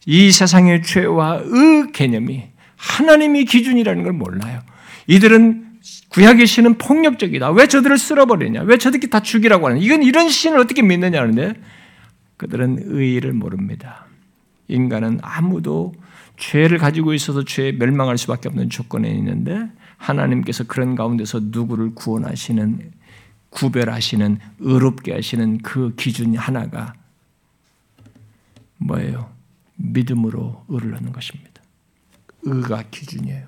이 0.07 0.31
세상의 0.31 0.83
죄와 0.83 1.41
의 1.43 1.93
개념이 1.93 2.45
하나님이 2.77 3.45
기준이라는 3.45 4.03
걸 4.03 4.13
몰라요. 4.13 4.61
이들은 5.07 5.67
구약의 6.09 6.47
신은 6.47 6.79
폭력적이다. 6.79 7.51
왜 7.51 7.67
저들을 7.67 7.99
쓸어버리냐? 7.99 8.63
왜 8.63 8.79
저들끼리 8.79 9.11
다 9.11 9.21
죽이라고 9.21 9.69
하냐? 9.69 9.79
이건 9.81 10.03
이런 10.03 10.29
신을 10.29 10.59
어떻게 10.59 10.83
믿느냐는데 10.83 11.55
그들은 12.37 12.79
의의를 12.87 13.33
모릅니다. 13.33 14.07
인간은 14.69 15.21
아무도 15.23 15.95
죄를 16.37 16.79
가지고 16.79 17.15
있어서 17.15 17.45
죄에 17.45 17.73
멸망할 17.73 18.19
수밖에 18.19 18.49
없는 18.49 18.71
조건에 18.71 19.11
있는데 19.11 19.71
하나님께서 19.97 20.65
그런 20.65 20.95
가운데서 20.95 21.41
누구를 21.45 21.95
구원하시는 21.95 22.93
구별하시는 23.51 24.39
의롭게 24.59 25.15
하시는 25.15 25.59
그 25.59 25.95
기준 25.97 26.37
하나가 26.37 26.95
뭐예요? 28.77 29.31
믿음으로 29.77 30.65
의를 30.69 30.95
얻는 30.95 31.13
것입니다. 31.13 31.63
의가 32.43 32.85
기준이에요. 32.91 33.47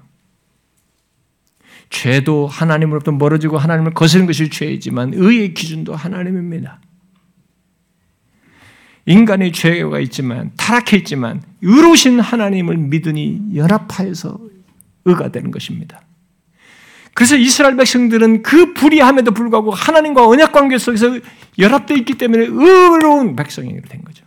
죄도 1.90 2.46
하나님으로부터 2.46 3.12
멀어지고 3.12 3.58
하나님을 3.58 3.94
거스는 3.94 4.26
것이 4.26 4.50
죄이지만 4.50 5.12
의의 5.14 5.54
기준도 5.54 5.94
하나님입니다. 5.94 6.80
인간의 9.08 9.52
죄가 9.52 10.00
있지만 10.00 10.52
타락해 10.58 10.98
있지만 10.98 11.42
의로우신 11.62 12.20
하나님을 12.20 12.76
믿으니 12.76 13.56
연합하여서 13.56 14.38
의가 15.06 15.32
되는 15.32 15.50
것입니다. 15.50 16.02
그래서 17.14 17.34
이스라엘 17.34 17.74
백성들은 17.76 18.42
그 18.42 18.74
불의함에도 18.74 19.32
불구하고 19.32 19.70
하나님과 19.70 20.28
언약 20.28 20.52
관계 20.52 20.76
속에서 20.76 21.18
연합되어 21.58 21.96
있기 21.96 22.18
때문에 22.18 22.44
의로운 22.48 23.34
백성이 23.34 23.80
된 23.80 24.04
거죠. 24.04 24.26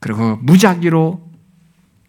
그리고 0.00 0.36
무작위로 0.36 1.30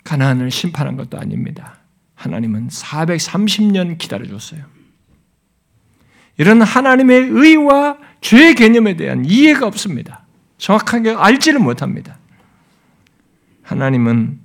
가나안을 0.04 0.52
심판한 0.52 0.98
것도 0.98 1.18
아닙니다. 1.18 1.78
하나님은 2.16 2.68
430년 2.68 3.98
기다려 3.98 4.28
줬어요. 4.28 4.66
이런 6.38 6.62
하나님의 6.62 7.30
의와 7.30 7.98
죄의 8.22 8.56
개념에 8.56 8.96
대한 8.96 9.26
이해가 9.26 9.68
없습니다. 9.68 10.26
정확하게 10.58 11.12
알지를 11.12 11.60
못합니다. 11.60 12.18
하나님은 13.64 14.40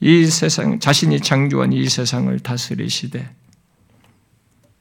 이 0.00 0.26
세상, 0.26 0.78
자신이 0.78 1.20
창조한 1.20 1.72
이 1.72 1.88
세상을 1.88 2.38
다스리시되 2.40 3.34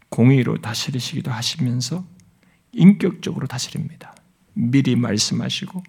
공의로 0.09 0.57
다스리시기도 0.57 1.31
하시면서 1.31 2.05
인격적으로 2.73 3.47
다스립니다. 3.47 4.13
미리 4.53 4.95
말씀하시고 4.95 5.81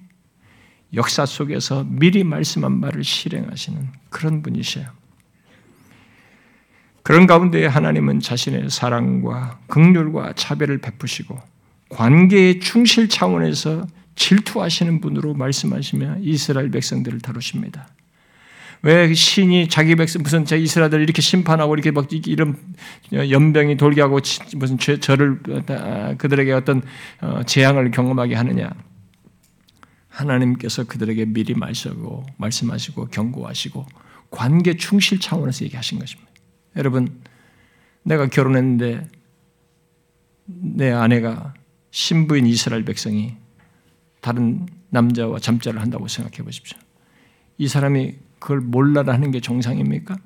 역사 0.95 1.27
속에서 1.27 1.85
미리 1.89 2.23
말씀한 2.23 2.79
말을 2.79 3.03
실행하시는 3.03 3.89
그런 4.11 4.43
분이셔요. 4.43 4.87
그런 7.03 7.27
가운데 7.27 7.67
하나님은 7.67 8.21
자신의 8.21 8.71
사랑과 8.71 9.59
극률과 9.67 10.35
차별을 10.35 10.79
베푸시고 10.79 11.39
관계의 11.95 12.59
충실 12.59 13.09
차원에서 13.09 13.87
질투하시는 14.17 15.01
분으로 15.01 15.35
말씀하시며 15.35 16.19
이스라엘 16.23 16.71
백성들을 16.71 17.21
다루십니다. 17.21 17.89
왜 18.83 19.15
신이 19.15 19.69
자기 19.69 19.95
백성 19.95 20.23
무슨 20.23 20.45
제 20.45 20.59
이스라엘을 20.59 21.01
이렇게 21.01 21.23
심판하고 21.23 21.73
이렇게 21.75 21.91
막 21.91 22.07
이런 22.13 22.57
연병이 23.13 23.77
돌게 23.77 24.03
하고 24.03 24.19
무슨 24.57 24.77
죄 24.79 24.99
저를 24.99 25.41
그들에게 26.19 26.53
어떤 26.53 26.83
어, 27.21 27.43
재앙을 27.45 27.91
경험하게 27.93 28.35
하느냐? 28.35 28.71
하나님께서 30.09 30.85
그들에게 30.85 31.25
미리 31.27 31.55
말씀하고 31.55 32.27
말씀하시고 32.37 33.07
경고하시고 33.07 33.87
관계 34.31 34.77
충실 34.77 35.19
차원에서 35.19 35.65
얘기하신 35.65 35.99
것입니다. 35.99 36.31
여러분, 36.77 37.21
내가 38.03 38.27
결혼했는데 38.27 39.09
내 40.47 40.91
아내가 40.91 41.55
신부인 41.95 42.45
이스라엘 42.45 42.85
백성이 42.85 43.37
다른 44.21 44.67
남자와 44.91 45.39
잠자를 45.39 45.81
한다고 45.81 46.09
생각해 46.09 46.39
보십시오. 46.39 46.77
이 47.57 47.69
사람이 47.69 48.17
그걸 48.41 48.61
몰라라는 48.61 49.31
게 49.31 49.39
정상입니까? 49.39 50.17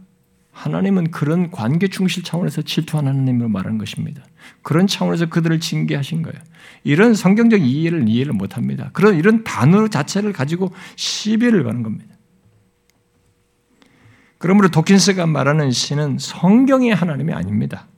하나님은 0.50 1.10
그런 1.10 1.50
관계 1.50 1.88
충실 1.88 2.22
차원에서 2.22 2.62
질투하는 2.62 3.12
하나님으로 3.12 3.50
말하는 3.50 3.76
것입니다. 3.76 4.24
그런 4.62 4.86
차원에서 4.86 5.26
그들을 5.26 5.60
징계하신 5.60 6.22
거예요. 6.22 6.40
이런 6.84 7.12
성경적 7.12 7.60
이해를 7.60 8.08
이해를 8.08 8.32
못 8.32 8.56
합니다. 8.56 8.88
그런 8.94 9.18
이런 9.18 9.44
단어 9.44 9.88
자체를 9.88 10.32
가지고 10.32 10.72
시비를 10.96 11.64
거는 11.64 11.82
겁니다. 11.82 12.16
그러므로 14.38 14.70
도킨스가 14.70 15.26
말하는 15.26 15.70
신은 15.70 16.16
성경의 16.18 16.94
하나님이 16.94 17.34
아닙니다. 17.34 17.88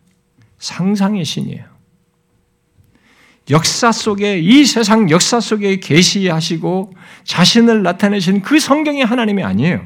상상의 0.58 1.24
신이에요. 1.24 1.79
역사 3.50 3.90
속에 3.92 4.38
이 4.38 4.64
세상 4.64 5.10
역사 5.10 5.40
속에 5.40 5.76
계시하시고 5.80 6.92
자신을 7.24 7.82
나타내신 7.82 8.42
그 8.42 8.60
성경의 8.60 9.04
하나님이 9.04 9.42
아니에요. 9.42 9.84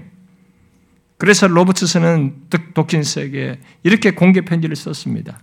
그래서 1.17 1.47
로버트스는 1.47 2.49
도킨스에게 2.75 3.61
이렇게 3.83 4.11
공개 4.11 4.43
편지를 4.43 4.77
썼습니다. 4.77 5.41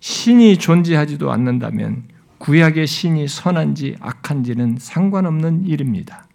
신이 0.00 0.58
존재하지도 0.58 1.30
않는다면 1.30 2.04
구약의 2.38 2.86
신이 2.86 3.28
선한지 3.28 3.96
악한지는 4.00 4.78
상관없는 4.80 5.66
일입니다. 5.66 6.26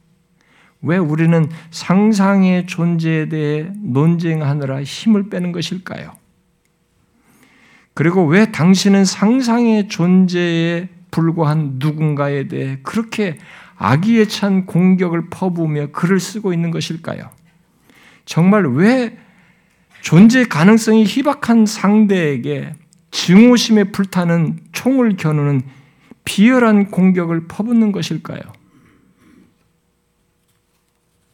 왜 0.81 0.97
우리는 0.97 1.49
상상의 1.71 2.67
존재에 2.67 3.29
대해 3.29 3.67
논쟁하느라 3.81 4.83
힘을 4.83 5.29
빼는 5.29 5.51
것일까요? 5.51 6.13
그리고 7.93 8.25
왜 8.25 8.51
당신은 8.51 9.05
상상의 9.05 9.87
존재에 9.89 10.87
불과한 11.17 11.77
누군가에 11.79 12.47
대해 12.47 12.77
그렇게 12.83 13.39
악의에 13.77 14.25
찬 14.25 14.67
공격을 14.67 15.29
퍼부으며 15.31 15.87
글을 15.87 16.19
쓰고 16.19 16.53
있는 16.53 16.69
것일까요? 16.69 17.31
정말 18.25 18.67
왜 18.67 19.17
존재 20.01 20.43
가능성이 20.45 21.05
희박한 21.05 21.65
상대에게 21.65 22.75
증오심에 23.09 23.85
불타는 23.85 24.59
총을 24.73 25.17
겨누는 25.17 25.61
비열한 26.23 26.91
공격을 26.91 27.47
퍼붓는 27.47 27.91
것일까요? 27.91 28.39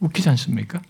웃기지 0.00 0.30
않습니까? 0.30 0.80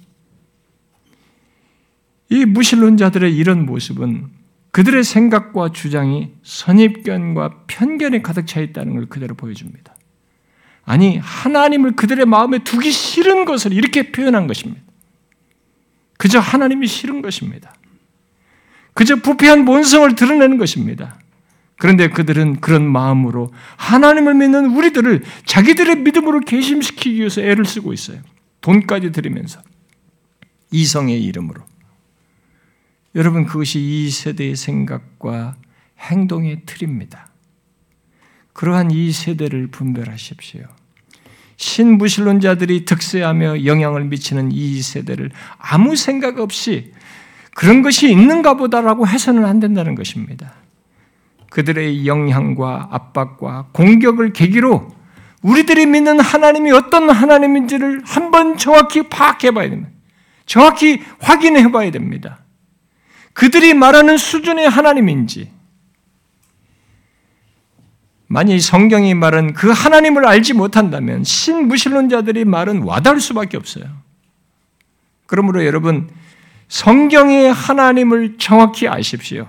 이 2.28 2.44
무신론자들의 2.44 3.36
이런 3.36 3.66
모습은 3.66 4.28
그들의 4.74 5.04
생각과 5.04 5.68
주장이 5.68 6.32
선입견과 6.42 7.66
편견에 7.68 8.22
가득 8.22 8.48
차 8.48 8.58
있다는 8.60 8.96
걸 8.96 9.06
그대로 9.06 9.36
보여줍니다. 9.36 9.94
아니, 10.82 11.16
하나님을 11.16 11.94
그들의 11.94 12.26
마음에 12.26 12.58
두기 12.58 12.90
싫은 12.90 13.44
것을 13.44 13.72
이렇게 13.72 14.10
표현한 14.10 14.48
것입니다. 14.48 14.82
그저 16.18 16.40
하나님이 16.40 16.88
싫은 16.88 17.22
것입니다. 17.22 17.72
그저 18.94 19.14
부패한 19.14 19.64
본성을 19.64 20.12
드러내는 20.16 20.58
것입니다. 20.58 21.20
그런데 21.78 22.10
그들은 22.10 22.60
그런 22.60 22.84
마음으로 22.84 23.52
하나님을 23.76 24.34
믿는 24.34 24.74
우리들을 24.74 25.22
자기들의 25.44 25.98
믿음으로 26.00 26.40
개심시키기 26.40 27.20
위해서 27.20 27.42
애를 27.42 27.64
쓰고 27.64 27.92
있어요. 27.92 28.18
돈까지 28.60 29.12
들이면서 29.12 29.62
이성의 30.72 31.22
이름으로. 31.22 31.62
여러분 33.14 33.46
그것이 33.46 33.78
이 33.80 34.10
세대의 34.10 34.56
생각과 34.56 35.54
행동의 35.98 36.62
틀입니다. 36.66 37.28
그러한 38.52 38.90
이 38.90 39.12
세대를 39.12 39.68
분별하십시오. 39.68 40.62
신무신론자들이 41.56 42.84
득세하며 42.84 43.64
영향을 43.64 44.04
미치는 44.04 44.50
이 44.52 44.82
세대를 44.82 45.30
아무 45.58 45.94
생각 45.94 46.40
없이 46.40 46.92
그런 47.54 47.82
것이 47.82 48.10
있는가 48.10 48.54
보다라고 48.54 49.06
해서는 49.06 49.44
안 49.44 49.60
된다는 49.60 49.94
것입니다. 49.94 50.54
그들의 51.50 52.06
영향과 52.06 52.88
압박과 52.90 53.68
공격을 53.72 54.32
계기로 54.32 54.88
우리들이 55.42 55.86
믿는 55.86 56.18
하나님이 56.18 56.72
어떤 56.72 57.10
하나님인지를 57.10 58.02
한번 58.04 58.56
정확히 58.56 59.08
파악해 59.08 59.52
봐야 59.52 59.70
됩니다. 59.70 59.90
정확히 60.46 61.02
확인해 61.20 61.70
봐야 61.70 61.90
됩니다. 61.92 62.43
그들이 63.34 63.74
말하는 63.74 64.16
수준의 64.16 64.68
하나님인지, 64.68 65.50
만약 68.26 68.58
성경이 68.58 69.14
말은 69.14 69.52
그 69.52 69.70
하나님을 69.70 70.26
알지 70.26 70.54
못한다면 70.54 71.22
신무신론자들이 71.24 72.44
말은 72.46 72.82
와닿을 72.82 73.20
수밖에 73.20 73.56
없어요. 73.56 73.84
그러므로 75.26 75.64
여러분, 75.66 76.08
성경의 76.68 77.52
하나님을 77.52 78.36
정확히 78.38 78.88
아십시오. 78.88 79.46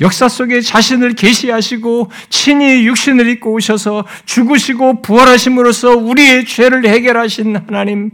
역사 0.00 0.28
속에 0.28 0.60
자신을 0.60 1.14
계시하시고 1.14 2.10
친히 2.28 2.84
육신을 2.86 3.28
입고 3.28 3.52
오셔서 3.52 4.04
죽으시고 4.24 5.02
부활하심으로써 5.02 5.90
우리의 5.90 6.46
죄를 6.46 6.86
해결하신 6.88 7.56
하나님, 7.56 8.10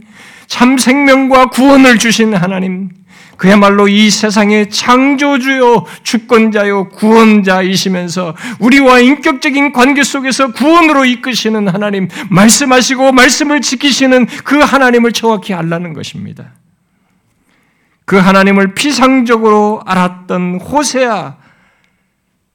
참 0.51 0.77
생명과 0.77 1.45
구원을 1.45 1.97
주신 1.97 2.35
하나님, 2.35 2.89
그야말로 3.37 3.87
이 3.87 4.09
세상의 4.09 4.69
창조주요, 4.69 5.85
주권자요, 6.03 6.89
구원자이시면서 6.89 8.35
우리와 8.59 8.99
인격적인 8.99 9.71
관계 9.71 10.03
속에서 10.03 10.51
구원으로 10.51 11.05
이끄시는 11.05 11.69
하나님, 11.69 12.09
말씀하시고 12.29 13.13
말씀을 13.13 13.61
지키시는 13.61 14.25
그 14.43 14.59
하나님을 14.59 15.13
정확히 15.13 15.53
알라는 15.53 15.93
것입니다. 15.93 16.51
그 18.03 18.17
하나님을 18.17 18.73
피상적으로 18.73 19.81
알았던 19.85 20.59
호세아 20.59 21.37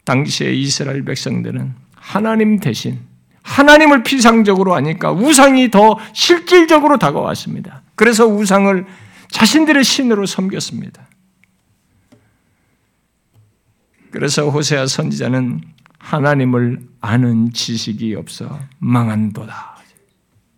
당시의 0.05 0.61
이스라엘 0.61 1.03
백성들은 1.03 1.73
하나님 1.95 2.61
대신 2.61 3.01
하나님을 3.41 4.03
피상적으로 4.03 4.75
하니까 4.75 5.13
우상이 5.13 5.71
더 5.71 5.99
실질적으로 6.13 6.99
다가왔습니다. 6.99 7.86
그래서 7.97 8.27
우상을 8.27 8.87
자신들의 9.31 9.83
신으로 9.83 10.27
섬겼습니다. 10.27 11.09
그래서 14.11 14.49
호세아 14.49 14.87
선지자는 14.87 15.61
하나님을 15.99 16.81
아는 17.01 17.53
지식이 17.53 18.15
없어 18.15 18.61
망한도다. 18.79 19.77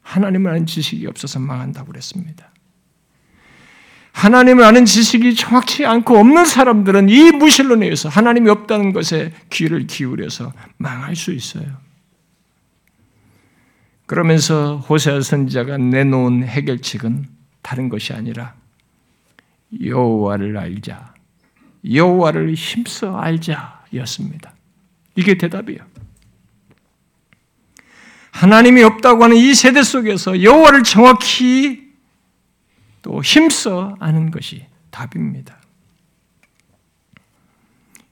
하나님을 0.02 0.50
아는 0.50 0.66
지식이 0.66 1.06
없어서 1.06 1.38
망한다고 1.38 1.88
그랬습니다. 1.88 2.50
하나님을 4.12 4.64
아는 4.64 4.84
지식이 4.84 5.34
정확치 5.34 5.86
않고 5.86 6.18
없는 6.18 6.44
사람들은 6.44 7.08
이 7.08 7.30
무신론에 7.32 7.86
의해서 7.86 8.08
하나님이 8.08 8.50
없다는 8.50 8.92
것에 8.92 9.32
귀를 9.50 9.86
기울여서 9.86 10.52
망할 10.76 11.14
수 11.14 11.32
있어요. 11.32 11.87
그러면서 14.08 14.78
호세아 14.78 15.20
선지자가 15.20 15.76
내놓은 15.76 16.42
해결책은 16.42 17.28
다른 17.60 17.90
것이 17.90 18.14
아니라 18.14 18.54
여호와를 19.84 20.56
알자. 20.56 21.12
여호와를 21.88 22.54
힘써 22.54 23.14
알자였습니다. 23.18 24.54
이게 25.14 25.36
대답이에요. 25.36 25.80
하나님이 28.30 28.82
없다고 28.82 29.24
하는 29.24 29.36
이 29.36 29.54
세대 29.54 29.82
속에서 29.82 30.42
여호와를 30.42 30.84
정확히 30.84 31.92
또 33.02 33.22
힘써 33.22 33.94
아는 34.00 34.30
것이 34.30 34.64
답입니다. 34.90 35.60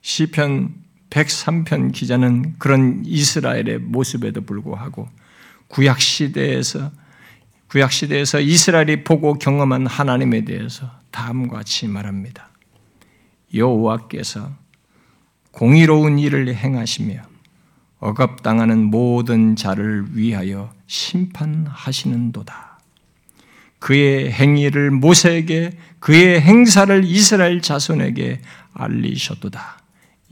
시편 0.01 0.75
103편 1.09 1.91
기자는 1.91 2.59
그런 2.59 3.01
이스라엘의 3.03 3.79
모습에도 3.79 4.41
불구하고 4.41 5.09
구약 5.67 5.99
시대에서 6.01 6.91
구약 7.67 7.91
시대에서 7.91 8.39
이스라엘이 8.39 9.03
보고 9.03 9.33
경험한 9.33 9.87
하나님에 9.87 10.45
대해서 10.45 10.89
다음과 11.11 11.57
같이 11.57 11.87
말합니다. 11.87 12.49
여호와께서 13.53 14.51
공의로운 15.51 16.19
일을 16.19 16.53
행하시며 16.55 17.21
억압당하는 17.99 18.83
모든 18.83 19.55
자를 19.55 20.05
위하여 20.15 20.71
심판하시는도다. 20.87 22.79
그의 23.79 24.31
행위를 24.31 24.91
모세에게 24.91 25.71
그의 25.99 26.41
행사를 26.41 27.03
이스라엘 27.03 27.61
자손에게 27.61 28.41
알리셨도다. 28.73 29.79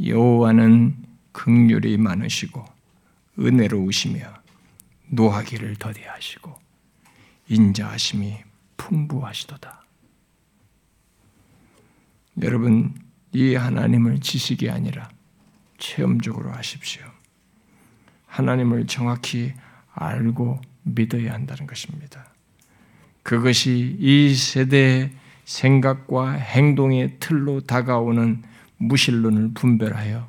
여호와는 0.03 0.95
극률이 1.31 1.97
많으시고 1.97 2.63
은혜로우시며 3.39 4.19
노하기를 5.15 5.75
더디하시고 5.77 6.53
인자하심이 7.47 8.37
풍부하시도다. 8.77 9.83
여러분 12.41 12.93
이 13.31 13.55
하나님을 13.55 14.19
지식이 14.19 14.69
아니라 14.69 15.09
체험적으로 15.77 16.51
아십시오. 16.53 17.03
하나님을 18.27 18.87
정확히 18.87 19.53
알고 19.93 20.61
믿어야 20.83 21.33
한다는 21.33 21.67
것입니다. 21.67 22.33
그것이 23.23 23.97
이 23.99 24.35
세대의 24.35 25.11
생각과 25.45 26.33
행동의 26.33 27.17
틀로 27.19 27.61
다가오는 27.61 28.43
무신론을 28.77 29.53
분별하여 29.53 30.27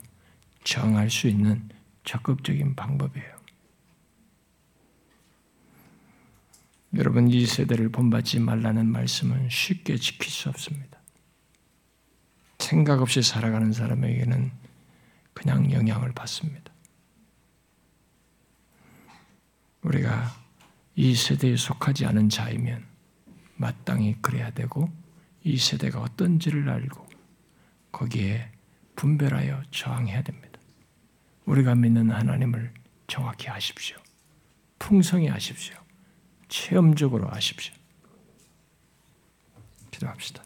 정할 0.62 1.10
수 1.10 1.26
있는 1.26 1.68
적극적인 2.04 2.76
방법이에요. 2.76 3.35
여러분, 6.96 7.28
이 7.28 7.44
세대를 7.44 7.90
본받지 7.90 8.40
말라는 8.40 8.86
말씀은 8.86 9.50
쉽게 9.50 9.96
지킬 9.98 10.30
수 10.30 10.48
없습니다. 10.48 10.98
생각 12.58 13.02
없이 13.02 13.22
살아가는 13.22 13.70
사람에게는 13.72 14.50
그냥 15.34 15.70
영향을 15.70 16.12
받습니다. 16.12 16.72
우리가 19.82 20.34
이 20.94 21.14
세대에 21.14 21.56
속하지 21.56 22.06
않은 22.06 22.30
자이면 22.30 22.82
마땅히 23.56 24.16
그래야 24.22 24.50
되고 24.50 24.90
이 25.44 25.58
세대가 25.58 26.00
어떤지를 26.00 26.68
알고 26.68 27.06
거기에 27.92 28.50
분별하여 28.96 29.62
저항해야 29.70 30.22
됩니다. 30.22 30.58
우리가 31.44 31.74
믿는 31.74 32.10
하나님을 32.10 32.72
정확히 33.06 33.48
아십시오. 33.48 33.98
풍성히 34.78 35.30
아십시오. 35.30 35.85
체험적으로 36.48 37.28
아십시오. 37.30 37.74
기도합시다. 39.90 40.45